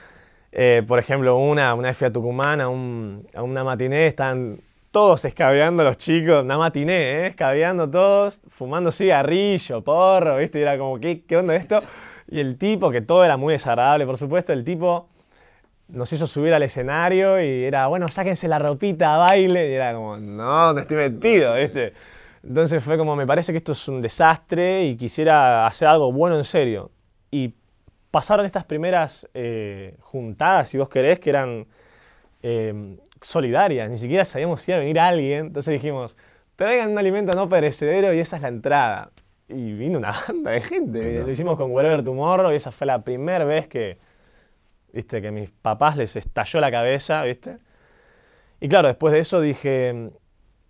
Eh, 0.52 0.84
por 0.88 0.98
ejemplo, 0.98 1.38
una, 1.38 1.74
una 1.76 1.90
vez 1.90 1.98
fui 1.98 2.08
a 2.08 2.12
Tucumán 2.12 2.62
a, 2.62 2.70
un, 2.70 3.28
a 3.36 3.44
una 3.44 3.64
matiné, 3.64 4.08
estaban 4.08 4.62
todos 4.92 5.26
escabeando 5.26 5.84
los 5.84 5.98
chicos, 5.98 6.44
una 6.44 6.58
matiné, 6.58 6.94
¿eh? 6.94 7.28
escabeando 7.28 7.90
todos, 7.90 8.40
fumando 8.48 8.92
cigarrillo, 8.92 9.84
porro, 9.84 10.38
¿viste? 10.38 10.60
Y 10.60 10.62
era 10.64 10.78
como, 10.78 11.00
¿qué, 11.00 11.24
¿qué 11.26 11.38
onda 11.38 11.56
esto? 11.56 11.82
Y 12.28 12.40
el 12.40 12.58
tipo, 12.58 12.90
que 12.90 13.02
todo 13.02 13.24
era 13.24 13.38
muy 13.38 13.54
desagradable, 13.54 14.06
por 14.06 14.18
supuesto, 14.18 14.54
el 14.54 14.64
tipo 14.64 15.10
nos 15.90 16.12
hizo 16.14 16.28
subir 16.28 16.54
al 16.54 16.64
escenario 16.64 17.42
y 17.42 17.66
era, 17.66 17.88
bueno, 17.88 18.08
sáquense 18.08 18.48
la 18.48 18.60
ropita 18.60 19.18
baile. 19.18 19.70
Y 19.70 19.74
era 19.74 19.94
como, 19.94 20.18
no, 20.18 20.68
¿dónde 20.68 20.82
estoy 20.82 20.98
metido? 20.98 21.56
¿viste? 21.56 21.94
Entonces 22.44 22.84
fue 22.84 22.98
como, 22.98 23.16
me 23.16 23.26
parece 23.28 23.52
que 23.52 23.58
esto 23.58 23.72
es 23.72 23.88
un 23.88 24.02
desastre 24.02 24.86
y 24.86 24.96
quisiera 24.96 25.66
hacer 25.66 25.88
algo 25.88 26.12
bueno 26.12 26.38
en 26.38 26.44
serio. 26.44 26.92
Y 27.32 27.54
pasaron 28.12 28.46
estas 28.46 28.66
primeras 28.66 29.28
eh, 29.34 29.96
juntadas, 30.02 30.70
si 30.70 30.78
vos 30.78 30.90
querés, 30.90 31.20
que 31.20 31.30
eran 31.30 31.68
eh, 32.42 32.98
solidarias. 33.22 33.90
Ni 33.90 33.98
siquiera 33.98 34.26
sabíamos 34.26 34.62
si 34.62 34.72
iba 34.72 34.78
a 34.78 34.80
venir 34.80 35.00
alguien. 35.00 35.48
Entonces 35.48 35.74
dijimos, 35.74 36.18
traigan 36.56 36.92
un 36.92 36.98
alimento 36.98 37.34
no 37.34 37.48
perecedero 37.50 38.14
y 38.14 38.20
esa 38.20 38.38
es 38.38 38.42
la 38.42 38.48
entrada. 38.50 39.12
Y 39.48 39.74
vino 39.74 39.98
una 39.98 40.14
banda 40.28 40.52
de 40.52 40.62
gente. 40.62 41.22
Lo 41.22 41.30
hicimos 41.30 41.58
con 41.58 41.72
Wherever 41.72 42.04
Tomorrow 42.04 42.52
y 42.52 42.56
esa 42.56 42.72
fue 42.72 42.88
la 42.88 43.04
primera 43.04 43.46
vez 43.46 43.68
que, 43.68 43.98
viste, 44.94 45.22
que 45.22 45.30
a 45.30 45.32
mis 45.32 45.52
papás 45.52 45.98
les 45.98 46.16
estalló 46.16 46.60
la 46.60 46.72
cabeza, 46.72 47.24
viste. 47.24 47.60
Y 48.60 48.68
claro, 48.68 48.88
después 48.88 49.14
de 49.14 49.20
eso 49.20 49.40
dije, 49.40 50.12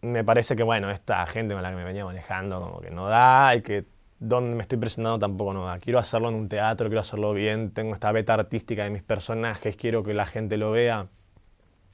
me 0.02 0.24
parece 0.24 0.56
que, 0.56 0.64
bueno, 0.64 0.92
esta 0.92 1.26
gente 1.26 1.54
con 1.54 1.64
la 1.64 1.72
que 1.72 1.76
me 1.76 1.84
venía 1.84 2.06
manejando 2.06 2.62
como 2.62 2.80
que 2.82 2.92
no 2.92 3.08
da 3.08 3.56
y 3.56 3.62
que 3.62 3.86
donde 4.20 4.56
me 4.56 4.62
estoy 4.62 4.78
presentando 4.78 5.20
tampoco 5.20 5.54
no 5.54 5.66
da. 5.66 5.80
Quiero 5.80 6.00
hacerlo 6.00 6.30
en 6.30 6.36
un 6.36 6.50
teatro, 6.50 6.88
quiero 6.88 7.02
hacerlo 7.02 7.34
bien, 7.34 7.72
tengo 7.72 7.94
esta 7.94 8.12
beta 8.12 8.34
artística 8.34 8.84
de 8.84 8.90
mis 8.90 9.04
personajes, 9.04 9.76
quiero 9.76 10.04
que 10.04 10.14
la 10.14 10.26
gente 10.26 10.58
lo 10.58 10.72
vea. 10.72 11.08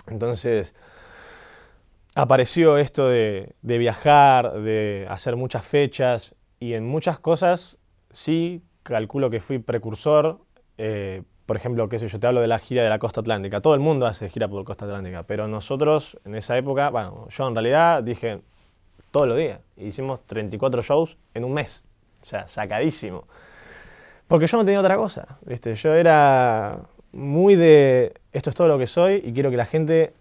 Entonces 0.07 0.75
apareció 2.15 2.77
esto 2.77 3.07
de, 3.07 3.55
de 3.61 3.77
viajar, 3.77 4.61
de 4.61 5.05
hacer 5.09 5.35
muchas 5.35 5.65
fechas 5.65 6.35
y 6.59 6.73
en 6.73 6.85
muchas 6.85 7.19
cosas 7.19 7.77
sí 8.11 8.63
calculo 8.83 9.29
que 9.29 9.39
fui 9.39 9.59
precursor. 9.59 10.39
Eh, 10.77 11.23
por 11.45 11.57
ejemplo, 11.57 11.87
qué 11.89 11.99
sé 11.99 12.07
yo, 12.07 12.19
te 12.19 12.25
hablo 12.25 12.41
de 12.41 12.47
la 12.47 12.59
gira 12.59 12.83
de 12.83 12.89
la 12.89 12.97
costa 12.97 13.21
atlántica. 13.21 13.61
Todo 13.61 13.75
el 13.75 13.79
mundo 13.79 14.07
hace 14.07 14.29
gira 14.29 14.47
por 14.47 14.63
costa 14.63 14.85
atlántica, 14.85 15.23
pero 15.23 15.47
nosotros 15.47 16.17
en 16.25 16.35
esa 16.35 16.57
época, 16.57 16.89
bueno, 16.89 17.27
yo 17.29 17.47
en 17.47 17.53
realidad 17.53 18.01
dije 18.01 18.41
todos 19.11 19.27
los 19.27 19.37
días. 19.37 19.61
Hicimos 19.77 20.25
34 20.25 20.81
shows 20.81 21.17
en 21.33 21.45
un 21.45 21.53
mes. 21.53 21.84
O 22.25 22.27
sea, 22.27 22.47
sacadísimo. 22.47 23.25
Porque 24.27 24.47
yo 24.47 24.57
no 24.57 24.65
tenía 24.65 24.79
otra 24.79 24.97
cosa, 24.97 25.37
¿viste? 25.45 25.75
Yo 25.75 25.93
era 25.93 26.79
muy 27.11 27.55
de 27.55 28.13
esto 28.33 28.49
es 28.49 28.55
todo 28.55 28.67
lo 28.67 28.79
que 28.79 28.87
soy 28.87 29.21
y 29.23 29.31
quiero 29.31 29.51
que 29.51 29.57
la 29.57 29.65
gente, 29.65 30.13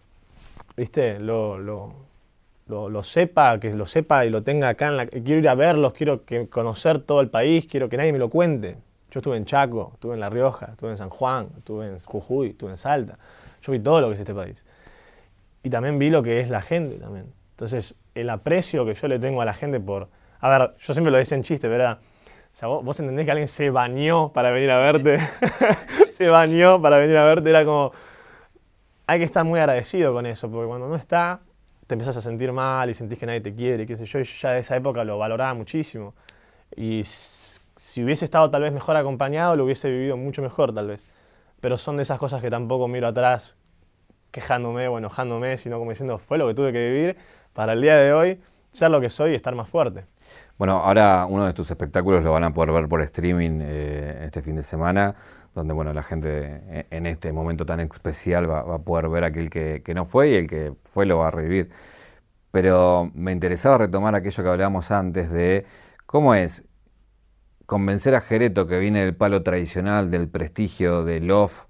¿viste? 0.76 1.18
Lo, 1.18 1.58
lo, 1.58 1.94
lo, 2.66 2.90
lo 2.90 3.02
sepa, 3.02 3.58
que 3.58 3.72
lo 3.72 3.86
sepa 3.86 4.26
y 4.26 4.30
lo 4.30 4.42
tenga 4.42 4.68
acá. 4.68 5.06
Quiero 5.06 5.38
ir 5.38 5.48
a 5.48 5.54
verlos, 5.54 5.94
quiero 5.94 6.22
conocer 6.50 6.98
todo 6.98 7.22
el 7.22 7.30
país, 7.30 7.66
quiero 7.66 7.88
que 7.88 7.96
nadie 7.96 8.12
me 8.12 8.18
lo 8.18 8.28
cuente. 8.28 8.76
Yo 9.10 9.20
estuve 9.20 9.38
en 9.38 9.46
Chaco, 9.46 9.92
estuve 9.94 10.14
en 10.14 10.20
La 10.20 10.28
Rioja, 10.28 10.72
estuve 10.72 10.90
en 10.90 10.96
San 10.98 11.08
Juan, 11.08 11.48
estuve 11.56 11.86
en 11.86 11.98
Jujuy, 11.98 12.50
estuve 12.50 12.72
en 12.72 12.76
Salta. 12.76 13.18
Yo 13.62 13.72
vi 13.72 13.78
todo 13.78 14.02
lo 14.02 14.08
que 14.08 14.14
es 14.14 14.20
este 14.20 14.34
país. 14.34 14.66
Y 15.62 15.70
también 15.70 15.98
vi 15.98 16.10
lo 16.10 16.22
que 16.22 16.40
es 16.40 16.50
la 16.50 16.60
gente 16.60 16.96
también. 16.96 17.32
Entonces, 17.52 17.94
el 18.14 18.28
aprecio 18.28 18.84
que 18.84 18.94
yo 18.94 19.08
le 19.08 19.18
tengo 19.18 19.40
a 19.40 19.46
la 19.46 19.54
gente 19.54 19.80
por... 19.80 20.08
A 20.44 20.50
ver, 20.50 20.74
yo 20.78 20.92
siempre 20.92 21.11
lo 21.11 21.16
decía 21.16 21.38
en 21.38 21.42
chiste, 21.42 21.68
¿verdad? 21.68 22.00
O 22.52 22.57
sea, 22.57 22.68
vos, 22.68 22.85
vos 22.85 23.00
entendés 23.00 23.24
que 23.24 23.30
alguien 23.30 23.48
se 23.48 23.70
bañó 23.70 24.30
para 24.30 24.50
venir 24.50 24.70
a 24.72 24.78
verte. 24.78 25.18
se 26.09 26.28
bañó 26.28 26.83
para 26.83 26.98
venir 26.98 27.16
a 27.16 27.24
verte. 27.24 27.48
Era 27.48 27.64
como... 27.64 27.92
Hay 29.07 29.20
que 29.20 29.24
estar 29.24 29.42
muy 29.42 29.59
agradecido 29.59 30.12
con 30.12 30.26
eso, 30.26 30.50
porque 30.50 30.66
cuando 30.66 30.87
no 30.87 30.96
está, 30.96 31.40
te 31.87 31.94
empezás 31.94 32.18
a 32.18 32.20
sentir 32.20 32.52
mal 32.52 32.90
y 32.90 32.92
sentís 32.92 33.18
que 33.18 33.24
nadie 33.24 33.40
te 33.40 33.54
quiere, 33.54 33.87
qué 33.87 33.96
sé 33.96 34.04
yo. 34.04 34.18
Y 34.18 34.24
yo 34.24 34.35
ya 34.38 34.50
de 34.50 34.61
esa 34.61 34.76
época 34.76 35.02
lo 35.02 35.16
valoraba 35.16 35.54
muchísimo. 35.54 36.12
Y 36.76 37.00
si 37.04 38.04
hubiese 38.04 38.26
estado 38.26 38.50
tal 38.50 38.61
vez 38.61 38.72
mejor 38.74 38.98
acompañado, 38.98 39.57
lo 39.57 39.64
hubiese 39.64 39.90
vivido 39.90 40.18
mucho 40.18 40.42
mejor 40.42 40.74
tal 40.74 40.88
vez. 40.88 41.07
Pero 41.62 41.78
son 41.78 41.96
de 41.96 42.02
esas 42.02 42.18
cosas 42.18 42.42
que 42.42 42.50
tampoco 42.50 42.87
miro 42.87 43.07
atrás 43.07 43.57
quejándome 44.30 44.88
o 44.88 44.98
enojándome, 44.98 45.57
sino 45.57 45.78
como 45.78 45.92
diciendo, 45.92 46.18
fue 46.18 46.37
lo 46.37 46.46
que 46.46 46.52
tuve 46.52 46.70
que 46.70 46.90
vivir 46.90 47.16
para 47.54 47.72
el 47.72 47.80
día 47.80 47.96
de 47.96 48.12
hoy 48.12 48.40
ser 48.74 48.90
lo 48.90 49.00
que 49.00 49.08
soy 49.08 49.30
y 49.30 49.34
estar 49.34 49.54
más 49.54 49.68
fuerte. 49.68 50.04
Bueno, 50.58 50.78
ahora 50.78 51.26
uno 51.28 51.46
de 51.46 51.52
tus 51.52 51.70
espectáculos 51.70 52.22
lo 52.22 52.32
van 52.32 52.44
a 52.44 52.52
poder 52.52 52.72
ver 52.72 52.88
por 52.88 53.00
streaming 53.02 53.60
eh, 53.62 54.24
este 54.26 54.42
fin 54.42 54.56
de 54.56 54.62
semana, 54.62 55.14
donde 55.54 55.72
bueno, 55.72 55.92
la 55.92 56.02
gente 56.02 56.62
eh, 56.66 56.87
en 56.90 57.06
este 57.06 57.32
momento 57.32 57.64
tan 57.64 57.80
especial 57.80 58.50
va, 58.50 58.60
a 58.60 58.78
poder 58.78 59.08
ver 59.08 59.24
aquel 59.24 59.48
que, 59.48 59.82
que, 59.84 59.94
no 59.94 60.04
fue 60.04 60.30
y 60.30 60.34
el 60.34 60.48
que 60.48 60.74
fue 60.84 61.06
lo 61.06 61.18
va 61.18 61.28
a 61.28 61.30
revivir. 61.30 61.70
Pero 62.50 63.10
me 63.14 63.32
interesaba 63.32 63.78
retomar 63.78 64.14
aquello 64.14 64.42
que 64.42 64.50
hablábamos 64.50 64.90
antes 64.90 65.30
de 65.30 65.66
cómo 66.06 66.34
es 66.34 66.64
convencer 67.66 68.14
a 68.14 68.20
Jereto, 68.20 68.66
que 68.66 68.78
viene 68.78 69.04
del 69.04 69.16
palo 69.16 69.42
tradicional, 69.42 70.10
del 70.10 70.28
prestigio, 70.28 71.04
del 71.04 71.30
off, 71.30 71.66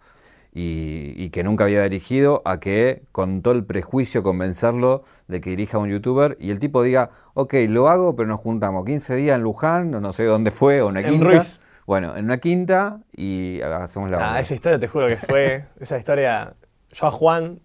y, 0.55 1.15
y, 1.17 1.31
que 1.31 1.43
nunca 1.43 1.65
había 1.65 1.83
dirigido, 1.83 2.41
a 2.45 2.61
que 2.61 3.03
con 3.11 3.43
todo 3.43 3.55
el 3.55 3.65
prejuicio 3.65 4.23
convencerlo 4.23 5.03
de 5.27 5.41
que 5.41 5.51
dirija 5.51 5.79
a 5.79 5.81
un 5.81 5.91
youtuber 5.91 6.37
y 6.39 6.53
el 6.53 6.61
tipo 6.61 6.83
diga, 6.85 7.11
ok, 7.35 7.55
lo 7.69 7.89
hago, 7.89 8.15
pero 8.15 8.29
nos 8.29 8.39
juntamos 8.39 8.85
15 8.85 9.17
días 9.17 9.37
en 9.37 9.43
Luján, 9.43 9.91
no, 9.91 10.01
no 10.01 10.13
sé 10.13 10.25
dónde 10.25 10.53
fue, 10.53 10.81
o 10.81 10.89
una 10.89 11.01
En 11.01 11.11
quinta. 11.11 11.25
Ruiz. 11.25 11.61
Bueno, 11.87 12.17
en 12.17 12.27
una 12.27 12.39
quinta 12.39 13.01
y 13.15 13.61
hacemos 13.61 14.11
la 14.11 14.35
Ah, 14.35 14.41
esa 14.41 14.55
historia 14.55 14.79
te 14.79 14.89
juro 14.89 15.07
que 15.09 15.17
fue. 15.17 15.67
esa 15.81 15.99
historia. 15.99 16.55
Yo 16.93 17.07
a 17.07 17.11
Juan, 17.11 17.61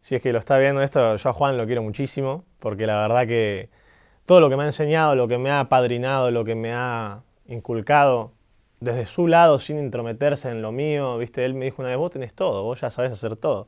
si 0.00 0.16
es 0.16 0.22
que 0.22 0.32
lo 0.32 0.38
está 0.38 0.58
viendo 0.58 0.82
esto, 0.82 1.16
yo 1.16 1.30
a 1.30 1.32
Juan 1.32 1.56
lo 1.56 1.66
quiero 1.66 1.82
muchísimo, 1.82 2.44
porque 2.58 2.86
la 2.86 3.00
verdad 3.00 3.26
que 3.26 3.70
todo 4.26 4.40
lo 4.40 4.50
que 4.50 4.56
me 4.56 4.64
ha 4.64 4.66
enseñado, 4.66 5.14
lo 5.14 5.28
que 5.28 5.38
me 5.38 5.50
ha 5.50 5.60
apadrinado, 5.60 6.30
lo 6.30 6.44
que 6.44 6.56
me 6.56 6.72
ha 6.74 7.22
inculcado, 7.46 8.32
desde 8.80 9.06
su 9.06 9.26
lado, 9.26 9.58
sin 9.58 9.78
intrometerse 9.78 10.50
en 10.50 10.62
lo 10.62 10.72
mío, 10.72 11.18
viste, 11.18 11.44
él 11.44 11.54
me 11.54 11.66
dijo 11.66 11.82
una 11.82 11.90
vez, 11.90 11.98
vos 11.98 12.10
tenés 12.10 12.34
todo, 12.34 12.62
vos 12.62 12.80
ya 12.80 12.90
sabés 12.90 13.12
hacer 13.12 13.36
todo. 13.36 13.66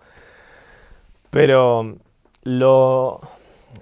Pero 1.30 1.96
lo, 2.42 3.20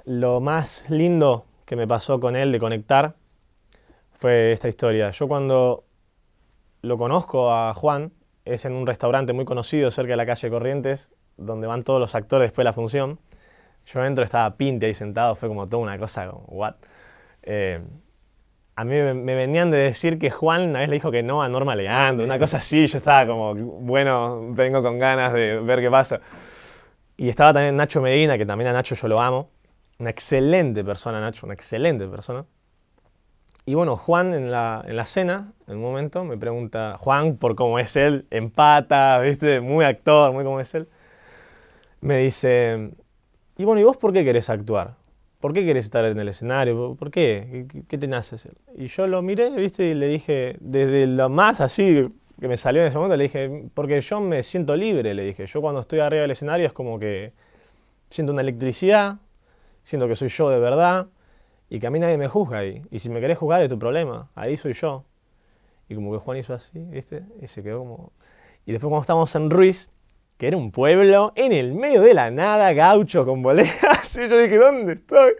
lo 0.05 0.41
más 0.41 0.91
lindo 0.91 1.45
que 1.65 1.77
me 1.77 1.87
pasó 1.87 2.21
con 2.21 2.37
él 2.37 2.53
de 2.53 2.59
conectar 2.59 3.15
fue 4.13 4.53
esta 4.53 4.69
historia. 4.69 5.11
Yo 5.11 5.29
cuando 5.29 5.85
lo 6.83 6.99
conozco 6.99 7.53
a 7.53 7.75
Juan, 7.75 8.13
es 8.45 8.65
en 8.65 8.73
un 8.73 8.87
restaurante 8.87 9.33
muy 9.33 9.45
conocido 9.45 9.91
cerca 9.91 10.13
de 10.13 10.17
la 10.17 10.27
calle 10.27 10.51
Corrientes, 10.51 11.11
donde 11.37 11.67
van 11.67 11.83
todos 11.83 12.01
los 12.01 12.15
actores 12.15 12.47
después 12.47 12.65
de 12.65 12.69
la 12.71 12.73
función. 12.73 13.19
Yo 13.87 14.05
entro, 14.05 14.25
estaba 14.25 14.57
Pinte 14.57 14.87
ahí 14.87 14.95
sentado, 14.95 15.35
fue 15.35 15.49
como 15.49 15.69
toda 15.69 15.83
una 15.83 15.99
cosa, 15.99 16.29
como, 16.29 16.45
what? 16.49 16.75
Eh, 17.43 17.81
a 18.79 18.85
mí 18.85 18.95
me, 18.95 19.35
venían 19.35 19.73
de 19.73 19.79
decir 19.79 20.21
que 20.21 20.31
Juan 20.31 20.71
una 20.71 20.79
vez 20.79 20.89
le 20.89 20.95
dijo 20.95 21.11
que 21.11 21.25
no 21.25 21.43
a 21.43 21.49
Norma 21.49 21.75
Leandro, 21.75 22.25
una 22.25 22.39
cosa 22.39 22.59
así, 22.59 22.87
yo 22.87 22.99
estaba 22.99 23.27
como, 23.27 23.53
bueno, 23.53 24.53
vengo 24.53 24.81
con 24.85 25.01
ganas 25.01 25.33
de 25.33 25.59
ver 25.59 25.81
qué 25.81 25.91
pasa. 25.91 26.21
Y 27.17 27.29
estaba 27.29 27.53
también 27.53 27.75
Nacho 27.75 28.01
Medina, 28.01 28.39
que 28.39 28.47
también 28.47 28.71
a 28.71 28.73
Nacho 28.73 28.95
yo 28.95 29.09
lo 29.09 29.21
amo, 29.21 29.51
una 29.99 30.11
excelente 30.11 30.85
persona, 30.85 31.21
Nacho, 31.21 31.45
una 31.45 31.55
excelente 31.55 32.07
persona. 32.07 32.45
Y 33.67 33.75
bueno, 33.75 33.97
Juan 33.97 34.33
en 34.33 34.53
la, 34.53 34.85
en 34.87 34.95
la 34.95 35.07
cena, 35.07 35.55
en 35.67 35.79
un 35.79 35.83
momento, 35.83 36.23
me 36.23 36.39
pregunta, 36.39 36.95
Juan, 37.01 37.37
por 37.37 37.57
cómo 37.57 37.81
es 37.81 37.97
él, 37.97 38.29
empata, 38.31 39.19
¿viste? 39.19 39.61
Muy 39.61 39.87
actor, 39.87 40.33
muy 40.33 40.45
como 40.45 40.61
es 40.61 40.73
él. 40.77 40.89
Me 42.01 42.19
dice, 42.19 42.93
y 43.57 43.65
bueno, 43.65 43.81
¿y 43.81 43.85
vos 43.85 43.97
por 43.97 44.13
qué 44.13 44.25
querés 44.25 44.49
actuar? 44.51 44.95
¿Por 45.41 45.53
qué 45.53 45.65
querés 45.65 45.85
estar 45.85 46.05
en 46.05 46.19
el 46.19 46.29
escenario? 46.29 46.97
¿Por 46.97 47.11
qué? 47.11 47.67
¿Qué, 47.71 47.83
qué 47.87 47.99
te 47.99 48.09
nace 48.09 48.35
hacer? 48.35 48.55
Y 48.77 48.89
yo 48.89 49.07
lo 49.07 49.23
miré, 49.23 49.51
¿viste? 49.51 49.85
Y 49.89 49.95
le 49.95 50.09
dije, 50.09 50.57
desde 50.61 51.07
lo 51.07 51.29
más 51.29 51.61
así 51.61 52.09
que 52.41 52.49
me 52.49 52.57
salió 52.57 52.83
en 52.83 52.89
ese 52.89 52.97
momento, 52.97 53.17
le 53.17 53.25
dije, 53.25 53.65
porque 53.75 54.01
yo 54.01 54.21
me 54.21 54.43
siento 54.43 54.77
libre, 54.77 55.15
le 55.15 55.25
dije. 55.25 55.47
Yo 55.47 55.61
cuando 55.61 55.81
estoy 55.81 56.01
arriba 56.01 56.23
del 56.23 56.31
escenario 56.31 56.67
es 56.67 56.73
como 56.73 56.99
que 56.99 57.33
siento 58.11 58.33
una 58.33 58.43
electricidad, 58.43 59.17
siento 59.83 60.07
que 60.07 60.15
soy 60.15 60.29
yo 60.29 60.49
de 60.49 60.59
verdad 60.61 61.09
y 61.69 61.81
que 61.81 61.87
a 61.87 61.91
mí 61.91 61.99
nadie 61.99 62.17
me 62.17 62.29
juzga 62.29 62.59
ahí. 62.59 62.83
Y 62.91 63.01
si 63.01 63.11
me 63.11 63.21
querés 63.21 63.39
juzgar 63.39 63.63
es 63.63 63.69
tu 63.69 63.79
problema, 63.79 64.31
ahí 64.35 64.57
soy 64.57 64.73
yo. 64.75 65.05
Y 65.89 65.95
como 65.95 66.13
que 66.13 66.19
Juan 66.19 66.39
hizo 66.39 66.55
así, 66.55 66.79
¿viste? 66.79 67.25
Y 67.41 67.49
se 67.49 67.63
quedó 67.63 67.81
como... 67.81 68.13
Y 68.67 68.73
después 68.73 68.89
cuando 68.89 69.03
estábamos 69.03 69.35
en 69.35 69.51
Ruiz, 69.51 69.91
que 70.39 70.49
era 70.49 70.57
un 70.57 70.71
pueblo 70.71 71.33
en 71.37 71.53
el 71.53 71.75
medio 71.75 72.01
de 72.01 72.15
la 72.15 72.31
nada, 72.31 72.73
gaucho 72.73 73.27
con 73.27 73.43
boleas, 73.43 74.17
y 74.17 74.29
yo 74.29 74.39
dije, 74.39 74.57
¿dónde 74.57 74.95
estoy? 74.95 75.33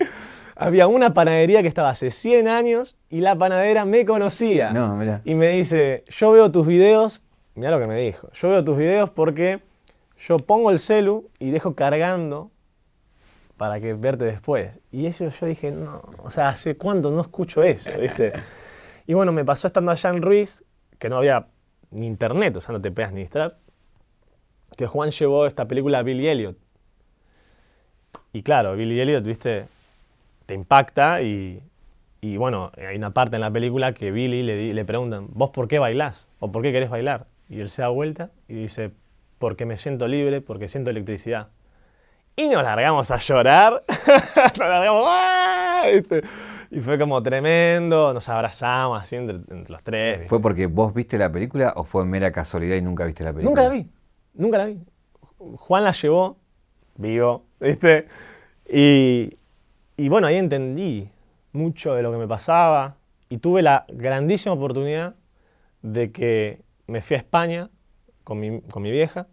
había 0.59 0.89
una 0.89 1.15
panadería 1.15 1.63
que 1.63 1.69
estaba 1.69 1.91
hace 1.91 2.11
100 2.11 2.49
años 2.49 2.97
y 3.09 3.21
la 3.21 3.37
panadera 3.37 3.85
me 3.85 4.05
conocía. 4.05 4.71
No, 4.73 4.97
mirá. 4.97 5.23
Y 5.25 5.35
me 5.35 5.51
dice, 5.51 6.05
yo 6.09 6.33
veo 6.33 6.51
tus 6.51 6.67
videos, 6.67 7.23
mira 7.55 7.71
lo 7.71 7.79
que 7.79 7.87
me 7.87 7.99
dijo, 8.01 8.29
yo 8.33 8.49
veo 8.49 8.65
tus 8.65 8.77
videos 8.77 9.09
porque 9.09 9.61
yo 10.19 10.39
pongo 10.39 10.73
el 10.73 10.81
celu 10.81 11.31
y 11.39 11.51
dejo 11.51 11.77
cargando 11.77 12.51
para 13.57 13.81
que 13.81 13.95
verte 13.95 14.25
después. 14.25 14.81
Y 14.91 15.07
eso 15.07 15.29
yo 15.29 15.47
dije, 15.47 15.71
no, 15.71 16.03
o 16.25 16.31
sea, 16.31 16.49
¿hace 16.49 16.77
cuánto 16.77 17.13
no 17.13 17.21
escucho 17.21 17.63
eso? 17.63 17.91
¿viste? 18.01 18.33
Y 19.07 19.15
bueno, 19.15 19.31
me 19.31 19.45
pasó 19.45 19.69
estando 19.69 19.93
allá 19.93 20.11
en 20.11 20.23
Ruiz, 20.23 20.65
que 20.99 21.09
no 21.09 21.19
había 21.19 21.47
ni 21.93 22.07
internet, 22.07 22.57
o 22.57 22.61
sea, 22.61 22.73
no 22.73 22.81
te 22.81 22.91
puedes 22.91 23.11
administrar, 23.11 23.59
que 24.77 24.87
Juan 24.87 25.11
llevó 25.11 25.47
esta 25.47 25.67
película 25.67 26.01
a 26.01 26.03
Billy 26.03 26.29
Elliot. 26.29 26.57
Y 28.33 28.43
claro, 28.43 28.77
Billy 28.77 29.01
Elliot, 29.01 29.25
viste, 29.25 29.67
te 30.47 30.55
impacta 30.55 31.23
y, 31.23 31.63
y 32.21 32.37
bueno, 32.37 32.73
hay 32.77 32.97
una 32.97 33.11
parte 33.11 33.37
en 33.37 33.43
la 33.43 33.51
película 33.51 33.93
que 33.93 34.11
Billy 34.11 34.43
le, 34.43 34.75
le 34.75 34.85
preguntan, 34.85 35.29
¿vos 35.31 35.51
por 35.51 35.69
qué 35.69 35.79
bailás? 35.79 36.27
¿O 36.41 36.51
por 36.53 36.63
qué 36.63 36.73
querés 36.73 36.91
bailar? 36.91 37.27
Y 37.49 37.61
él 37.61 37.71
se 37.71 37.83
da 37.83 37.89
vuelta 37.89 38.31
y 38.49 38.55
dice, 38.55 38.93
porque 39.39 39.67
me 39.67 39.77
siento 39.77 40.09
libre, 40.09 40.41
porque 40.41 40.69
siento 40.69 40.91
electricidad. 40.91 41.49
Y 42.37 42.49
nos 42.49 42.63
largamos 42.63 43.11
a 43.11 43.19
llorar. 43.19 43.81
nos 44.37 44.59
largamos, 44.59 45.05
¡ah! 45.07 45.85
¿viste? 45.93 46.23
Y 46.71 46.81
fue 46.81 46.99
como 46.99 47.23
tremendo, 47.23 48.13
nos 48.13 48.29
abrazamos 48.29 49.03
así 49.03 49.17
entre, 49.17 49.37
entre 49.37 49.73
los 49.73 49.83
tres. 49.83 50.29
¿Fue 50.29 50.41
porque 50.41 50.67
vos 50.67 50.93
viste 50.93 51.17
la 51.17 51.33
película 51.33 51.73
o 51.77 51.85
fue 51.85 52.05
mera 52.05 52.31
casualidad 52.31 52.77
y 52.77 52.83
nunca 52.83 53.05
viste 53.05 53.25
la 53.25 53.33
película? 53.33 53.51
Nunca 53.51 53.63
la 53.63 53.71
vi, 53.71 53.89
nunca 54.35 54.59
la 54.59 54.67
vi. 54.67 54.79
Juan 55.39 55.85
la 55.85 55.93
llevó, 55.93 56.37
vivo, 56.97 57.45
¿viste? 57.61 58.09
Y, 58.69 59.37
y 59.97 60.09
bueno, 60.09 60.27
ahí 60.27 60.37
entendí 60.37 61.09
mucho 61.53 61.95
de 61.95 62.03
lo 62.03 62.13
que 62.13 62.19
me 62.19 62.29
pasaba 62.29 62.97
y 63.29 63.39
tuve 63.39 63.63
la 63.63 63.85
grandísima 63.89 64.55
oportunidad 64.55 65.15
de 65.83 66.13
que 66.13 66.63
me 66.87 67.01
fui 67.01 67.15
a 67.15 67.19
España 67.19 67.71
con 68.25 68.41
mi, 68.41 68.61
con 68.63 68.83
mi 68.83 68.91
vieja 68.91 69.29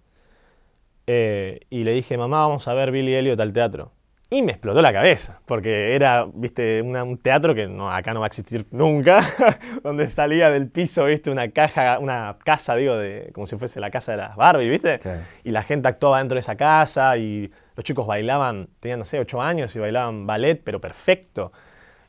eh, 1.08 1.62
y 1.70 1.84
le 1.84 1.93
dije, 1.93 2.18
mamá, 2.18 2.41
vamos 2.41 2.68
a 2.68 2.74
ver 2.74 2.91
Billy 2.91 3.14
Elliot 3.16 3.39
al 3.39 3.54
teatro. 3.54 3.91
Y 4.30 4.41
me 4.41 4.53
explotó 4.53 4.82
la 4.82 4.91
cabeza, 4.91 5.39
porque 5.45 5.95
era, 5.95 6.26
viste, 6.34 6.82
una- 6.82 7.03
un 7.03 7.17
teatro 7.19 7.53
que 7.53 7.67
no, 7.67 7.91
acá 7.91 8.11
no 8.13 8.19
va 8.21 8.26
a 8.26 8.28
existir 8.28 8.65
nunca, 8.71 9.21
donde 9.84 10.09
salía 10.09 10.49
del 10.49 10.67
piso, 10.67 11.05
viste, 11.05 11.30
una 11.30 11.49
caja, 11.51 11.99
una 11.99 12.36
casa, 12.43 12.76
digo, 12.76 12.97
de, 12.97 13.30
como 13.34 13.45
si 13.45 13.55
fuese 13.55 13.80
la 13.80 13.91
casa 13.91 14.13
de 14.13 14.17
las 14.17 14.36
Barbie, 14.36 14.67
viste, 14.69 14.99
y 15.43 15.51
la 15.51 15.61
gente 15.61 15.88
actuaba 15.88 16.17
dentro 16.17 16.36
de 16.36 16.39
esa 16.39 16.55
casa 16.55 17.15
y 17.17 17.51
los 17.76 17.84
chicos 17.84 18.07
bailaban, 18.07 18.67
tenían, 18.80 18.97
no 18.99 19.05
sé, 19.05 19.19
ocho 19.19 19.41
años 19.41 19.76
y 19.76 19.80
bailaban 19.80 20.26
ballet, 20.26 20.59
pero 20.63 20.82
perfecto. 20.82 21.51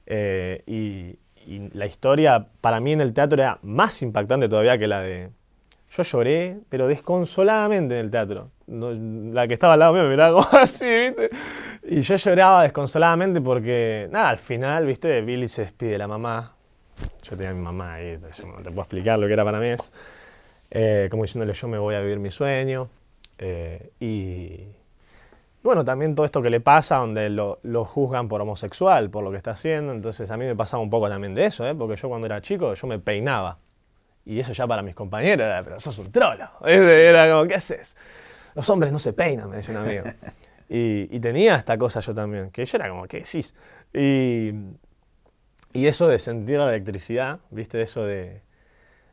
Eh, 0.07 0.63
y, 0.67 1.19
y 1.47 1.69
la 1.75 1.85
historia 1.87 2.47
para 2.61 2.81
mí 2.81 2.93
en 2.93 3.03
el 3.03 3.13
teatro 3.13 3.41
era 3.43 3.59
más 3.63 4.01
impactante 4.03 4.49
todavía 4.49 4.79
que 4.79 4.87
la 4.87 5.01
de... 5.03 5.31
Yo 5.91 6.03
lloré, 6.03 6.59
pero 6.69 6.87
desconsoladamente 6.89 7.95
en 7.99 8.07
el 8.07 8.11
teatro. 8.11 8.51
No- 8.67 8.91
la 9.33 9.47
que 9.47 9.55
estaba 9.55 9.75
al 9.75 9.79
lado 9.81 9.93
mío 9.93 10.03
me 10.05 10.11
miraba 10.11 10.43
como 10.43 10.59
así, 10.63 10.85
¿viste? 10.87 11.31
Y 11.85 12.01
yo 12.01 12.17
lloraba 12.17 12.63
desconsoladamente 12.65 13.41
porque, 13.41 14.09
nada, 14.11 14.31
al 14.31 14.39
final, 14.39 14.87
¿viste? 14.87 15.21
Billy 15.23 15.49
se 15.49 15.63
despide 15.63 15.93
de 15.93 15.99
la 15.99 16.09
mamá. 16.09 16.53
Yo 17.23 17.37
tenía 17.37 17.51
a 17.51 17.55
mi 17.55 17.61
mamá 17.61 17.95
ahí, 17.95 18.19
yo 18.37 18.47
no 18.47 18.57
te 18.57 18.71
puedo 18.71 18.83
explicar 18.83 19.19
lo 19.19 19.27
que 19.27 19.33
era 19.35 19.45
para 19.45 19.61
mí 19.61 19.69
eso. 19.69 19.91
Eh, 20.71 21.09
como 21.11 21.23
diciéndole, 21.25 21.53
yo 21.53 21.69
me 21.69 21.79
voy 21.79 21.95
a 21.95 22.01
vivir 22.01 22.19
mi 22.19 22.31
sueño. 22.31 22.89
Eh, 23.39 23.91
y, 24.01 24.65
bueno, 25.63 25.85
también 25.85 26.15
todo 26.15 26.25
esto 26.27 26.41
que 26.43 26.51
le 26.51 26.61
pasa, 26.61 26.97
donde 26.97 27.29
lo, 27.29 27.59
lo 27.63 27.85
juzgan 27.85 28.29
por 28.29 28.41
homosexual, 28.41 29.11
por 29.11 29.23
lo 29.25 29.31
que 29.31 29.37
está 29.37 29.53
haciendo. 29.53 29.93
Entonces 29.93 30.31
a 30.31 30.37
mí 30.37 30.45
me 30.45 30.57
pasaba 30.57 30.83
un 30.83 30.91
poco 30.91 31.09
también 31.09 31.35
de 31.35 31.45
eso, 31.47 31.67
¿eh? 31.67 31.75
porque 31.75 31.97
yo 31.97 32.09
cuando 32.09 32.27
era 32.27 32.41
chico, 32.41 32.73
yo 32.75 32.87
me 32.87 32.99
peinaba. 32.99 33.59
Y 34.25 34.41
eso 34.41 34.53
ya 34.53 34.67
para 34.67 34.83
mis 34.83 34.95
compañeros 34.95 35.45
era, 35.47 35.63
pero 35.63 35.79
sos 35.79 35.99
un 35.99 36.11
trolo. 36.11 36.49
Era 36.67 37.31
como, 37.31 37.47
¿qué 37.47 37.55
haces? 37.55 37.97
Los 38.57 38.69
hombres 38.71 38.91
no 38.91 38.99
se 38.99 39.13
peinan, 39.13 39.51
me 39.51 39.57
decía 39.57 39.79
un 39.79 39.87
amigo. 39.87 40.05
Y, 40.69 41.17
y 41.17 41.21
tenía 41.21 41.55
esta 41.55 41.79
cosa 41.79 42.01
yo 42.01 42.13
también, 42.13 42.51
que 42.51 42.67
yo 42.67 42.77
era 42.77 42.89
como, 42.89 43.07
¿qué 43.07 43.19
decís? 43.19 43.55
Y, 43.95 44.51
y 45.73 45.87
eso 45.87 46.09
de 46.09 46.19
sentir 46.19 46.59
la 46.59 46.71
electricidad, 46.71 47.39
¿viste? 47.51 47.81
Eso 47.83 48.05
de, 48.05 48.43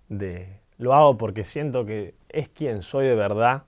de, 0.10 0.62
lo 0.80 0.96
hago 0.96 1.16
porque 1.16 1.44
siento 1.44 1.86
que 1.86 2.16
es 2.30 2.50
quien 2.50 2.82
soy 2.82 3.06
de 3.06 3.14
verdad, 3.14 3.66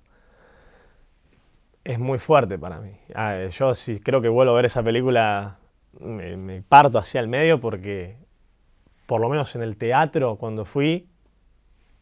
es 1.84 1.99
muy 1.99 2.17
fuerte 2.17 2.57
para 2.57 2.80
mí. 2.82 2.97
Ah, 3.13 3.38
yo 3.51 3.76
si 3.76 3.99
creo 3.99 4.19
que 4.19 4.30
vuelvo 4.30 4.53
a 4.53 4.55
ver 4.55 4.65
esa 4.65 4.82
película, 4.82 5.59
me, 5.99 6.38
me 6.38 6.63
parto 6.63 6.97
hacia 6.97 7.21
el 7.21 7.28
medio 7.28 7.61
porque, 7.61 8.17
por 9.05 9.21
lo 9.21 9.30
menos 9.30 9.55
en 9.55 9.61
el 9.61 9.78
teatro, 9.78 10.38
cuando 10.38 10.65
fui, 10.65 11.07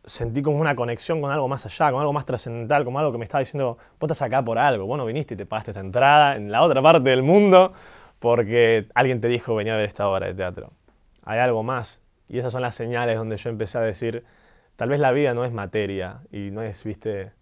sentí 0.06 0.42
como 0.42 0.60
una 0.60 0.76
conexión 0.76 1.22
con 1.22 1.32
algo 1.32 1.48
más 1.48 1.66
allá, 1.66 1.92
con 1.92 2.02
algo 2.02 2.14
más 2.14 2.26
trascendental, 2.26 2.84
como 2.84 3.00
algo 3.00 3.12
que 3.12 3.18
me 3.18 3.24
estaba 3.24 3.40
diciendo, 3.40 3.78
vos 4.00 4.12
estás 4.12 4.22
acá 4.22 4.44
por 4.44 4.58
algo, 4.58 4.86
vos 4.86 4.98
no 4.98 5.06
viniste 5.06 5.34
y 5.34 5.38
te 5.38 5.46
pagaste 5.46 5.72
esta 5.72 5.82
entrada 5.82 6.36
en 6.36 6.52
la 6.52 6.62
otra 6.62 6.82
parte 6.82 7.10
del 7.10 7.24
mundo 7.24 7.74
porque 8.20 8.88
alguien 8.96 9.20
te 9.20 9.28
dijo 9.28 9.56
venía 9.56 9.74
a 9.74 9.78
ver 9.78 9.86
esta 9.86 10.08
obra 10.08 10.28
de 10.28 10.34
teatro. 10.34 10.72
Hay 11.24 11.40
algo 11.40 11.64
más. 11.64 12.02
Y 12.30 12.40
esas 12.40 12.52
son 12.52 12.62
las 12.62 12.76
señales 12.76 13.18
donde 13.18 13.38
yo 13.38 13.50
empecé 13.50 13.78
a 13.78 13.82
decir, 13.82 14.24
tal 14.76 14.90
vez 14.90 15.00
la 15.00 15.12
vida 15.12 15.34
no 15.34 15.46
es 15.46 15.52
materia 15.52 16.22
y 16.32 16.50
no 16.52 16.62
es, 16.62 16.84
viste, 16.84 17.34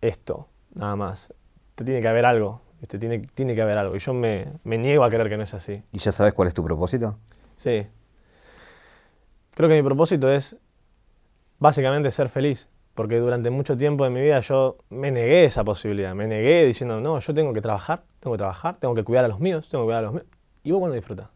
esto, 0.00 0.48
nada 0.74 0.96
más. 0.96 1.32
Te 1.74 1.84
tiene 1.84 2.00
que 2.00 2.08
haber 2.08 2.24
algo, 2.24 2.62
viste, 2.80 2.98
tiene, 2.98 3.18
tiene 3.18 3.54
que 3.54 3.62
haber 3.62 3.78
algo. 3.78 3.96
Y 3.96 3.98
yo 3.98 4.14
me, 4.14 4.46
me 4.64 4.78
niego 4.78 5.04
a 5.04 5.10
creer 5.10 5.28
que 5.28 5.36
no 5.36 5.42
es 5.42 5.54
así. 5.54 5.82
¿Y 5.92 5.98
ya 5.98 6.10
sabes 6.10 6.32
cuál 6.32 6.48
es 6.48 6.54
tu 6.54 6.64
propósito? 6.64 7.18
Sí. 7.56 7.86
Creo 9.54 9.68
que 9.68 9.76
mi 9.76 9.82
propósito 9.82 10.30
es 10.32 10.56
básicamente 11.64 12.10
ser 12.10 12.28
feliz. 12.28 12.68
Porque 12.94 13.18
durante 13.18 13.50
mucho 13.50 13.76
tiempo 13.76 14.04
de 14.04 14.10
mi 14.10 14.20
vida 14.20 14.38
yo 14.40 14.76
me 14.90 15.10
negué 15.10 15.44
esa 15.44 15.64
posibilidad. 15.64 16.14
Me 16.14 16.26
negué 16.26 16.64
diciendo, 16.64 17.00
no, 17.00 17.18
yo 17.18 17.34
tengo 17.34 17.52
que 17.54 17.62
trabajar, 17.62 18.02
tengo 18.20 18.34
que 18.34 18.38
trabajar, 18.38 18.76
tengo 18.78 18.94
que 18.94 19.02
cuidar 19.02 19.24
a 19.24 19.28
los 19.28 19.40
míos, 19.40 19.68
tengo 19.68 19.84
que 19.84 19.86
cuidar 19.86 20.00
a 20.00 20.06
los 20.06 20.12
míos. 20.12 20.26
¿Y 20.62 20.70
vos 20.70 20.78
cuándo 20.80 20.94
disfrutás? 20.94 21.28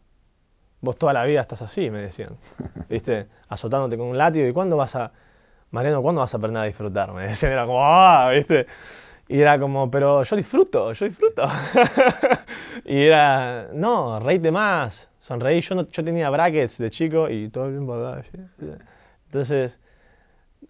Vos 0.81 0.97
toda 0.97 1.13
la 1.13 1.25
vida 1.25 1.41
estás 1.41 1.63
así, 1.63 1.89
me 1.89 2.01
decían. 2.01 2.37
¿Viste? 2.89 3.27
Azotándote 3.49 3.97
con 3.97 4.07
un 4.07 4.17
látigo. 4.17 4.47
¿Y 4.47 4.53
cuándo 4.53 4.77
vas 4.77 4.95
a, 4.95 5.11
Mariano, 5.71 6.01
cuándo 6.03 6.21
vas 6.21 6.33
a 6.33 6.37
aprender 6.37 6.61
a 6.61 6.65
disfrutar? 6.65 7.11
Me 7.11 7.23
decían, 7.23 7.51
era 7.51 7.65
como, 7.65 7.83
ah, 7.83 8.29
¿viste? 8.31 8.67
Y 9.27 9.41
era 9.41 9.59
como, 9.59 9.89
pero 9.91 10.23
yo 10.23 10.35
disfruto, 10.35 10.93
yo 10.93 11.05
disfruto. 11.05 11.47
y 12.85 13.01
era, 13.01 13.67
no, 13.73 14.19
reíte 14.19 14.51
más, 14.51 15.09
sonreí. 15.19 15.59
Yo, 15.61 15.75
no, 15.75 15.89
yo 15.89 16.03
tenía 16.03 16.29
brackets 16.29 16.77
de 16.77 16.91
chico 16.91 17.29
y 17.29 17.49
todo 17.49 17.65
el 17.65 17.71
tiempo 17.73 17.95
hablaba. 17.95 18.21
Entonces, 19.25 19.79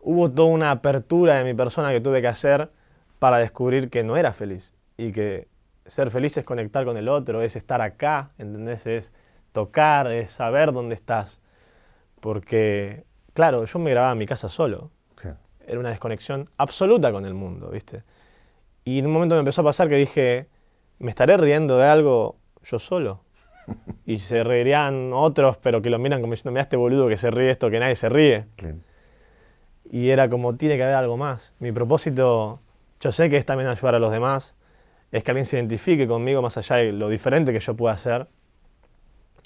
hubo 0.02 0.32
toda 0.32 0.50
una 0.50 0.72
apertura 0.72 1.36
de 1.36 1.44
mi 1.44 1.54
persona 1.54 1.92
que 1.92 2.02
tuve 2.02 2.22
que 2.22 2.28
hacer 2.28 2.72
para 3.20 3.38
descubrir 3.38 3.90
que 3.90 4.04
no 4.04 4.18
era 4.18 4.34
feliz. 4.34 4.74
Y 4.98 5.12
que 5.12 5.48
ser 5.86 6.12
feliz 6.12 6.38
es 6.38 6.46
conectar 6.46 6.86
con 6.86 6.98
el 6.98 7.10
otro, 7.10 7.42
es 7.42 7.56
estar 7.56 7.82
acá, 7.82 8.32
¿entendés? 8.38 8.86
Es 8.86 9.14
tocar, 9.52 10.12
es 10.12 10.32
saber 10.32 10.72
dónde 10.72 10.96
estás. 10.96 11.42
Porque, 12.20 13.06
claro, 13.34 13.66
yo 13.66 13.80
me 13.80 13.92
grababa 13.92 14.14
en 14.14 14.20
mi 14.20 14.26
casa 14.26 14.50
solo. 14.50 14.92
Era 15.68 15.80
una 15.80 15.90
desconexión 15.90 16.50
absoluta 16.58 17.12
con 17.12 17.26
el 17.26 17.36
mundo, 17.36 17.70
¿viste? 17.70 18.04
Y 18.84 18.98
en 18.98 19.06
un 19.06 19.12
momento 19.12 19.36
me 19.36 19.40
empezó 19.40 19.62
a 19.62 19.66
pasar 19.66 19.88
que 19.88 19.98
dije, 19.98 20.48
¿me 20.98 21.12
estaré 21.12 21.38
riendo 21.38 21.78
de 21.78 21.86
algo 21.86 22.38
yo 22.64 22.80
solo? 22.80 23.24
Y 24.08 24.18
se 24.18 24.44
reirían 24.44 25.12
otros, 25.14 25.58
pero 25.58 25.84
que 25.84 25.92
lo 25.92 26.00
miran 26.00 26.22
como 26.22 26.34
diciendo, 26.34 26.52
mira 26.52 26.64
este 26.64 26.76
boludo 26.76 27.08
que 27.08 27.18
se 27.18 27.30
ríe 27.30 27.52
esto, 27.52 27.70
que 27.70 27.80
nadie 27.80 27.96
se 27.96 28.10
ríe. 28.10 28.48
Y 29.90 30.10
era 30.12 30.30
como, 30.30 30.56
tiene 30.56 30.78
que 30.78 30.84
haber 30.84 30.96
algo 30.96 31.18
más. 31.18 31.54
Mi 31.60 31.72
propósito, 31.72 32.60
yo 33.00 33.12
sé 33.12 33.30
que 33.30 33.38
es 33.38 33.46
también 33.46 33.70
ayudar 33.70 33.96
a 33.96 34.00
los 34.00 34.12
demás, 34.12 34.56
es 35.12 35.24
que 35.24 35.32
alguien 35.32 35.46
se 35.46 35.58
identifique 35.58 36.08
conmigo 36.08 36.42
más 36.42 36.58
allá 36.58 36.76
de 36.76 36.92
lo 36.92 37.10
diferente 37.10 37.52
que 37.52 37.60
yo 37.60 37.76
pueda 37.76 37.96
hacer. 37.96 38.28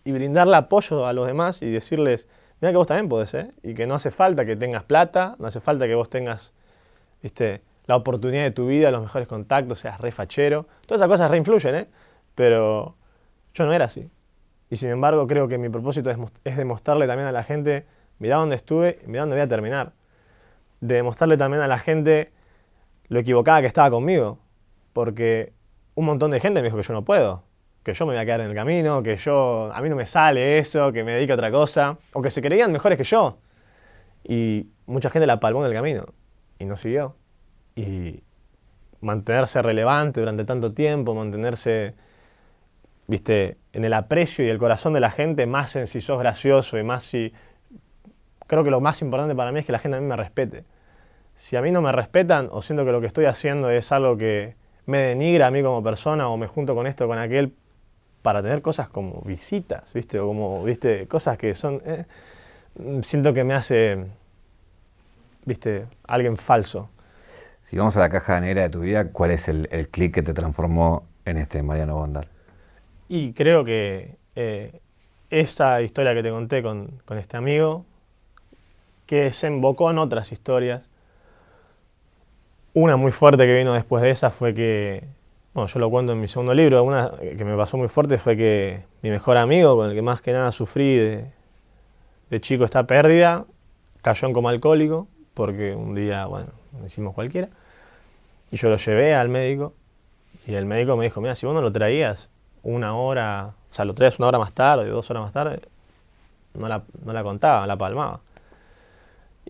Y 0.03 0.11
brindarle 0.11 0.57
apoyo 0.57 1.07
a 1.07 1.13
los 1.13 1.27
demás 1.27 1.61
y 1.61 1.71
decirles, 1.71 2.27
mira 2.59 2.71
que 2.71 2.77
vos 2.77 2.87
también 2.87 3.07
podés, 3.07 3.33
¿eh? 3.35 3.51
Y 3.63 3.73
que 3.73 3.87
no 3.87 3.95
hace 3.95 4.11
falta 4.11 4.45
que 4.45 4.57
tengas 4.57 4.83
plata, 4.83 5.37
no 5.39 5.47
hace 5.47 5.61
falta 5.61 5.87
que 5.87 5.95
vos 5.95 6.09
tengas, 6.09 6.51
viste, 7.21 7.61
la 7.85 7.95
oportunidad 7.95 8.43
de 8.43 8.51
tu 8.51 8.67
vida, 8.67 8.91
los 8.91 9.01
mejores 9.01 9.29
contactos, 9.29 9.79
seas 9.79 10.01
re 10.01 10.11
fachero. 10.11 10.67
Todas 10.85 10.99
esas 10.99 11.07
cosas 11.07 11.31
reinfluyen, 11.31 11.75
¿eh? 11.75 11.87
Pero 12.35 12.95
yo 13.53 13.65
no 13.65 13.71
era 13.71 13.85
así. 13.85 14.09
Y 14.69 14.75
sin 14.75 14.89
embargo 14.89 15.25
creo 15.25 15.47
que 15.47 15.57
mi 15.57 15.69
propósito 15.69 16.09
es, 16.09 16.17
mos- 16.17 16.33
es 16.43 16.57
demostrarle 16.57 17.07
también 17.07 17.29
a 17.29 17.31
la 17.31 17.43
gente, 17.43 17.85
mirá 18.19 18.35
dónde 18.37 18.55
estuve 18.55 18.99
y 19.05 19.07
mirá 19.07 19.21
dónde 19.21 19.37
voy 19.37 19.43
a 19.43 19.47
terminar. 19.47 19.93
De 20.83 20.95
demostrarle 20.95 21.37
también 21.37 21.63
a 21.63 21.67
la 21.67 21.79
gente 21.79 22.31
lo 23.07 23.19
equivocada 23.19 23.61
que 23.61 23.67
estaba 23.67 23.89
conmigo. 23.89 24.39
Porque 24.91 25.53
un 25.95 26.05
montón 26.05 26.31
de 26.31 26.39
gente 26.39 26.61
me 26.61 26.67
dijo 26.67 26.77
que 26.77 26.83
yo 26.83 26.93
no 26.93 27.05
puedo, 27.05 27.43
que 27.83 27.93
yo 27.93 28.05
me 28.05 28.13
voy 28.13 28.21
a 28.21 28.25
quedar 28.25 28.41
en 28.41 28.49
el 28.49 28.55
camino, 28.55 29.01
que 29.01 29.15
yo, 29.15 29.71
a 29.73 29.81
mí 29.81 29.89
no 29.89 29.95
me 29.95 30.05
sale 30.05 30.59
eso, 30.59 30.91
que 30.91 31.03
me 31.03 31.13
dedique 31.13 31.31
a 31.31 31.35
otra 31.35 31.51
cosa, 31.51 31.97
o 32.11 32.21
que 32.21 32.29
se 32.29 32.41
creían 32.41 32.71
mejores 32.71 32.97
que 32.97 33.05
yo. 33.05 33.37
Y 34.23 34.67
mucha 34.85 35.09
gente 35.09 35.25
la 35.25 35.39
palmó 35.39 35.61
en 35.61 35.71
el 35.71 35.73
camino 35.73 36.05
y 36.59 36.65
no 36.65 36.75
siguió. 36.75 37.15
Y 37.75 38.21
mantenerse 38.99 39.61
relevante 39.61 40.19
durante 40.19 40.43
tanto 40.43 40.73
tiempo, 40.73 41.15
mantenerse 41.15 41.95
viste, 43.07 43.57
en 43.73 43.85
el 43.85 43.93
aprecio 43.93 44.45
y 44.45 44.49
el 44.49 44.57
corazón 44.57 44.93
de 44.93 44.99
la 44.99 45.09
gente, 45.09 45.45
más 45.45 45.75
en 45.75 45.87
si 45.87 46.01
sos 46.01 46.19
gracioso 46.19 46.77
y 46.77 46.83
más 46.83 47.03
si... 47.03 47.33
Creo 48.47 48.63
que 48.63 48.71
lo 48.71 48.81
más 48.81 49.01
importante 49.01 49.35
para 49.35 49.51
mí 49.51 49.59
es 49.59 49.65
que 49.65 49.71
la 49.71 49.79
gente 49.79 49.97
a 49.97 50.01
mí 50.01 50.07
me 50.07 50.15
respete. 50.15 50.65
Si 51.35 51.55
a 51.55 51.61
mí 51.61 51.71
no 51.71 51.81
me 51.81 51.91
respetan 51.91 52.49
o 52.51 52.61
siento 52.61 52.85
que 52.85 52.91
lo 52.91 53.01
que 53.01 53.07
estoy 53.07 53.25
haciendo 53.25 53.69
es 53.69 53.91
algo 53.91 54.17
que 54.17 54.55
me 54.85 54.99
denigra 54.99 55.47
a 55.47 55.51
mí 55.51 55.63
como 55.63 55.83
persona 55.83 56.27
o 56.29 56.37
me 56.37 56.47
junto 56.47 56.75
con 56.75 56.87
esto 56.87 57.05
o 57.05 57.07
con 57.07 57.17
aquel 57.17 57.53
para 58.21 58.41
tener 58.41 58.61
cosas 58.61 58.89
como 58.89 59.21
visitas, 59.25 59.93
¿viste? 59.93 60.19
O 60.19 60.27
como, 60.27 60.63
¿viste? 60.63 61.07
Cosas 61.07 61.37
que 61.37 61.55
son... 61.55 61.81
Eh, 61.85 62.05
siento 63.01 63.33
que 63.33 63.43
me 63.43 63.53
hace, 63.53 64.05
¿viste? 65.45 65.87
Alguien 66.07 66.37
falso. 66.37 66.89
Si 67.61 67.77
vamos 67.77 67.95
a 67.97 68.01
la 68.01 68.09
caja 68.09 68.39
negra 68.39 68.63
de 68.63 68.69
tu 68.69 68.81
vida, 68.81 69.09
¿cuál 69.09 69.31
es 69.31 69.47
el, 69.47 69.67
el 69.71 69.89
clic 69.89 70.13
que 70.13 70.21
te 70.21 70.33
transformó 70.33 71.05
en 71.25 71.37
este 71.37 71.63
Mariano 71.63 71.95
Bondal? 71.95 72.27
Y 73.07 73.33
creo 73.33 73.63
que 73.63 74.17
eh, 74.35 74.81
esta 75.29 75.81
historia 75.81 76.13
que 76.13 76.23
te 76.23 76.29
conté 76.29 76.63
con, 76.63 77.01
con, 77.05 77.17
este 77.17 77.37
amigo, 77.37 77.85
que 79.05 79.23
desembocó 79.23 79.91
en 79.91 79.97
otras 79.97 80.31
historias, 80.31 80.89
una 82.73 82.97
muy 82.97 83.11
fuerte 83.11 83.45
que 83.45 83.55
vino 83.55 83.73
después 83.73 84.01
de 84.01 84.09
esa 84.09 84.29
fue 84.29 84.53
que, 84.53 85.03
bueno, 85.53 85.67
yo 85.67 85.79
lo 85.79 85.89
cuento 85.89 86.13
en 86.13 86.21
mi 86.21 86.27
segundo 86.27 86.53
libro, 86.53 86.83
una 86.83 87.11
que 87.37 87.45
me 87.45 87.55
pasó 87.55 87.77
muy 87.77 87.87
fuerte 87.87 88.17
fue 88.17 88.35
que 88.35 88.85
mi 89.01 89.09
mejor 89.09 89.37
amigo, 89.37 89.75
con 89.75 89.89
el 89.89 89.95
que 89.95 90.01
más 90.01 90.21
que 90.21 90.33
nada 90.33 90.51
sufrí 90.51 90.97
de, 90.97 91.31
chico 92.41 92.65
esta 92.65 92.87
pérdida, 92.87 93.45
cayó 94.01 94.27
en 94.27 94.33
coma 94.33 94.49
alcohólico, 94.49 95.07
porque 95.35 95.75
un 95.75 95.93
día, 95.93 96.25
bueno, 96.25 96.49
lo 96.79 96.85
hicimos 96.85 97.13
cualquiera. 97.13 97.49
Y 98.51 98.57
yo 98.57 98.69
lo 98.69 98.77
llevé 98.77 99.13
al 99.13 99.29
médico 99.29 99.73
y 100.47 100.55
el 100.55 100.65
médico 100.65 100.97
me 100.97 101.05
dijo, 101.05 101.21
mira, 101.21 101.35
si 101.35 101.45
vos 101.45 101.53
no 101.53 101.61
lo 101.61 101.71
traías 101.71 102.29
una 102.63 102.95
hora, 102.95 103.53
o 103.69 103.73
sea, 103.73 103.85
lo 103.85 103.93
traías 103.93 104.17
una 104.17 104.29
hora 104.29 104.39
más 104.39 104.51
tarde, 104.51 104.89
dos 104.89 105.11
horas 105.11 105.23
más 105.23 105.31
tarde, 105.31 105.61
no 106.55 106.67
la, 106.67 106.81
no 107.05 107.13
la 107.13 107.23
contaba, 107.23 107.67
la 107.67 107.77
palmaba. 107.77 108.21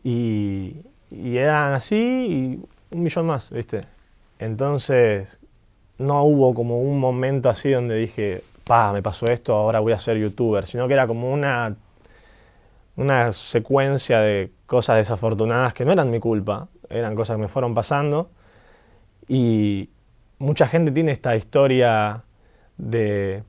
Y, 0.03 0.75
y 1.09 1.37
eran 1.37 1.73
así 1.73 2.61
un 2.93 3.03
millón 3.03 3.25
más, 3.25 3.51
¿viste? 3.51 3.81
Entonces, 4.39 5.39
no 5.97 6.23
hubo 6.23 6.53
como 6.53 6.79
un 6.79 6.99
momento 6.99 7.49
así 7.49 7.71
donde 7.71 7.95
dije, 7.95 8.43
pa, 8.63 8.93
me 8.93 9.01
pasó 9.01 9.25
esto, 9.27 9.53
ahora 9.55 9.79
voy 9.79 9.93
a 9.93 9.99
ser 9.99 10.17
youtuber, 10.17 10.65
sino 10.65 10.87
que 10.87 10.93
era 10.93 11.07
como 11.07 11.31
una, 11.31 11.75
una 12.95 13.31
secuencia 13.31 14.19
de 14.19 14.51
cosas 14.65 14.97
desafortunadas 14.97 15.73
que 15.73 15.85
no 15.85 15.91
eran 15.91 16.09
mi 16.09 16.19
culpa, 16.19 16.67
eran 16.89 17.15
cosas 17.15 17.37
que 17.37 17.41
me 17.41 17.47
fueron 17.47 17.73
pasando 17.73 18.29
y 19.27 19.89
mucha 20.39 20.67
gente 20.67 20.91
tiene 20.91 21.11
esta 21.11 21.35
historia 21.35 22.23
de 22.77 23.43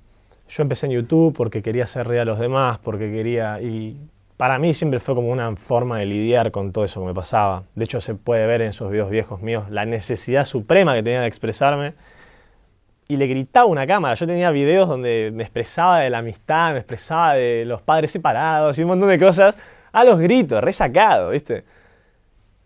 yo 0.49 0.63
empecé 0.63 0.87
en 0.87 0.93
YouTube 0.93 1.35
porque 1.35 1.63
quería 1.63 1.87
ser 1.87 2.07
real 2.07 2.29
a 2.29 2.33
los 2.33 2.39
demás, 2.39 2.79
porque 2.79 3.11
quería 3.11 3.61
y 3.61 3.99
para 4.37 4.59
mí 4.59 4.75
siempre 4.75 5.01
fue 5.01 5.15
como 5.15 5.31
una 5.31 5.55
forma 5.57 5.99
de 5.99 6.07
lidiar 6.07 6.51
con 6.51 6.73
todo 6.73 6.85
eso 6.85 7.01
que 7.01 7.07
me 7.07 7.15
pasaba. 7.15 7.65
De 7.75 7.85
hecho 7.85 8.01
se 8.01 8.15
puede 8.15 8.47
ver 8.47 8.63
en 8.63 8.71
esos 8.71 8.91
videos 8.91 9.11
viejos 9.11 9.41
míos 9.41 9.71
la 9.71 9.87
necesidad 9.87 10.45
suprema 10.45 10.95
que 10.95 11.03
tenía 11.03 11.21
de 11.21 11.27
expresarme 11.27 11.95
y 13.07 13.17
le 13.17 13.27
gritaba 13.27 13.67
una 13.67 13.87
cámara. 13.87 14.15
Yo 14.15 14.27
tenía 14.27 14.51
videos 14.51 14.89
donde 14.89 15.31
me 15.33 15.43
expresaba 15.43 16.01
de 16.01 16.11
la 16.11 16.19
amistad, 16.19 16.73
me 16.73 16.79
expresaba 16.79 17.35
de 17.35 17.65
los 17.65 17.83
padres 17.83 18.11
separados 18.11 18.79
y 18.79 18.83
un 18.83 18.89
montón 18.89 19.09
de 19.09 19.19
cosas 19.19 19.57
a 19.93 20.05
los 20.05 20.19
gritos, 20.19 20.63
resacado, 20.63 21.31
¿viste? 21.31 21.65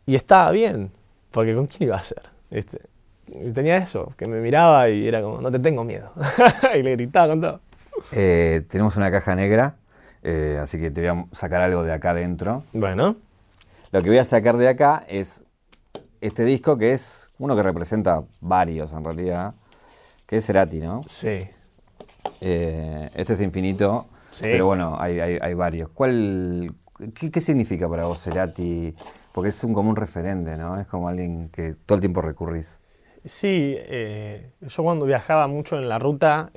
Y 0.06 0.14
estaba 0.14 0.50
bien, 0.52 0.90
porque 1.30 1.54
¿con 1.54 1.66
quién 1.66 1.88
iba 1.88 1.96
a 1.96 2.02
ser? 2.02 2.22
¿viste? 2.50 2.80
Y 3.26 3.50
tenía 3.52 3.76
eso, 3.76 4.14
que 4.16 4.26
me 4.26 4.40
miraba 4.40 4.88
y 4.88 5.06
era 5.06 5.20
como, 5.20 5.40
no 5.40 5.50
te 5.50 5.58
tengo 5.58 5.84
miedo. 5.84 6.12
y 6.74 6.82
le 6.82 6.92
gritaba 6.92 7.28
con 7.28 7.40
todo. 7.40 7.60
Eh, 8.12 8.62
tenemos 8.68 8.96
una 8.96 9.10
caja 9.10 9.34
negra, 9.34 9.74
eh, 10.22 10.58
así 10.60 10.78
que 10.78 10.90
te 10.90 11.00
voy 11.00 11.24
a 11.30 11.34
sacar 11.34 11.60
algo 11.60 11.82
de 11.82 11.92
acá 11.92 12.10
adentro. 12.10 12.64
Bueno. 12.72 13.16
Lo 13.90 14.02
que 14.02 14.08
voy 14.08 14.18
a 14.18 14.24
sacar 14.24 14.56
de 14.56 14.68
acá 14.68 15.04
es 15.08 15.44
este 16.20 16.44
disco 16.44 16.76
que 16.76 16.92
es 16.92 17.30
uno 17.38 17.56
que 17.56 17.62
representa 17.62 18.24
varios 18.40 18.92
en 18.92 19.04
realidad, 19.04 19.54
que 20.26 20.36
es 20.36 20.46
Cerati, 20.46 20.80
¿no? 20.80 21.02
Sí. 21.08 21.48
Eh, 22.40 23.10
este 23.14 23.32
es 23.32 23.40
infinito, 23.40 24.06
sí. 24.30 24.44
pero 24.44 24.66
bueno, 24.66 24.96
hay, 25.00 25.20
hay, 25.20 25.38
hay 25.40 25.54
varios. 25.54 25.88
¿Cuál, 25.90 26.74
qué, 27.14 27.30
qué, 27.30 27.40
significa 27.40 27.88
para 27.88 28.04
vos 28.06 28.22
Cerati? 28.22 28.94
Porque 29.32 29.48
es 29.48 29.64
un, 29.64 29.72
como 29.72 29.90
un 29.90 29.96
referente, 29.96 30.56
¿no? 30.56 30.78
Es 30.78 30.86
como 30.86 31.08
alguien 31.08 31.48
que 31.48 31.74
todo 31.74 31.96
el 31.96 32.00
tiempo 32.00 32.20
recurrís. 32.20 32.80
Sí, 33.24 33.76
eh, 33.78 34.52
yo 34.60 34.82
cuando 34.82 35.06
viajaba 35.06 35.46
mucho 35.46 35.78
en 35.78 35.88
la 35.88 35.98
ruta, 35.98 36.50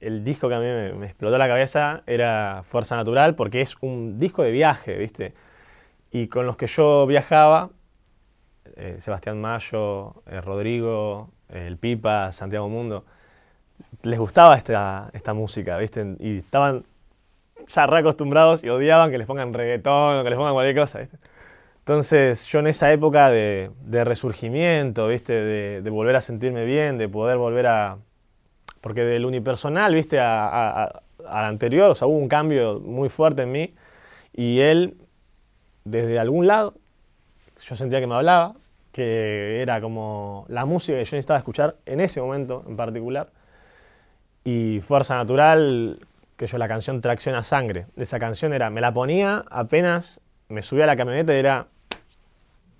el 0.00 0.24
disco 0.24 0.48
que 0.48 0.54
a 0.54 0.60
mí 0.60 0.66
me, 0.66 0.92
me, 0.94 1.06
explotó 1.06 1.38
la 1.38 1.48
cabeza 1.48 2.02
era 2.06 2.62
Fuerza 2.64 2.96
Natural, 2.96 3.34
porque 3.34 3.60
es 3.60 3.76
un 3.80 4.18
disco 4.18 4.42
de 4.42 4.50
viaje, 4.50 4.96
¿viste? 4.96 5.34
Y 6.10 6.28
con 6.28 6.46
los 6.46 6.56
que 6.56 6.66
yo 6.66 7.06
viajaba, 7.06 7.70
eh, 8.76 8.96
Sebastián 9.00 9.40
Mayo, 9.40 10.22
eh, 10.26 10.40
Rodrigo, 10.40 11.30
el 11.48 11.76
Pipa, 11.78 12.32
Santiago 12.32 12.68
Mundo, 12.68 13.04
les 14.02 14.18
gustaba 14.18 14.56
esta, 14.56 15.10
esta 15.12 15.34
música, 15.34 15.76
¿viste? 15.78 16.16
Y 16.20 16.38
estaban 16.38 16.84
ya 17.66 17.86
reacostumbrados 17.86 18.64
y 18.64 18.68
odiaban 18.68 19.10
que 19.10 19.18
les 19.18 19.26
pongan 19.26 19.52
reggaetón 19.52 20.18
o 20.18 20.24
que 20.24 20.30
les 20.30 20.38
pongan 20.38 20.54
cualquier 20.54 20.76
cosa, 20.76 21.00
¿viste? 21.00 21.18
Entonces 21.80 22.46
yo 22.46 22.58
en 22.60 22.66
esa 22.66 22.92
época 22.92 23.30
de, 23.30 23.70
de 23.84 24.04
resurgimiento, 24.04 25.08
¿viste? 25.08 25.32
De, 25.32 25.82
de, 25.82 25.90
volver 25.90 26.16
a 26.16 26.20
sentirme 26.20 26.64
bien, 26.64 26.98
de 26.98 27.08
poder 27.08 27.38
volver 27.38 27.66
a... 27.66 27.98
Porque 28.80 29.02
del 29.02 29.24
unipersonal, 29.24 29.94
¿viste? 29.94 30.20
A, 30.20 30.48
a, 30.48 30.84
a, 30.84 31.02
al 31.26 31.44
anterior, 31.44 31.90
o 31.90 31.94
sea, 31.94 32.06
hubo 32.06 32.16
un 32.16 32.28
cambio 32.28 32.80
muy 32.80 33.08
fuerte 33.08 33.42
en 33.42 33.52
mí 33.52 33.74
y 34.32 34.60
él, 34.60 34.96
desde 35.84 36.18
algún 36.18 36.46
lado, 36.46 36.74
yo 37.64 37.76
sentía 37.76 38.00
que 38.00 38.06
me 38.06 38.14
hablaba, 38.14 38.54
que 38.92 39.60
era 39.60 39.80
como 39.80 40.46
la 40.48 40.64
música 40.64 40.98
que 40.98 41.04
yo 41.04 41.16
necesitaba 41.16 41.38
escuchar 41.38 41.76
en 41.86 42.00
ese 42.00 42.20
momento 42.20 42.64
en 42.66 42.76
particular. 42.76 43.30
Y 44.44 44.80
Fuerza 44.80 45.16
Natural, 45.16 45.98
que 46.36 46.46
yo 46.46 46.56
la 46.58 46.68
canción 46.68 47.00
Tracciona 47.00 47.42
Sangre, 47.42 47.86
esa 47.96 48.18
canción 48.18 48.52
era, 48.52 48.70
me 48.70 48.80
la 48.80 48.92
ponía 48.92 49.44
apenas 49.50 50.20
me 50.48 50.62
subía 50.62 50.84
a 50.84 50.86
la 50.86 50.96
camioneta 50.96 51.34
y 51.34 51.38
era 51.38 51.66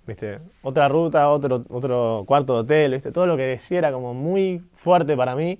¿viste? 0.09 0.39
Otra 0.63 0.89
ruta, 0.89 1.29
otro, 1.29 1.63
otro 1.69 2.23
cuarto 2.27 2.53
de 2.55 2.59
hotel, 2.61 2.93
¿viste? 2.93 3.11
Todo 3.11 3.27
lo 3.27 3.37
que 3.37 3.43
decía 3.43 3.77
era 3.77 3.91
como 3.91 4.13
muy 4.13 4.63
fuerte 4.73 5.15
para 5.15 5.35
mí. 5.35 5.59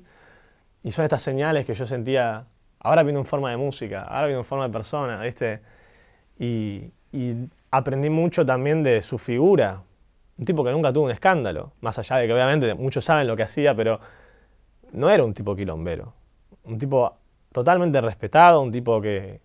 Y 0.83 0.91
son 0.91 1.03
estas 1.03 1.21
señales 1.21 1.65
que 1.65 1.73
yo 1.73 1.85
sentía, 1.85 2.45
ahora 2.79 3.03
vino 3.03 3.19
en 3.19 3.25
forma 3.25 3.51
de 3.51 3.57
música, 3.57 4.03
ahora 4.03 4.27
vino 4.27 4.39
en 4.39 4.45
forma 4.45 4.67
de 4.67 4.73
persona, 4.73 5.21
¿viste? 5.21 5.59
Y, 6.39 6.91
y 7.11 7.35
aprendí 7.71 8.09
mucho 8.09 8.45
también 8.45 8.83
de 8.83 9.01
su 9.01 9.17
figura. 9.17 9.83
Un 10.37 10.45
tipo 10.45 10.63
que 10.63 10.71
nunca 10.71 10.93
tuvo 10.93 11.05
un 11.05 11.11
escándalo, 11.11 11.73
más 11.81 11.99
allá 11.99 12.17
de 12.17 12.27
que 12.27 12.33
obviamente 12.33 12.73
muchos 12.75 13.03
saben 13.03 13.27
lo 13.27 13.35
que 13.35 13.43
hacía, 13.43 13.75
pero 13.75 13.99
no 14.91 15.09
era 15.09 15.23
un 15.23 15.33
tipo 15.33 15.55
quilombero. 15.55 16.13
Un 16.63 16.77
tipo 16.77 17.17
totalmente 17.51 17.99
respetado, 18.01 18.61
un 18.61 18.71
tipo 18.71 19.01
que 19.01 19.41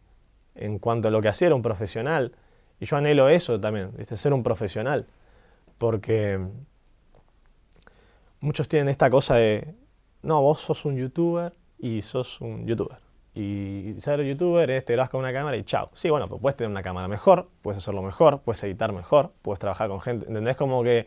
en 0.55 0.78
cuanto 0.78 1.09
a 1.09 1.11
lo 1.11 1.20
que 1.20 1.28
hacía 1.28 1.47
era 1.47 1.55
un 1.55 1.62
profesional. 1.62 2.32
Y 2.80 2.87
yo 2.87 2.97
anhelo 2.97 3.28
eso 3.28 3.59
también, 3.61 3.93
¿viste? 3.97 4.16
ser 4.16 4.32
un 4.32 4.43
profesional. 4.43 5.07
Porque 5.78 6.39
muchos 8.41 8.68
tienen 8.68 8.89
esta 8.89 9.11
cosa 9.11 9.37
de, 9.37 9.74
no, 10.25 10.41
vos 10.41 10.61
sos 10.61 10.85
un 10.85 10.97
youtuber 10.97 11.53
y 11.79 12.03
sos 12.03 12.41
un 12.41 12.66
youtuber. 12.66 12.99
Y 13.35 13.95
ser 13.99 14.22
youtuber 14.22 14.70
es 14.70 14.85
te 14.85 14.93
grabas 14.93 15.11
con 15.11 15.20
una 15.20 15.33
cámara 15.33 15.57
y 15.57 15.64
chao. 15.64 15.91
Sí, 15.95 16.09
bueno, 16.11 16.29
pues 16.29 16.41
puedes 16.41 16.57
tener 16.57 16.70
una 16.70 16.83
cámara 16.83 17.09
mejor, 17.09 17.49
puedes 17.62 17.79
hacerlo 17.79 18.03
mejor, 18.03 18.41
puedes 18.41 18.62
editar 18.64 18.93
mejor, 18.93 19.33
puedes 19.43 19.59
trabajar 19.59 19.89
con 19.89 20.01
gente. 20.01 20.27
¿Entendés? 20.27 20.57
Como 20.57 20.83
que 20.83 21.07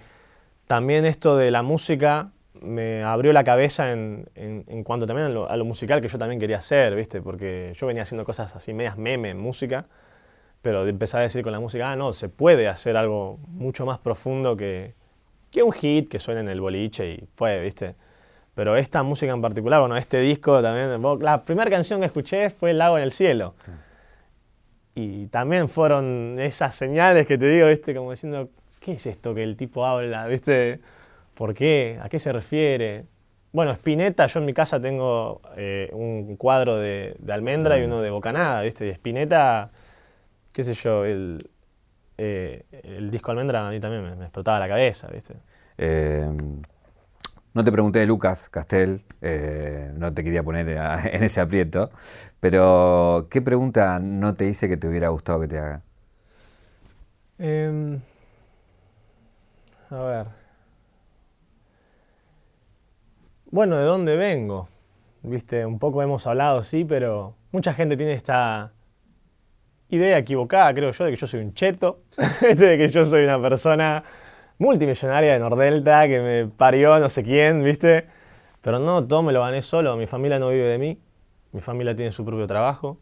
también 0.68 1.06
esto 1.06 1.38
de 1.38 1.52
la 1.52 1.64
música 1.64 2.32
me 2.62 3.04
abrió 3.04 3.34
la 3.34 3.44
cabeza 3.44 3.92
en, 3.92 4.30
en, 4.36 4.66
en 4.68 4.84
cuanto 4.84 5.06
también 5.06 5.28
a 5.28 5.30
lo, 5.30 5.50
a 5.50 5.56
lo, 5.56 5.64
musical 5.64 6.02
que 6.02 6.08
yo 6.08 6.18
también 6.18 6.40
quería 6.40 6.58
hacer, 6.58 6.96
¿viste? 6.96 7.22
Porque 7.22 7.74
yo 7.76 7.88
venía 7.88 8.04
haciendo 8.04 8.26
cosas 8.26 8.56
así 8.56 8.74
medias 8.74 8.98
meme 8.98 9.30
en 9.30 9.40
música 9.40 9.88
pero 10.62 10.86
empezar 10.88 11.22
a 11.22 11.24
decir 11.24 11.44
con 11.44 11.52
la 11.52 11.60
música, 11.60 11.92
ah, 11.92 11.96
no, 11.96 12.14
se 12.14 12.30
puede 12.30 12.68
hacer 12.68 12.98
algo 12.98 13.40
mucho 13.48 13.86
más 13.86 14.00
profundo 14.00 14.58
que, 14.58 14.96
que 15.52 15.64
un 15.64 15.72
hit 15.72 16.10
que 16.10 16.20
suene 16.20 16.42
en 16.42 16.50
el 16.50 16.60
boliche 16.60 17.10
y 17.10 17.28
fue, 17.36 17.62
¿viste? 17.62 17.96
Pero 18.58 18.76
esta 18.76 19.04
música 19.04 19.32
en 19.32 19.40
particular, 19.40 19.82
bueno, 19.82 19.96
este 19.98 20.20
disco 20.20 20.64
también, 20.64 21.00
la 21.22 21.46
primera 21.46 21.70
canción 21.70 22.00
que 22.00 22.08
escuché 22.08 22.50
fue 22.50 22.72
El 22.72 22.80
lago 22.80 22.98
en 22.98 23.04
el 23.04 23.12
cielo. 23.12 23.54
Y 24.96 25.28
también 25.28 25.70
fueron 25.70 26.38
esas 26.40 26.74
señales 26.74 27.28
que 27.28 27.38
te 27.38 27.48
digo, 27.48 27.68
¿viste? 27.68 27.94
Como 27.94 28.10
diciendo, 28.10 28.50
¿qué 28.80 28.94
es 28.94 29.06
esto 29.06 29.36
que 29.36 29.44
el 29.44 29.56
tipo 29.56 29.86
habla? 29.86 30.26
¿Viste? 30.26 30.80
¿Por 31.36 31.54
qué? 31.54 32.00
¿A 32.02 32.10
qué 32.10 32.18
se 32.18 32.34
refiere? 32.34 33.06
Bueno, 33.52 33.72
Spinetta, 33.74 34.26
yo 34.26 34.40
en 34.40 34.48
mi 34.48 34.54
casa 34.54 34.82
tengo 34.82 35.40
eh, 35.56 35.92
un 35.94 36.36
cuadro 36.36 36.78
de, 36.78 37.16
de 37.20 37.34
almendra 37.34 37.78
y 37.78 37.84
uno 37.84 38.02
de 38.02 38.10
bocanada, 38.10 38.64
¿viste? 38.64 38.88
Y 38.88 38.90
Spinetta 38.90 39.70
qué 40.52 40.64
sé 40.64 40.74
yo, 40.74 41.06
el, 41.06 41.38
eh, 42.18 42.64
el 42.82 43.12
disco 43.12 43.30
Almendra 43.30 43.68
a 43.68 43.70
mí 43.70 43.80
también 43.80 44.02
me, 44.02 44.16
me 44.16 44.24
explotaba 44.24 44.58
la 44.58 44.68
cabeza, 44.68 45.08
¿viste? 45.14 45.36
Eh, 45.78 46.28
No 47.58 47.64
te 47.64 47.72
pregunté 47.72 47.98
de 47.98 48.06
Lucas 48.06 48.50
Castel, 48.50 49.02
eh, 49.20 49.92
no 49.96 50.14
te 50.14 50.24
quería 50.24 50.44
poner 50.44 50.70
en 51.12 51.24
ese 51.24 51.42
aprieto, 51.42 51.90
pero 52.40 53.26
¿qué 53.32 53.42
pregunta 53.42 53.98
no 53.98 54.36
te 54.36 54.46
hice 54.46 54.70
que 54.70 54.78
te 54.78 54.88
hubiera 54.88 55.10
gustado 55.10 55.40
que 55.40 55.48
te 55.48 55.58
haga? 55.58 55.82
Em, 57.40 58.00
a 59.90 60.04
ver. 60.04 60.28
Bueno, 63.50 63.76
¿de 63.76 63.86
dónde 63.86 64.18
vengo? 64.18 64.70
Viste, 65.24 65.66
un 65.66 65.80
poco 65.80 66.04
hemos 66.04 66.28
hablado, 66.28 66.62
sí, 66.62 66.86
pero 66.86 67.34
mucha 67.52 67.74
gente 67.74 67.98
tiene 67.98 68.14
esta 68.14 68.72
idea 69.90 70.20
equivocada, 70.20 70.72
creo 70.76 70.92
yo, 70.92 71.06
de 71.06 71.10
que 71.10 71.18
yo 71.18 71.26
soy 71.26 71.40
un 71.40 71.56
cheto, 71.56 72.04
de 72.42 72.78
que 72.78 72.88
yo 72.88 73.04
soy 73.04 73.24
una 73.24 73.42
persona 73.42 74.04
multimillonaria 74.60 75.34
de 75.34 75.40
Nordelta 75.40 76.08
que 76.08 76.20
me 76.20 76.46
parió 76.48 77.00
no 77.00 77.10
sé 77.10 77.24
quién, 77.24 77.64
¿viste? 77.64 78.08
Pero 78.62 78.80
no, 78.80 79.06
todo 79.06 79.24
me 79.24 79.32
lo 79.34 79.42
gané 79.42 79.62
solo, 79.62 79.96
mi 79.96 80.08
familia 80.08 80.40
no 80.40 80.50
vive 80.50 80.66
de 80.66 80.78
mí, 80.78 81.00
mi 81.52 81.62
familia 81.62 81.96
tiene 81.96 82.12
su 82.12 82.26
propio 82.26 82.48
trabajo, 82.48 82.98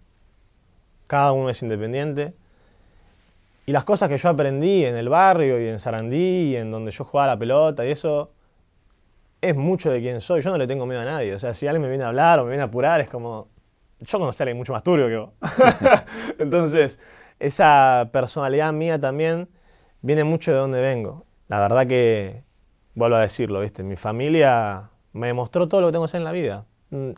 cada 1.07 1.31
uno 1.31 1.49
es 1.49 1.61
independiente. 1.61 2.33
Y 3.67 3.71
las 3.71 3.83
cosas 3.83 4.09
que 4.09 4.17
yo 4.17 4.29
aprendí 4.29 4.85
en 4.85 4.95
el 4.95 5.09
barrio 5.09 5.59
y 5.59 5.67
en 5.67 5.79
Sarandí 5.79 6.51
y 6.51 6.55
en 6.55 6.69
donde 6.69 6.91
yo 6.91 7.03
jugaba 7.03 7.27
la 7.33 7.39
pelota 7.39 7.85
y 7.85 7.91
eso, 7.91 8.31
es 9.41 9.55
mucho 9.55 9.91
de 9.91 10.01
quién 10.01 10.21
soy. 10.21 10.41
Yo 10.41 10.51
no 10.51 10.57
le 10.57 10.67
tengo 10.67 10.85
miedo 10.85 11.01
a 11.01 11.05
nadie. 11.05 11.33
O 11.33 11.39
sea, 11.39 11.53
si 11.53 11.67
alguien 11.67 11.81
me 11.81 11.89
viene 11.89 12.03
a 12.03 12.09
hablar 12.09 12.39
o 12.39 12.43
me 12.43 12.49
viene 12.49 12.61
a 12.61 12.65
apurar, 12.65 13.01
es 13.01 13.09
como, 13.09 13.47
yo 13.99 14.19
conocí 14.19 14.41
a 14.41 14.43
alguien 14.43 14.57
mucho 14.57 14.73
más 14.73 14.83
turbio 14.83 15.07
que 15.07 15.17
vos. 15.17 15.29
Entonces, 16.39 16.99
esa 17.39 18.09
personalidad 18.11 18.71
mía 18.73 18.99
también 18.99 19.49
viene 20.01 20.23
mucho 20.23 20.51
de 20.51 20.57
donde 20.57 20.81
vengo. 20.81 21.25
La 21.47 21.59
verdad 21.59 21.85
que, 21.85 22.43
vuelvo 22.95 23.17
a 23.17 23.21
decirlo, 23.21 23.61
¿viste? 23.61 23.83
Mi 23.83 23.95
familia 23.95 24.89
me 25.13 25.27
demostró 25.27 25.67
todo 25.67 25.81
lo 25.81 25.87
que 25.87 25.91
tengo 25.93 26.05
que 26.05 26.09
hacer 26.09 26.19
en 26.19 26.25
la 26.25 26.31
vida. 26.31 26.65
Mm, 26.89 27.11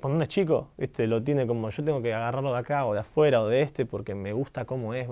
cuando 0.00 0.16
uno 0.16 0.22
es 0.24 0.28
chico, 0.28 0.70
¿viste? 0.76 1.06
Lo 1.06 1.22
tiene 1.22 1.46
como, 1.46 1.70
yo 1.70 1.84
tengo 1.84 2.02
que 2.02 2.12
agarrarlo 2.12 2.52
de 2.52 2.58
acá 2.58 2.84
o 2.86 2.94
de 2.94 3.00
afuera 3.00 3.40
o 3.40 3.46
de 3.46 3.62
este 3.62 3.86
porque 3.86 4.14
me 4.14 4.32
gusta 4.32 4.64
cómo 4.64 4.94
es. 4.94 5.08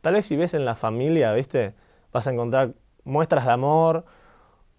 Tal 0.00 0.14
vez 0.14 0.26
si 0.26 0.36
ves 0.36 0.54
en 0.54 0.64
la 0.64 0.76
familia, 0.76 1.32
¿viste? 1.32 1.74
Vas 2.12 2.26
a 2.26 2.32
encontrar 2.32 2.74
muestras 3.04 3.44
de 3.44 3.52
amor 3.52 4.04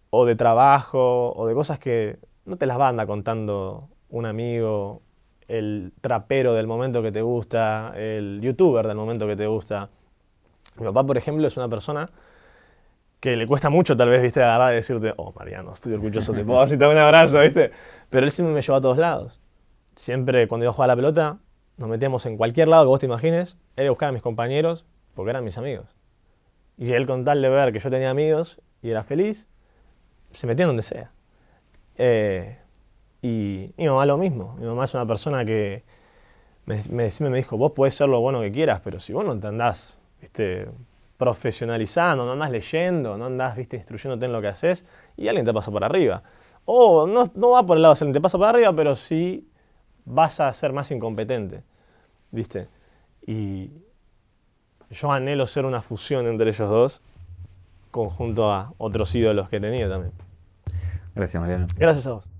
o 0.10 0.26
de 0.26 0.36
trabajo 0.36 1.34
o 1.36 1.48
de 1.48 1.54
cosas 1.54 1.80
que 1.80 2.18
no 2.46 2.58
te 2.58 2.66
las 2.66 2.80
va 2.80 2.88
a 2.88 2.90
andar 2.90 3.08
contando 3.08 3.90
un 4.10 4.26
amigo, 4.26 5.02
el 5.48 5.94
trapero 6.02 6.54
del 6.54 6.68
momento 6.68 7.02
que 7.02 7.12
te 7.12 7.22
gusta, 7.22 7.94
el 7.96 8.40
youtuber 8.42 8.88
del 8.88 8.98
momento 8.98 9.28
que 9.28 9.36
te 9.36 9.48
gusta. 9.48 9.90
Mi 10.78 10.86
papá, 10.86 11.06
por 11.06 11.18
ejemplo, 11.18 11.46
es 11.46 11.58
una 11.58 11.68
persona 11.68 12.10
que 13.22 13.38
le 13.38 13.46
cuesta 13.46 13.70
mucho 13.70 13.96
tal 13.96 14.10
vez, 14.10 14.22
viste, 14.22 14.42
agarrar 14.42 14.74
y 14.74 14.78
decirte, 14.78 15.14
oh, 15.16 15.32
Mariano, 15.32 15.74
estoy 15.74 15.94
orgulloso 15.94 16.34
de 16.34 16.44
vos, 16.44 16.72
y 16.72 16.78
te 16.78 16.84
doy 16.84 16.96
un 16.96 17.02
abrazo, 17.02 17.40
viste. 17.40 17.72
Pero 18.10 18.26
él 18.26 18.32
siempre 18.32 18.54
me 18.54 18.62
llevó 18.62 18.78
a 18.78 18.82
todos 18.82 18.98
lados. 18.98 19.40
Siempre 19.96 20.48
cuando 20.48 20.66
yo 20.66 20.74
jugaba 20.74 20.88
la 20.88 20.96
pelota, 20.96 21.38
nos 21.78 21.88
metíamos 21.88 22.26
en 22.26 22.36
cualquier 22.36 22.68
lado 22.68 22.84
que 22.84 22.88
vos 22.88 23.00
te 23.00 23.06
imagines, 23.06 23.58
él 23.76 23.84
iba 23.84 23.90
a 23.90 23.92
buscar 23.92 24.10
a 24.10 24.12
mis 24.12 24.24
compañeros, 24.24 24.86
porque 25.14 25.30
eran 25.30 25.44
mis 25.44 25.58
amigos. 25.60 25.86
Y 26.78 26.94
él 26.94 27.06
con 27.06 27.24
tal 27.24 27.44
de 27.44 27.50
ver 27.50 27.72
que 27.72 27.80
yo 27.80 27.92
tenía 27.92 28.10
amigos 28.10 28.60
y 28.82 28.90
era 28.90 29.04
feliz, 29.04 29.48
se 30.32 30.48
metía 30.48 30.66
donde 30.66 30.82
sea. 30.82 31.12
Eh, 31.98 32.58
y 33.22 33.70
mi 33.78 33.88
mamá 33.88 34.08
lo 34.08 34.18
mismo. 34.18 34.56
Mi 34.60 34.66
mamá 34.66 34.86
es 34.86 34.96
una 34.96 35.06
persona 35.06 35.46
que 35.46 35.84
me, 36.66 36.82
me, 36.90 37.10
me 37.30 37.38
dijo, 37.38 37.56
vos 37.56 37.74
podés 37.74 37.94
ser 37.94 38.10
lo 38.10 38.20
bueno 38.20 38.42
que 38.42 38.52
quieras, 38.52 38.82
pero 38.84 39.00
si 39.00 39.14
vos 39.14 39.24
no 39.24 39.40
te 39.40 39.46
andás 39.46 40.00
¿viste? 40.22 40.68
Profesionalizando, 41.22 42.26
no 42.26 42.32
andás 42.32 42.50
leyendo, 42.50 43.16
no 43.16 43.26
andás 43.26 43.56
¿viste? 43.56 43.78
instruyéndote 43.78 44.26
en 44.26 44.32
lo 44.32 44.42
que 44.42 44.48
haces, 44.48 44.86
y 45.16 45.28
alguien 45.28 45.46
te 45.46 45.54
pasa 45.54 45.70
por 45.70 45.84
arriba. 45.84 46.24
O 46.66 47.06
no, 47.06 47.30
no 47.36 47.52
va 47.52 47.64
por 47.64 47.78
el 47.78 47.84
lado 47.84 47.94
de 47.94 48.00
alguien 48.00 48.14
te 48.14 48.22
pasa 48.22 48.40
por 48.40 48.48
arriba, 48.48 48.74
pero 48.76 48.96
sí 48.96 49.48
vas 50.04 50.40
a 50.40 50.52
ser 50.52 50.74
más 50.74 50.90
incompetente. 50.90 51.62
¿Viste? 52.32 52.70
Y 53.28 53.70
yo 54.90 55.12
anhelo 55.12 55.46
ser 55.46 55.66
una 55.66 55.84
fusión 55.84 56.26
entre 56.26 56.50
ellos 56.50 56.68
dos, 56.68 57.02
conjunto 57.92 58.52
a 58.52 58.74
otros 58.80 59.14
ídolos 59.14 59.48
que 59.48 59.58
he 59.58 59.62
tenido 59.62 59.92
también. 59.92 60.14
Gracias, 61.14 61.40
Mariano. 61.40 61.68
Gracias 61.78 62.08
a 62.08 62.14
vos. 62.14 62.31